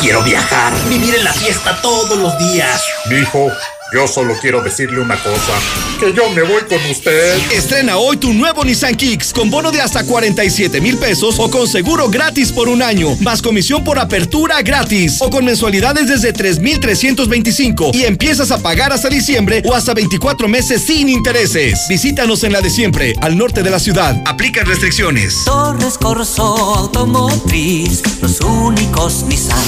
Quiero 0.00 0.22
viajar, 0.22 0.72
vivir 0.88 1.14
en 1.14 1.24
la 1.24 1.32
fiesta 1.32 1.80
todos 1.80 2.18
los 2.18 2.38
días. 2.38 2.82
Mijo, 3.08 3.50
yo 3.94 4.08
solo 4.08 4.34
quiero 4.40 4.60
decirle 4.60 4.98
una 4.98 5.14
cosa, 5.16 5.52
que 6.00 6.12
yo 6.12 6.28
me 6.30 6.42
voy 6.42 6.62
con 6.62 6.78
usted. 6.90 7.38
Estrena 7.52 7.96
hoy 7.96 8.16
tu 8.16 8.32
nuevo 8.32 8.64
Nissan 8.64 8.96
Kicks 8.96 9.32
con 9.32 9.50
bono 9.50 9.70
de 9.70 9.80
hasta 9.80 10.02
47 10.02 10.80
mil 10.80 10.98
pesos 10.98 11.36
o 11.38 11.48
con 11.48 11.68
seguro 11.68 12.08
gratis 12.08 12.50
por 12.50 12.68
un 12.68 12.82
año, 12.82 13.14
más 13.20 13.40
comisión 13.40 13.84
por 13.84 14.00
apertura 14.00 14.62
gratis 14.62 15.18
o 15.20 15.30
con 15.30 15.44
mensualidades 15.44 16.08
desde 16.08 16.32
3,325 16.32 17.92
y 17.94 18.02
empiezas 18.02 18.50
a 18.50 18.58
pagar 18.58 18.92
hasta 18.92 19.08
diciembre 19.08 19.62
o 19.64 19.74
hasta 19.74 19.94
24 19.94 20.48
meses 20.48 20.82
sin 20.82 21.08
intereses. 21.08 21.86
Visítanos 21.88 22.42
en 22.42 22.52
la 22.52 22.60
de 22.60 22.70
siempre, 22.70 23.14
al 23.20 23.38
norte 23.38 23.62
de 23.62 23.70
la 23.70 23.78
ciudad. 23.78 24.20
Aplica 24.24 24.64
restricciones. 24.64 25.44
Torres 25.44 25.98
Corso 25.98 26.42
Automotriz, 26.42 28.02
los 28.20 28.40
únicos 28.40 29.22
Nissan 29.28 29.62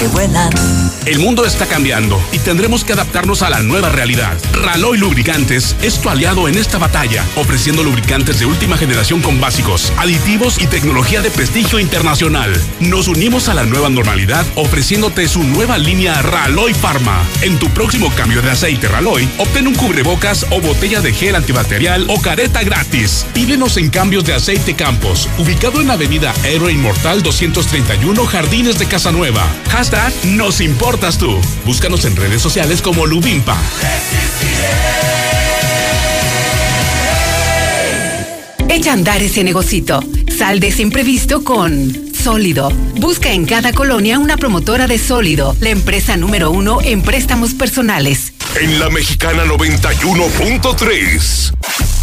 que 0.00 0.08
vuelan. 0.08 0.50
El 1.06 1.18
mundo 1.20 1.44
está 1.44 1.66
cambiando 1.66 2.20
y 2.32 2.38
tendremos 2.38 2.84
que 2.84 2.92
adaptarnos 2.92 3.35
a 3.42 3.50
la 3.50 3.60
nueva 3.60 3.90
realidad. 3.90 4.38
Raloy 4.52 4.98
Lubricantes 4.98 5.76
es 5.82 6.00
tu 6.00 6.08
aliado 6.08 6.48
en 6.48 6.56
esta 6.56 6.78
batalla, 6.78 7.24
ofreciendo 7.34 7.82
lubricantes 7.82 8.38
de 8.38 8.46
última 8.46 8.78
generación 8.78 9.20
con 9.20 9.40
básicos, 9.40 9.92
aditivos 9.98 10.60
y 10.60 10.66
tecnología 10.66 11.20
de 11.20 11.30
prestigio 11.30 11.78
internacional. 11.78 12.52
Nos 12.80 13.08
unimos 13.08 13.48
a 13.48 13.54
la 13.54 13.64
nueva 13.64 13.90
normalidad 13.90 14.46
ofreciéndote 14.54 15.28
su 15.28 15.42
nueva 15.42 15.76
línea 15.76 16.22
Raloy 16.22 16.72
Pharma. 16.72 17.22
En 17.42 17.58
tu 17.58 17.68
próximo 17.70 18.10
cambio 18.14 18.42
de 18.42 18.50
aceite 18.50 18.88
Raloy, 18.88 19.28
obtén 19.38 19.66
un 19.66 19.74
cubrebocas 19.74 20.46
o 20.50 20.60
botella 20.60 21.00
de 21.00 21.12
gel 21.12 21.34
antibacterial 21.34 22.06
o 22.08 22.20
careta 22.20 22.62
gratis. 22.62 23.26
Pídenos 23.34 23.76
en 23.76 23.90
cambios 23.90 24.24
de 24.24 24.34
aceite 24.34 24.74
Campos, 24.74 25.28
ubicado 25.38 25.80
en 25.80 25.88
la 25.88 25.94
avenida 25.94 26.32
Héroe 26.44 26.72
Inmortal 26.72 27.22
231 27.22 28.24
Jardines 28.26 28.78
de 28.78 28.86
Casanueva. 28.86 29.46
Hashtag 29.70 30.12
nos 30.24 30.60
importas 30.60 31.18
tú. 31.18 31.38
Búscanos 31.64 32.04
en 32.04 32.16
redes 32.16 32.40
sociales 32.40 32.80
como 32.80 33.06
Lubimpa. 33.26 33.56
Echa 38.68 38.90
a 38.90 38.92
andar 38.92 39.20
ese 39.20 39.42
negocito. 39.42 39.98
Sal 40.38 40.60
de 40.60 40.68
ese 40.68 40.82
imprevisto 40.82 41.42
con 41.42 42.14
Sólido. 42.14 42.70
Busca 43.00 43.32
en 43.32 43.46
cada 43.46 43.72
colonia 43.72 44.20
una 44.20 44.36
promotora 44.36 44.86
de 44.86 44.98
Sólido, 44.98 45.56
la 45.60 45.70
empresa 45.70 46.16
número 46.16 46.52
uno 46.52 46.80
en 46.80 47.02
préstamos 47.02 47.54
personales. 47.54 48.32
En 48.60 48.78
la 48.78 48.90
mexicana 48.90 49.44
91.3, 49.44 51.52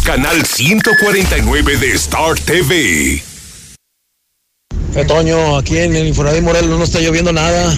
canal 0.04 0.44
149 0.44 1.78
de 1.78 1.92
Star 1.92 2.38
TV. 2.38 3.22
Toño, 5.08 5.56
aquí 5.56 5.78
en 5.78 5.96
el 5.96 6.08
Infonavit 6.08 6.42
Morelos 6.42 6.78
no 6.78 6.84
está 6.84 7.00
lloviendo 7.00 7.32
nada. 7.32 7.74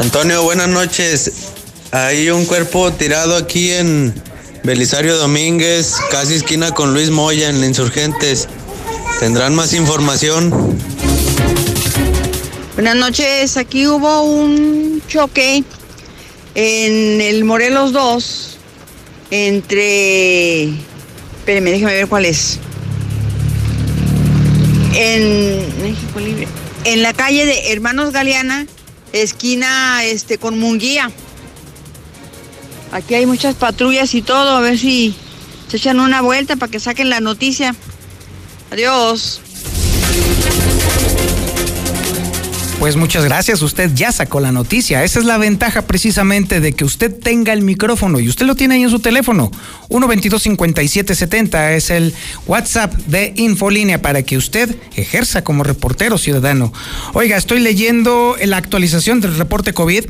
Antonio, 0.00 0.44
buenas 0.44 0.68
noches. 0.68 1.32
Hay 1.90 2.30
un 2.30 2.44
cuerpo 2.44 2.92
tirado 2.92 3.36
aquí 3.36 3.72
en 3.72 4.14
Belisario 4.62 5.16
Domínguez, 5.16 5.96
casi 6.12 6.34
esquina 6.34 6.70
con 6.72 6.94
Luis 6.94 7.10
Moya 7.10 7.48
en 7.48 7.64
Insurgentes. 7.64 8.48
¿Tendrán 9.18 9.56
más 9.56 9.72
información? 9.72 10.52
Buenas 12.74 12.94
noches, 12.94 13.56
aquí 13.56 13.88
hubo 13.88 14.22
un 14.22 15.02
choque 15.08 15.64
en 16.54 17.20
el 17.20 17.44
Morelos 17.44 17.92
2 17.92 18.58
entre... 19.32 20.68
Espérenme, 21.40 21.72
déjeme 21.72 21.94
ver 21.94 22.06
cuál 22.06 22.24
es. 22.24 22.60
En 24.94 25.82
México 25.82 26.20
Libre. 26.20 26.46
En 26.84 27.02
la 27.02 27.12
calle 27.14 27.46
de 27.46 27.72
Hermanos 27.72 28.12
Galeana, 28.12 28.66
esquina 29.12 30.04
este 30.04 30.38
con 30.38 30.58
Munguía. 30.58 31.10
Aquí 32.92 33.14
hay 33.14 33.26
muchas 33.26 33.54
patrullas 33.54 34.14
y 34.14 34.22
todo, 34.22 34.56
a 34.56 34.60
ver 34.60 34.78
si 34.78 35.14
se 35.68 35.76
echan 35.76 36.00
una 36.00 36.22
vuelta 36.22 36.56
para 36.56 36.70
que 36.70 36.80
saquen 36.80 37.10
la 37.10 37.20
noticia. 37.20 37.74
Adiós. 38.70 39.40
Pues 42.78 42.94
muchas 42.94 43.24
gracias, 43.24 43.60
usted 43.62 43.90
ya 43.92 44.12
sacó 44.12 44.38
la 44.38 44.52
noticia. 44.52 45.02
Esa 45.02 45.18
es 45.18 45.24
la 45.24 45.36
ventaja 45.36 45.82
precisamente 45.82 46.60
de 46.60 46.74
que 46.74 46.84
usted 46.84 47.12
tenga 47.12 47.52
el 47.52 47.62
micrófono 47.62 48.20
y 48.20 48.28
usted 48.28 48.46
lo 48.46 48.54
tiene 48.54 48.76
ahí 48.76 48.84
en 48.84 48.90
su 48.90 49.00
teléfono. 49.00 49.50
122-5770 49.88 51.72
es 51.72 51.90
el 51.90 52.14
WhatsApp 52.46 52.94
de 52.94 53.32
Infolínea 53.34 54.00
para 54.00 54.22
que 54.22 54.36
usted 54.36 54.76
ejerza 54.94 55.42
como 55.42 55.64
reportero 55.64 56.18
ciudadano. 56.18 56.72
Oiga, 57.14 57.36
estoy 57.36 57.58
leyendo 57.58 58.36
la 58.44 58.58
actualización 58.58 59.20
del 59.20 59.36
reporte 59.36 59.72
COVID, 59.72 60.04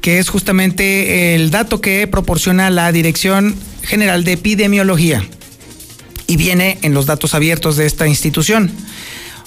que 0.00 0.20
es 0.20 0.28
justamente 0.28 1.34
el 1.34 1.50
dato 1.50 1.80
que 1.80 2.06
proporciona 2.06 2.70
la 2.70 2.92
Dirección 2.92 3.56
General 3.82 4.22
de 4.22 4.34
Epidemiología 4.34 5.24
y 6.28 6.36
viene 6.36 6.78
en 6.82 6.94
los 6.94 7.06
datos 7.06 7.34
abiertos 7.34 7.76
de 7.76 7.86
esta 7.86 8.06
institución. 8.06 8.70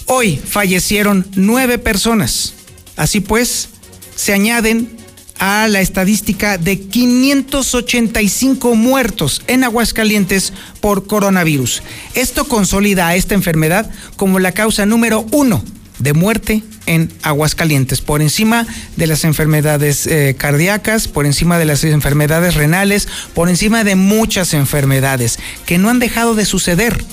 Hoy 0.10 0.38
fallecieron 0.38 1.28
nueve 1.36 1.78
personas. 1.78 2.53
Así 2.95 3.20
pues, 3.20 3.68
se 4.16 4.32
añaden 4.32 4.89
a 5.38 5.68
la 5.68 5.82
estadística 5.82 6.58
de 6.58 6.80
585 6.80 8.74
muertos 8.76 9.41
en 9.47 9.66
Aguascalientes 9.66 10.53
por 10.80 11.08
coronavirus. 11.08 11.84
Esto 12.14 12.45
consolida 12.45 13.10
a 13.10 13.16
esta 13.16 13.36
enfermedad 13.36 13.91
como 14.16 14.39
la 14.39 14.53
causa 14.53 14.86
número 14.86 15.26
uno 15.32 15.62
de 15.99 16.14
muerte 16.14 16.64
en 16.86 17.12
Aguascalientes, 17.22 17.99
por 17.99 18.22
encima 18.22 18.66
de 18.95 19.08
las 19.08 19.26
enfermedades 19.26 20.08
eh, 20.08 20.36
cardíacas, 20.38 21.10
por 21.10 21.26
encima 21.26 21.60
de 21.60 21.66
las 21.66 21.84
enfermedades 21.84 22.55
renales, 22.55 23.10
por 23.34 23.49
encima 23.49 23.84
de 23.84 23.95
muchas 23.95 24.53
enfermedades 24.53 25.38
que 25.66 25.78
no 25.78 25.89
han 25.89 25.99
dejado 25.99 26.34
de 26.34 26.45
suceder. 26.45 27.03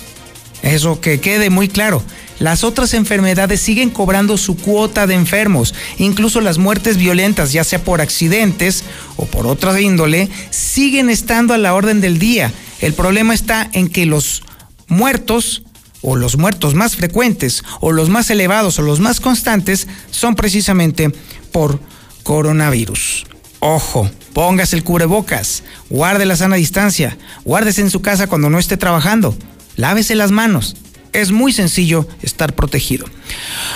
Eso 0.62 1.01
que 1.01 1.20
quede 1.20 1.51
muy 1.51 1.68
claro. 1.68 2.05
Las 2.39 2.64
otras 2.64 2.95
enfermedades 2.95 3.61
siguen 3.61 3.91
cobrando 3.91 4.37
su 4.37 4.57
cuota 4.57 5.07
de 5.07 5.14
enfermos. 5.14 5.74
Incluso 5.99 6.41
las 6.41 6.59
muertes 6.59 6.97
violentas, 6.97 7.53
ya 7.53 7.64
sea 7.64 7.82
por 7.82 8.01
accidentes 8.01 8.85
o 9.16 9.26
por 9.26 9.47
otra 9.47 9.80
índole, 9.80 10.28
siguen 10.51 11.11
estando 11.11 11.55
a 11.55 11.59
la 11.59 11.74
orden 11.74 12.01
del 12.01 12.18
día. 12.18 12.53
El 12.80 12.93
problema 12.95 13.35
está 13.35 13.68
en 13.72 13.89
que 13.89 14.05
los 14.07 14.43
muertos 14.89 15.62
o 16.03 16.16
los 16.16 16.37
muertos 16.37 16.74
más 16.74 16.97
frecuentes 16.97 17.62
o 17.80 17.93
los 17.93 18.11
más 18.11 18.28
elevados 18.30 18.78
o 18.78 18.82
los 18.82 19.01
más 19.01 19.20
constantes 19.20 19.89
son 20.11 20.35
precisamente 20.35 21.12
por 21.51 21.80
coronavirus. 22.24 23.26
Ojo, 23.61 24.11
póngase 24.35 24.76
el 24.76 24.85
cubrebocas, 24.85 25.62
guarde 25.89 26.26
la 26.26 26.37
sana 26.37 26.57
distancia, 26.57 27.16
guárdese 27.45 27.80
en 27.80 27.91
su 27.91 28.03
casa 28.03 28.26
cuando 28.26 28.51
no 28.51 28.59
esté 28.59 28.76
trabajando, 28.76 29.35
lávese 29.76 30.14
las 30.14 30.30
manos, 30.30 30.76
es 31.15 31.33
muy 31.33 31.53
sencillo 31.53 32.07
estar 32.23 32.55
protegido. 32.55 33.07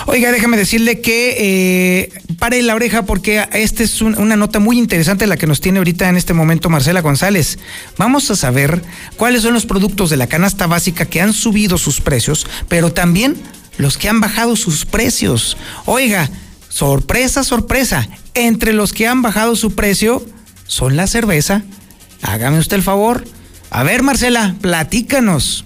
Oiga, 0.05 0.31
déjame 0.31 0.57
decirle 0.57 1.01
que 1.01 1.35
eh, 1.39 2.11
pare 2.37 2.61
la 2.61 2.75
oreja 2.75 3.05
porque 3.05 3.47
esta 3.53 3.83
es 3.83 4.01
una 4.01 4.35
nota 4.35 4.59
muy 4.59 4.77
interesante 4.77 5.25
la 5.25 5.37
que 5.37 5.47
nos 5.47 5.61
tiene 5.61 5.79
ahorita 5.79 6.07
en 6.09 6.17
este 6.17 6.33
momento 6.33 6.69
Marcela 6.69 7.01
González. 7.01 7.57
Vamos 7.97 8.29
a 8.29 8.35
saber 8.35 8.83
cuáles 9.17 9.41
son 9.41 9.53
los 9.53 9.65
productos 9.65 10.09
de 10.09 10.17
la 10.17 10.27
canasta 10.27 10.67
básica 10.67 11.05
que 11.05 11.21
han 11.21 11.33
subido 11.33 11.77
sus 11.77 12.01
precios, 12.01 12.45
pero 12.67 12.93
también 12.93 13.37
los 13.77 13.97
que 13.97 14.09
han 14.09 14.19
bajado 14.19 14.55
sus 14.55 14.85
precios. 14.85 15.57
Oiga, 15.85 16.29
sorpresa, 16.69 17.43
sorpresa, 17.43 18.07
entre 18.33 18.73
los 18.73 18.93
que 18.93 19.07
han 19.07 19.21
bajado 19.21 19.55
su 19.55 19.73
precio 19.73 20.23
son 20.67 20.97
la 20.97 21.07
cerveza. 21.07 21.63
Hágame 22.21 22.59
usted 22.59 22.77
el 22.77 22.83
favor. 22.83 23.23
A 23.71 23.83
ver, 23.83 24.03
Marcela, 24.03 24.55
platícanos. 24.61 25.65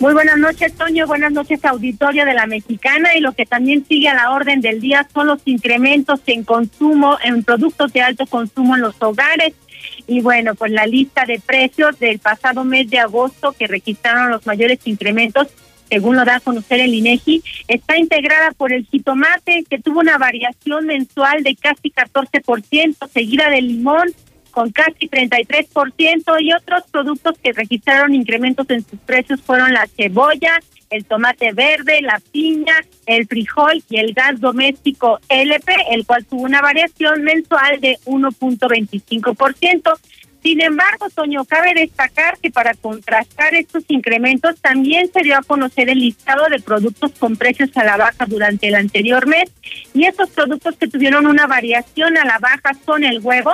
Muy 0.00 0.14
buenas 0.14 0.38
noches, 0.38 0.74
Toño. 0.74 1.08
Buenas 1.08 1.32
noches, 1.32 1.64
auditorio 1.64 2.24
de 2.24 2.32
la 2.32 2.46
Mexicana. 2.46 3.16
Y 3.16 3.20
lo 3.20 3.32
que 3.32 3.46
también 3.46 3.84
sigue 3.84 4.08
a 4.08 4.14
la 4.14 4.30
orden 4.30 4.60
del 4.60 4.80
día 4.80 5.08
son 5.12 5.26
los 5.26 5.40
incrementos 5.44 6.20
en 6.26 6.44
consumo, 6.44 7.18
en 7.24 7.42
productos 7.42 7.92
de 7.92 8.02
alto 8.02 8.24
consumo 8.26 8.76
en 8.76 8.82
los 8.82 8.94
hogares. 9.00 9.54
Y 10.06 10.20
bueno, 10.20 10.54
pues 10.54 10.70
la 10.70 10.86
lista 10.86 11.24
de 11.24 11.40
precios 11.40 11.98
del 11.98 12.20
pasado 12.20 12.62
mes 12.62 12.88
de 12.88 13.00
agosto 13.00 13.52
que 13.58 13.66
registraron 13.66 14.30
los 14.30 14.46
mayores 14.46 14.78
incrementos, 14.84 15.48
según 15.88 16.14
lo 16.14 16.24
da 16.24 16.36
a 16.36 16.40
conocer 16.40 16.78
el 16.78 16.94
INEGI, 16.94 17.42
está 17.66 17.98
integrada 17.98 18.52
por 18.52 18.72
el 18.72 18.86
jitomate, 18.86 19.64
que 19.68 19.80
tuvo 19.80 19.98
una 19.98 20.16
variación 20.16 20.86
mensual 20.86 21.42
de 21.42 21.56
casi 21.56 21.90
14%, 21.90 23.08
seguida 23.12 23.50
del 23.50 23.66
limón, 23.66 24.14
con 24.58 24.72
casi 24.72 25.08
33% 25.08 26.42
y 26.42 26.52
otros 26.52 26.82
productos 26.90 27.38
que 27.40 27.52
registraron 27.52 28.12
incrementos 28.12 28.68
en 28.70 28.84
sus 28.84 28.98
precios 28.98 29.40
fueron 29.40 29.72
la 29.72 29.86
cebolla, 29.86 30.58
el 30.90 31.04
tomate 31.04 31.52
verde, 31.52 32.02
la 32.02 32.20
piña, 32.32 32.74
el 33.06 33.28
frijol 33.28 33.84
y 33.88 33.98
el 33.98 34.14
gas 34.14 34.40
doméstico 34.40 35.20
LP, 35.28 35.72
el 35.92 36.04
cual 36.04 36.24
tuvo 36.24 36.42
una 36.42 36.60
variación 36.60 37.22
mensual 37.22 37.80
de 37.80 37.98
1.25%. 38.06 39.92
Sin 40.42 40.60
embargo, 40.60 41.08
Toño, 41.14 41.44
cabe 41.44 41.74
destacar 41.74 42.38
que 42.38 42.50
para 42.50 42.74
contrastar 42.74 43.54
estos 43.54 43.84
incrementos 43.88 44.60
también 44.60 45.08
se 45.12 45.22
dio 45.22 45.36
a 45.36 45.42
conocer 45.42 45.88
el 45.88 45.98
listado 45.98 46.48
de 46.48 46.58
productos 46.58 47.12
con 47.18 47.36
precios 47.36 47.76
a 47.76 47.84
la 47.84 47.96
baja 47.96 48.24
durante 48.26 48.66
el 48.66 48.74
anterior 48.74 49.26
mes 49.26 49.50
y 49.94 50.04
estos 50.04 50.30
productos 50.30 50.76
que 50.76 50.88
tuvieron 50.88 51.26
una 51.26 51.46
variación 51.46 52.16
a 52.16 52.24
la 52.24 52.38
baja 52.38 52.72
son 52.86 53.04
el 53.04 53.20
huevo, 53.20 53.52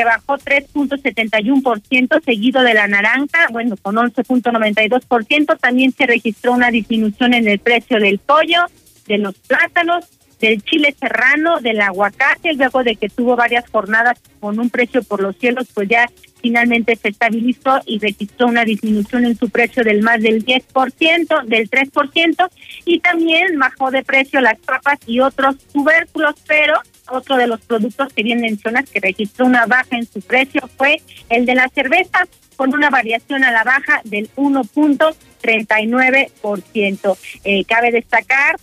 que 0.00 0.04
bajó 0.04 0.38
3.71%, 0.38 2.24
seguido 2.24 2.62
de 2.62 2.72
la 2.72 2.88
naranja, 2.88 3.48
bueno, 3.50 3.76
con 3.76 3.96
11.92%. 3.96 5.58
También 5.58 5.92
se 5.92 6.06
registró 6.06 6.52
una 6.52 6.70
disminución 6.70 7.34
en 7.34 7.46
el 7.46 7.58
precio 7.58 8.00
del 8.00 8.18
pollo, 8.18 8.64
de 9.06 9.18
los 9.18 9.34
plátanos, 9.40 10.06
del 10.40 10.62
chile 10.62 10.94
serrano, 10.98 11.60
del 11.60 11.82
aguacate, 11.82 12.54
luego 12.54 12.82
de 12.82 12.96
que 12.96 13.10
tuvo 13.10 13.36
varias 13.36 13.68
jornadas 13.68 14.18
con 14.40 14.58
un 14.58 14.70
precio 14.70 15.02
por 15.02 15.20
los 15.20 15.36
cielos, 15.36 15.68
pues 15.74 15.86
ya 15.86 16.08
finalmente 16.40 16.96
se 16.96 17.08
estabilizó 17.08 17.80
y 17.84 17.98
registró 17.98 18.46
una 18.46 18.64
disminución 18.64 19.26
en 19.26 19.36
su 19.36 19.50
precio 19.50 19.84
del 19.84 20.00
más 20.00 20.22
del 20.22 20.42
10%, 20.46 21.44
del 21.44 21.68
3%, 21.68 22.50
y 22.86 23.00
también 23.00 23.58
bajó 23.58 23.90
de 23.90 24.02
precio 24.02 24.40
las 24.40 24.58
papas 24.60 24.98
y 25.06 25.20
otros 25.20 25.58
tubérculos, 25.74 26.36
pero 26.46 26.80
otro 27.10 27.36
de 27.36 27.46
los 27.46 27.60
productos 27.60 28.10
que 28.12 28.22
bien 28.22 28.40
mencionas 28.40 28.88
que 28.88 29.00
registró 29.00 29.44
una 29.46 29.66
baja 29.66 29.96
en 29.96 30.06
su 30.06 30.20
precio 30.20 30.62
fue 30.76 31.02
el 31.28 31.46
de 31.46 31.54
la 31.54 31.68
cerveza, 31.68 32.26
con 32.56 32.74
una 32.74 32.90
variación 32.90 33.44
a 33.44 33.52
la 33.52 33.62
baja 33.64 34.00
del 34.04 34.28
1.39%. 34.36 37.16
Eh, 37.44 37.64
cabe 37.64 37.90
destacar 37.90 38.56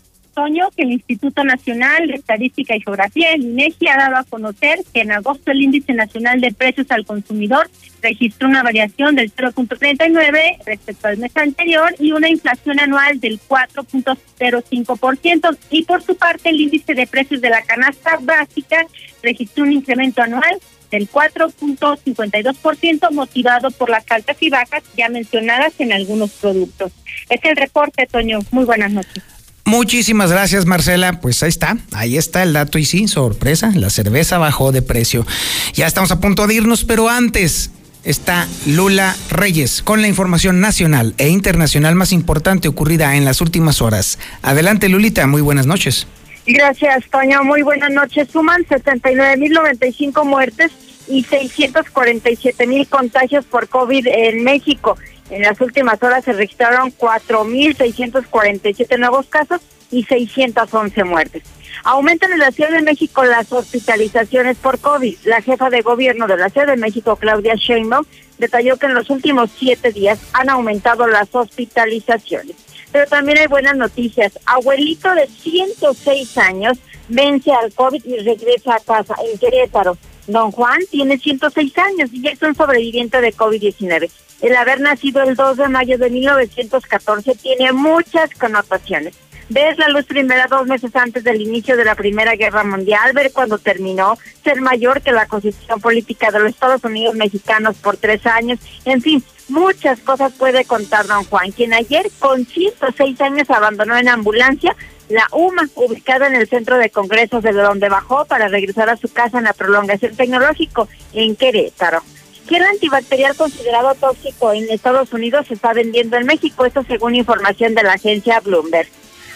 que 0.76 0.84
el 0.84 0.92
Instituto 0.92 1.44
Nacional 1.44 2.06
de 2.08 2.14
Estadística 2.14 2.76
y 2.76 2.82
Geografía, 2.82 3.32
el 3.32 3.42
INEGI, 3.42 3.88
ha 3.88 3.98
dado 3.98 4.18
a 4.18 4.24
conocer 4.24 4.78
que 4.94 5.02
en 5.02 5.12
agosto 5.12 5.50
el 5.50 5.64
Índice 5.64 5.94
Nacional 5.94 6.40
de 6.42 6.52
Precios 6.52 6.86
al 6.92 7.08
Consumidor 7.08 7.68
registró 8.04 8.48
una 8.48 8.62
variación 8.62 9.16
del 9.16 9.34
0.39 9.34 10.64
respecto 10.64 11.08
al 11.08 11.18
mes 11.18 11.36
anterior 11.36 11.96
y 11.98 12.12
una 12.12 12.30
inflación 12.30 12.80
anual 12.80 13.20
del 13.20 13.40
4.05%. 13.40 15.58
Y 15.72 15.86
por 15.86 16.04
su 16.04 16.16
parte, 16.16 16.50
el 16.50 16.62
índice 16.62 16.94
de 16.94 17.08
precios 17.08 17.42
de 17.42 17.50
la 17.50 17.64
canasta 17.64 18.20
básica 18.22 18.86
registró 19.24 19.64
un 19.64 19.72
incremento 19.72 20.22
anual 20.22 20.60
del 20.92 21.10
4.52%, 21.10 23.12
motivado 23.12 23.72
por 23.72 23.90
las 23.90 24.06
altas 24.12 24.38
y 24.40 24.52
bajas 24.52 24.84
ya 24.96 25.10
mencionadas 25.10 25.74
en 25.80 25.94
algunos 25.94 26.30
productos. 26.34 26.92
Es 27.28 27.44
el 27.44 27.56
reporte, 27.56 28.06
Toño. 28.06 28.42
Muy 28.52 28.66
buenas 28.66 28.92
noches. 28.92 29.37
Muchísimas 29.68 30.32
gracias, 30.32 30.65
Marcela. 30.65 31.20
Pues 31.20 31.43
ahí 31.43 31.49
está, 31.49 31.76
ahí 31.91 32.15
está 32.15 32.41
el 32.41 32.53
dato 32.53 32.78
y 32.78 32.86
sí, 32.86 33.09
sorpresa, 33.09 33.74
la 33.76 33.89
cerveza 33.89 34.38
bajó 34.38 34.72
de 34.72 34.82
precio. 34.82 35.28
Ya 35.74 35.88
estamos 35.88 36.09
a 36.11 36.22
punto 36.22 36.47
de 36.47 36.53
irnos, 36.53 36.86
pero 36.86 37.09
antes 37.09 37.72
está 38.05 38.47
Lula 38.65 39.13
Reyes 39.30 39.82
con 39.82 40.01
la 40.01 40.07
información 40.07 40.61
nacional 40.61 41.15
e 41.18 41.28
internacional 41.28 41.95
más 41.95 42.13
importante 42.13 42.70
ocurrida 42.70 43.18
en 43.18 43.26
las 43.26 43.41
últimas 43.41 43.82
horas. 43.82 44.20
Adelante, 44.41 44.88
Lulita, 44.88 45.28
muy 45.28 45.41
buenas 45.41 45.65
noches. 45.65 46.07
Gracias, 46.45 47.03
Toño. 47.11 47.43
Muy 47.43 47.61
buenas 47.61 47.91
noches. 47.91 48.30
Suman 48.32 48.63
79.095 48.68 50.24
muertes 50.24 50.72
y 51.09 51.26
647.000 51.26 52.88
contagios 52.88 53.43
por 53.43 53.68
COVID 53.68 54.07
en 54.07 54.45
México. 54.45 54.97
En 55.30 55.41
las 55.41 55.59
últimas 55.59 56.01
horas 56.01 56.23
se 56.23 56.34
registraron 56.34 56.93
4.647 56.97 58.97
nuevos 58.97 59.28
casos 59.28 59.61
y 59.91 60.03
611 60.03 61.03
muertes. 61.03 61.43
Aumentan 61.84 62.32
en 62.32 62.39
la 62.39 62.51
Ciudad 62.51 62.71
de 62.71 62.82
México 62.82 63.23
las 63.23 63.51
hospitalizaciones 63.51 64.57
por 64.57 64.80
COVID. 64.80 65.17
La 65.25 65.41
jefa 65.41 65.69
de 65.69 65.82
gobierno 65.82 66.28
de 66.28 66.38
la 66.38 66.49
Ciudad 66.49 66.67
de 66.67 66.78
México, 66.78 67.15
Claudia 67.17 67.55
Sheinbaum, 67.55 68.05
detalló 68.38 68.78
que 68.78 68.86
en 68.86 68.93
los 68.93 69.09
últimos 69.09 69.49
siete 69.57 69.91
días 69.91 70.19
han 70.34 70.49
aumentado 70.49 71.07
las 71.07 71.34
hospitalizaciones. 71.34 72.55
Pero 72.91 73.05
también 73.07 73.38
hay 73.38 73.47
buenas 73.47 73.75
noticias. 73.75 74.39
Abuelito 74.45 75.13
de 75.13 75.28
106 75.28 76.38
años 76.38 76.78
vence 77.09 77.51
al 77.51 77.73
COVID 77.73 78.03
y 78.05 78.17
regresa 78.19 78.75
a 78.75 78.80
casa 78.80 79.15
en 79.30 79.38
Querétaro. 79.38 79.97
Don 80.28 80.51
Juan 80.51 80.80
tiene 80.89 81.17
106 81.17 81.78
años 81.78 82.09
y 82.13 82.25
es 82.28 82.41
un 82.41 82.55
sobreviviente 82.55 83.21
de 83.21 83.34
COVID-19 83.34 84.09
el 84.42 84.56
haber 84.56 84.80
nacido 84.80 85.24
el 85.24 85.36
2 85.36 85.58
de 85.58 85.68
mayo 85.68 85.98
de 85.98 86.10
1914 86.10 87.36
tiene 87.36 87.72
muchas 87.72 88.30
connotaciones. 88.32 89.16
Ver 89.50 89.80
la 89.80 89.88
luz 89.88 90.06
primera 90.06 90.48
dos 90.48 90.68
meses 90.68 90.94
antes 90.96 91.24
del 91.24 91.42
inicio 91.42 91.78
de 91.78 91.86
la 91.86 91.96
Primera 91.96 92.36
Guerra 92.36 92.66
Mundial, 92.66 93.14
ver 93.14 93.32
cuando 93.32 93.58
terminó, 93.58 94.18
ser 94.44 94.60
mayor 94.60 95.02
que 95.02 95.14
la 95.14 95.26
constitución 95.26 95.80
política 95.80 96.32
de 96.32 96.40
los 96.40 96.50
Estados 96.50 96.84
Unidos 96.84 97.16
mexicanos 97.16 97.78
por 97.78 97.96
tres 97.96 98.26
años, 98.26 98.60
en 98.84 99.02
fin, 99.02 99.24
muchas 99.48 100.00
cosas 100.00 100.34
puede 100.34 100.66
contar 100.66 101.08
don 101.08 101.24
Juan, 101.24 101.52
quien 101.52 101.74
ayer 101.74 102.12
con 102.20 102.46
106 102.46 103.22
años 103.22 103.50
abandonó 103.50 103.96
en 103.96 104.10
ambulancia 104.10 104.76
la 105.08 105.26
UMA, 105.32 105.70
ubicada 105.76 106.28
en 106.28 106.36
el 106.36 106.50
centro 106.50 106.78
de 106.78 106.90
congresos 106.90 107.42
de 107.42 107.54
donde 107.54 107.88
bajó 107.88 108.26
para 108.26 108.50
regresar 108.50 108.90
a 108.90 108.98
su 108.98 109.08
casa 109.08 109.38
en 109.38 109.46
la 109.46 109.54
prolongación 109.54 110.16
tecnológico 110.16 110.90
en 111.14 111.38
Querétaro. 111.38 112.02
¿Qué 112.48 112.56
antibacterial 112.56 113.36
considerado 113.36 113.93
tóxico 113.95 114.54
en 114.54 114.70
Estados 114.70 115.12
Unidos 115.12 115.48
se 115.48 115.56
está 115.56 115.74
vendiendo 115.74 116.16
en 116.16 116.26
México, 116.26 116.64
esto 116.64 116.82
según 116.88 117.16
información 117.16 117.76
de 117.76 117.84
la 117.84 117.93
agencia 117.93 118.39
Bloomberg. 118.39 118.88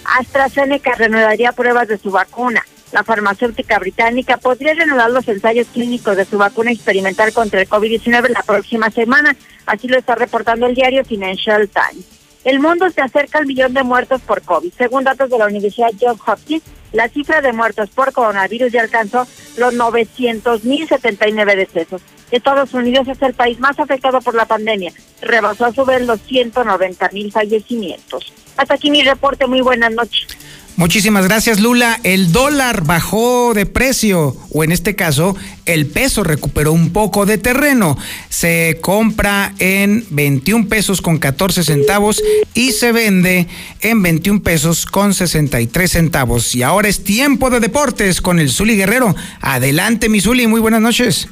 AstraZeneca 0.06 0.96
reanudaría 0.96 1.52
pruebas 1.52 1.90
de 1.90 1.98
su 1.98 2.10
vacuna. 2.10 2.66
La 2.94 3.04
farmacéutica 3.04 3.80
británica 3.80 4.38
podría 4.38 4.74
reanudar 4.76 5.12
los 5.12 5.28
ensayos 5.28 5.68
clínicos 5.74 6.16
de 6.16 6.24
su 6.24 6.38
vacuna 6.38 6.72
experimental 6.72 7.34
contra 7.34 7.60
el 7.60 7.68
COVID-19 7.68 8.30
la 8.30 8.44
próxima 8.44 8.90
semana, 8.90 9.36
así 9.66 9.90
lo 9.90 9.98
está 9.98 10.16
reportando 10.16 10.66
el 10.66 10.76
diario 10.76 11.04
Financial 11.04 11.70
Times. 11.70 12.06
El 12.46 12.62
mundo 12.62 12.90
se 12.92 13.02
acerca 13.02 13.40
al 13.40 13.46
millón 13.46 13.74
de 13.74 13.84
muertos 13.84 14.22
por 14.22 14.42
COVID. 14.42 14.72
Según 14.78 15.04
datos 15.04 15.30
de 15.30 15.38
la 15.38 15.48
Universidad 15.48 15.92
Johns 16.00 16.22
Hopkins, 16.26 16.64
la 16.92 17.10
cifra 17.10 17.42
de 17.42 17.54
muertos 17.54 17.90
por 17.90 18.12
coronavirus 18.12 18.72
ya 18.72 18.82
alcanzó 18.82 19.28
los 19.58 19.74
900.079 19.74 21.56
decesos. 21.56 22.02
Estados 22.32 22.74
Unidos 22.74 23.08
es 23.08 23.22
el 23.22 23.34
país 23.34 23.60
más 23.60 23.80
afectado 23.80 24.22
por 24.22 24.36
la 24.36 24.46
pandemia. 24.46 24.94
Rebasó 25.22 25.66
a 25.66 25.74
su 25.74 25.86
vez 25.86 26.06
los 26.06 26.20
190.000 26.28 27.32
fallecimientos. 27.32 28.34
Hasta 28.58 28.76
aquí 28.76 28.90
mi 28.90 29.04
reporte. 29.04 29.48
Muy 29.48 29.62
buenas 29.62 29.92
noches. 29.92 30.28
Muchísimas 30.78 31.26
gracias, 31.26 31.60
Lula. 31.60 32.00
El 32.04 32.32
dólar 32.32 32.84
bajó 32.84 33.54
de 33.54 33.66
precio, 33.66 34.36
o 34.52 34.64
en 34.64 34.72
este 34.72 34.96
caso, 34.96 35.36
el 35.66 35.86
peso 35.86 36.24
recuperó 36.24 36.72
un 36.72 36.92
poco 36.92 37.26
de 37.26 37.38
terreno. 37.38 37.98
Se 38.30 38.80
compra 38.82 39.54
en 39.60 40.06
21 40.10 40.70
pesos 40.70 41.02
con 41.02 41.20
14 41.20 41.64
centavos 41.64 42.24
y 42.54 42.72
se 42.72 42.92
vende 42.92 43.48
en 43.82 44.02
21 44.02 44.42
pesos 44.42 44.86
con 44.86 45.14
63 45.14 45.92
centavos. 45.92 46.56
Y 46.56 46.64
ahora 46.64 46.88
es 46.88 47.04
tiempo 47.04 47.50
de 47.50 47.60
deportes 47.60 48.22
con 48.22 48.40
el 48.40 48.50
Zuli 48.50 48.76
Guerrero. 48.76 49.16
Adelante, 49.42 50.10
mi 50.10 50.20
Zuli, 50.20 50.48
muy 50.48 50.62
buenas 50.62 50.82
noches. 50.82 51.28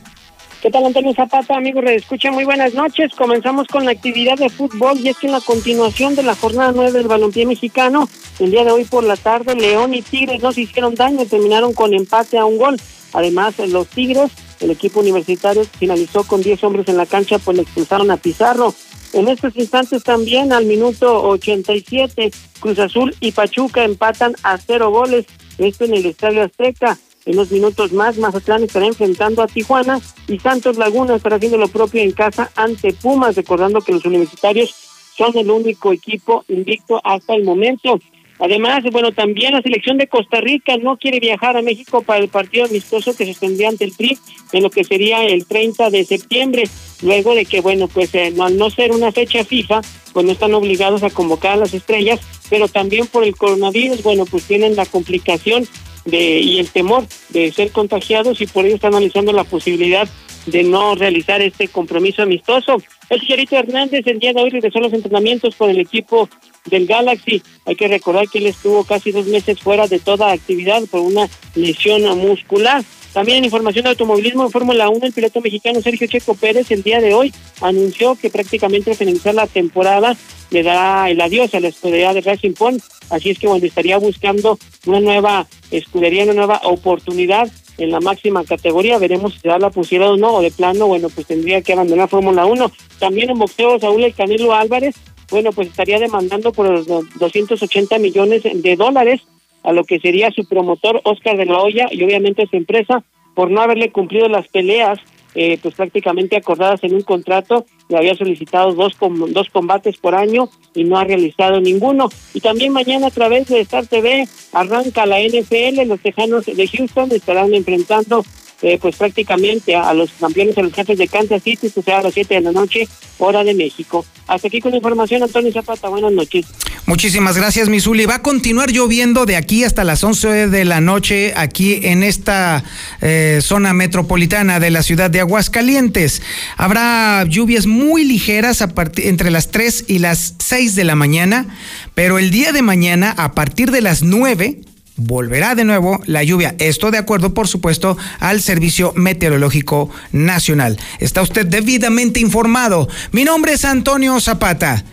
¿Qué 0.61 0.69
tal, 0.69 0.85
Antonio 0.85 1.13
Zapata? 1.13 1.55
Amigos, 1.55 1.85
escucha 1.87 2.33
muy 2.33 2.43
buenas 2.43 2.73
noches. 2.73 3.13
Comenzamos 3.15 3.65
con 3.67 3.85
la 3.85 3.91
actividad 3.91 4.37
de 4.37 4.49
fútbol 4.49 4.99
y 4.99 5.07
es 5.07 5.17
que 5.17 5.27
en 5.27 5.31
la 5.31 5.39
continuación 5.39 6.15
de 6.15 6.23
la 6.23 6.35
jornada 6.35 6.73
9 6.75 6.91
del 6.91 7.07
balompié 7.07 7.45
mexicano, 7.45 8.09
el 8.39 8.51
día 8.51 8.65
de 8.65 8.71
hoy 8.71 8.83
por 8.83 9.05
la 9.05 9.15
tarde, 9.15 9.55
León 9.55 9.93
y 9.93 10.01
Tigres 10.01 10.43
no 10.43 10.51
se 10.51 10.61
hicieron 10.61 10.95
daño, 10.95 11.25
terminaron 11.25 11.73
con 11.73 11.93
empate 11.93 12.37
a 12.37 12.43
un 12.43 12.57
gol. 12.57 12.75
Además, 13.13 13.57
los 13.59 13.87
Tigres, 13.87 14.31
el 14.59 14.71
equipo 14.71 14.99
universitario 14.99 15.63
finalizó 15.63 16.25
con 16.25 16.41
10 16.41 16.61
hombres 16.65 16.89
en 16.89 16.97
la 16.97 17.05
cancha, 17.05 17.39
pues 17.39 17.55
le 17.55 17.63
expulsaron 17.63 18.11
a 18.11 18.17
Pizarro. 18.17 18.73
En 19.13 19.29
estos 19.29 19.55
instantes 19.55 20.03
también, 20.03 20.51
al 20.51 20.65
minuto 20.65 21.23
87, 21.23 22.31
Cruz 22.59 22.79
Azul 22.79 23.15
y 23.21 23.31
Pachuca 23.31 23.85
empatan 23.85 24.35
a 24.43 24.57
cero 24.57 24.91
goles, 24.91 25.25
esto 25.57 25.85
en 25.85 25.93
el 25.93 26.05
Estadio 26.05 26.43
Azteca. 26.43 26.97
En 27.25 27.33
unos 27.35 27.51
minutos 27.51 27.91
más, 27.91 28.17
Mazatlán 28.17 28.63
estará 28.63 28.87
enfrentando 28.87 29.43
a 29.43 29.47
Tijuana 29.47 29.99
y 30.27 30.39
Santos 30.39 30.77
Laguna 30.77 31.15
estará 31.15 31.35
haciendo 31.35 31.57
lo 31.57 31.67
propio 31.67 32.01
en 32.01 32.11
casa 32.11 32.51
ante 32.55 32.93
Pumas, 32.93 33.35
recordando 33.35 33.81
que 33.81 33.91
los 33.91 34.05
universitarios 34.05 34.73
son 35.17 35.37
el 35.37 35.51
único 35.51 35.91
equipo 35.91 36.45
invicto 36.47 37.01
hasta 37.03 37.35
el 37.35 37.43
momento. 37.43 37.99
Además, 38.39 38.83
bueno, 38.93 39.11
también 39.11 39.51
la 39.51 39.61
selección 39.61 39.97
de 39.97 40.07
Costa 40.07 40.39
Rica 40.39 40.77
no 40.77 40.95
quiere 40.95 41.19
viajar 41.19 41.57
a 41.57 41.61
México 41.61 42.01
para 42.01 42.23
el 42.23 42.29
partido 42.29 42.65
amistoso 42.65 43.15
que 43.15 43.25
se 43.25 43.37
tendría 43.37 43.67
ante 43.67 43.83
el 43.83 43.91
PRI 43.91 44.17
en 44.53 44.63
lo 44.63 44.69
que 44.69 44.85
sería 44.85 45.25
el 45.25 45.45
30 45.45 45.89
de 45.89 46.05
septiembre, 46.05 46.63
luego 47.01 47.35
de 47.35 47.45
que, 47.45 47.59
bueno, 47.59 47.89
pues 47.89 48.15
eh, 48.15 48.33
al 48.39 48.57
no 48.57 48.69
ser 48.69 48.93
una 48.93 49.11
fecha 49.11 49.43
FIFA, 49.43 49.81
pues 50.13 50.25
no 50.25 50.31
están 50.31 50.53
obligados 50.53 51.03
a 51.03 51.09
convocar 51.09 51.53
a 51.53 51.57
las 51.57 51.73
estrellas, 51.73 52.21
pero 52.49 52.69
también 52.69 53.07
por 53.07 53.25
el 53.25 53.35
coronavirus, 53.35 54.03
bueno, 54.03 54.25
pues 54.25 54.45
tienen 54.45 54.77
la 54.77 54.85
complicación 54.85 55.67
de, 56.05 56.39
y 56.39 56.59
el 56.59 56.69
temor 56.69 57.05
de 57.29 57.51
ser 57.51 57.71
contagiados 57.71 58.41
y 58.41 58.47
por 58.47 58.65
ello 58.65 58.75
están 58.75 58.93
analizando 58.93 59.33
la 59.33 59.43
posibilidad 59.43 60.07
de 60.51 60.63
no 60.63 60.95
realizar 60.95 61.41
este 61.41 61.67
compromiso 61.67 62.21
amistoso. 62.21 62.81
El 63.09 63.21
señorito 63.21 63.57
Hernández 63.57 64.05
el 64.07 64.19
día 64.19 64.33
de 64.33 64.41
hoy 64.41 64.49
regresó 64.49 64.79
a 64.79 64.83
los 64.83 64.93
entrenamientos 64.93 65.55
con 65.55 65.69
el 65.69 65.79
equipo 65.79 66.29
del 66.65 66.85
Galaxy. 66.85 67.41
Hay 67.65 67.75
que 67.75 67.87
recordar 67.87 68.27
que 68.27 68.39
él 68.39 68.47
estuvo 68.47 68.83
casi 68.83 69.11
dos 69.11 69.27
meses 69.27 69.59
fuera 69.59 69.87
de 69.87 69.99
toda 69.99 70.31
actividad 70.31 70.83
por 70.89 71.01
una 71.01 71.27
lesión 71.55 72.03
muscular. 72.19 72.83
También 73.13 73.39
en 73.39 73.45
información 73.45 73.83
de 73.83 73.89
automovilismo 73.89 74.45
en 74.45 74.51
Fórmula 74.51 74.87
1, 74.89 75.07
el 75.07 75.13
piloto 75.13 75.41
mexicano 75.41 75.81
Sergio 75.81 76.07
Checo 76.07 76.35
Pérez 76.35 76.69
el 76.69 76.83
día 76.83 77.01
de 77.01 77.13
hoy 77.13 77.33
anunció 77.59 78.15
que 78.15 78.29
prácticamente 78.29 78.91
al 78.91 78.97
finalizar 78.97 79.33
la 79.33 79.47
temporada 79.47 80.15
le 80.51 80.63
da 80.63 81.09
el 81.09 81.19
adiós 81.19 81.53
a 81.55 81.59
la 81.59 81.69
escudería 81.69 82.13
de 82.13 82.21
Racing 82.21 82.53
Point. 82.53 82.83
Así 83.09 83.31
es 83.31 83.39
que 83.39 83.47
bueno, 83.47 83.65
estaría 83.65 83.97
buscando 83.97 84.59
una 84.85 84.99
nueva 84.99 85.47
escudería, 85.71 86.23
una 86.23 86.33
nueva 86.33 86.61
oportunidad 86.63 87.49
en 87.79 87.91
la 87.91 87.99
máxima 87.99 88.43
categoría. 88.43 88.97
Veremos 88.97 89.33
si 89.33 89.39
se 89.39 89.47
da 89.47 89.59
la 89.59 89.69
posibilidad 89.69 90.13
o 90.13 90.17
no, 90.17 90.35
o 90.35 90.41
de 90.41 90.51
plano, 90.51 90.87
bueno, 90.87 91.09
pues 91.09 91.27
tendría 91.27 91.61
que 91.61 91.73
abandonar 91.73 92.09
Fórmula 92.09 92.45
1. 92.45 92.71
También 92.99 93.29
en 93.29 93.39
boxeo, 93.39 93.79
Saúl 93.79 94.03
El 94.03 94.13
Canelo 94.13 94.53
Álvarez, 94.53 94.95
bueno, 95.31 95.51
pues 95.51 95.67
estaría 95.67 95.99
demandando 95.99 96.51
por 96.51 96.69
los 96.69 96.87
280 96.87 97.99
millones 97.99 98.43
de 98.43 98.75
dólares 98.75 99.21
a 99.63 99.73
lo 99.73 99.83
que 99.83 99.99
sería 99.99 100.31
su 100.31 100.47
promotor 100.47 101.01
Oscar 101.03 101.37
de 101.37 101.45
la 101.45 101.59
Hoya 101.59 101.87
y 101.91 102.03
obviamente 102.03 102.47
su 102.47 102.55
empresa 102.55 103.03
por 103.35 103.51
no 103.51 103.61
haberle 103.61 103.91
cumplido 103.91 104.27
las 104.27 104.47
peleas 104.47 104.99
eh, 105.41 105.57
pues 105.61 105.73
prácticamente 105.73 106.35
acordadas 106.35 106.83
en 106.83 106.93
un 106.93 107.01
contrato, 107.01 107.65
le 107.87 107.95
había 107.95 108.13
solicitado 108.13 108.73
dos, 108.73 108.97
dos 109.29 109.47
combates 109.49 109.95
por 109.95 110.13
año 110.13 110.49
y 110.75 110.83
no 110.83 110.97
ha 110.97 111.05
realizado 111.05 111.61
ninguno. 111.61 112.09
Y 112.33 112.41
también 112.41 112.73
mañana 112.73 113.07
a 113.07 113.11
través 113.11 113.47
de 113.47 113.61
Star 113.61 113.87
TV 113.87 114.27
arranca 114.51 115.05
la 115.05 115.21
NFL, 115.21 115.87
los 115.87 116.01
Tejanos 116.01 116.45
de 116.45 116.67
Houston 116.67 117.13
estarán 117.13 117.53
enfrentando 117.53 118.25
eh, 118.61 118.77
pues 118.81 118.95
prácticamente 118.95 119.75
a, 119.75 119.93
los 119.93 120.11
campeones, 120.19 120.57
a 120.57 120.61
los 120.61 120.73
jefes 120.73 120.97
de 120.97 121.07
Kansas 121.07 121.41
City, 121.43 121.67
esto 121.67 121.81
será 121.81 121.99
a 121.99 122.03
las 122.03 122.13
7 122.13 122.35
de 122.35 122.41
la 122.41 122.51
noche, 122.51 122.87
hora 123.17 123.43
de 123.43 123.53
México. 123.53 124.05
Hasta 124.27 124.47
aquí 124.47 124.59
con 124.59 124.71
la 124.71 124.77
información, 124.77 125.23
Antonio 125.23 125.51
Zapata, 125.51 125.89
buenas 125.89 126.11
noches. 126.11 126.45
Muchísimas 126.85 127.37
gracias, 127.37 127.69
Misuli. 127.69 128.05
Va 128.05 128.15
a 128.15 128.21
continuar 128.21 128.71
lloviendo 128.71 129.25
de 129.25 129.35
aquí 129.35 129.63
hasta 129.63 129.83
las 129.83 130.03
11 130.03 130.47
de 130.47 130.65
la 130.65 130.81
noche 130.81 131.33
aquí 131.35 131.79
en 131.83 132.01
esta 132.01 132.63
eh, 133.01 133.39
zona 133.43 133.73
metropolitana 133.73 134.59
de 134.59 134.71
la 134.71 134.81
ciudad 134.81 135.11
de 135.11 135.19
Aguascalientes. 135.19 136.21
Habrá 136.57 137.25
lluvias 137.25 137.67
muy 137.67 138.05
ligeras 138.05 138.63
a 138.63 138.73
entre 138.97 139.29
las 139.29 139.51
3 139.51 139.85
y 139.87 139.99
las 139.99 140.33
6 140.39 140.75
de 140.75 140.83
la 140.83 140.95
mañana, 140.95 141.45
pero 141.93 142.17
el 142.17 142.31
día 142.31 142.51
de 142.53 142.63
mañana, 142.63 143.13
a 143.17 143.33
partir 143.33 143.69
de 143.69 143.81
las 143.81 144.01
9, 144.01 144.57
volverá 144.99 145.55
de 145.55 145.65
nuevo 145.65 145.99
la 146.05 146.23
lluvia. 146.23 146.55
Esto 146.59 146.91
de 146.91 146.97
acuerdo, 146.97 147.33
por 147.33 147.47
supuesto, 147.47 147.97
al 148.19 148.41
Servicio 148.41 148.93
Meteorológico 148.95 149.89
Nacional. 150.11 150.77
Está 150.99 151.21
usted 151.21 151.45
debidamente 151.45 152.19
informado. 152.19 152.87
Mi 153.11 153.23
nombre 153.23 153.53
es 153.53 153.65
Antonio 153.65 154.19
Zapata. 154.19 154.83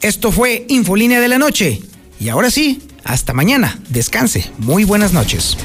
Esto 0.00 0.30
fue 0.30 0.66
Infolínea 0.68 1.20
de 1.20 1.28
la 1.28 1.38
Noche. 1.38 1.80
Y 2.20 2.28
ahora 2.28 2.50
sí, 2.50 2.82
hasta 3.04 3.32
mañana. 3.32 3.78
Descanse. 3.88 4.50
Muy 4.58 4.84
buenas 4.84 5.12
noches. 5.12 5.56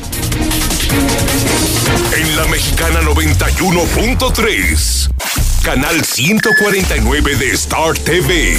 En 2.16 2.36
la 2.36 2.46
Mexicana 2.48 3.02
91.3, 3.02 5.10
canal 5.64 6.04
149 6.04 7.36
de 7.36 7.52
Star 7.52 7.98
TV. 7.98 8.58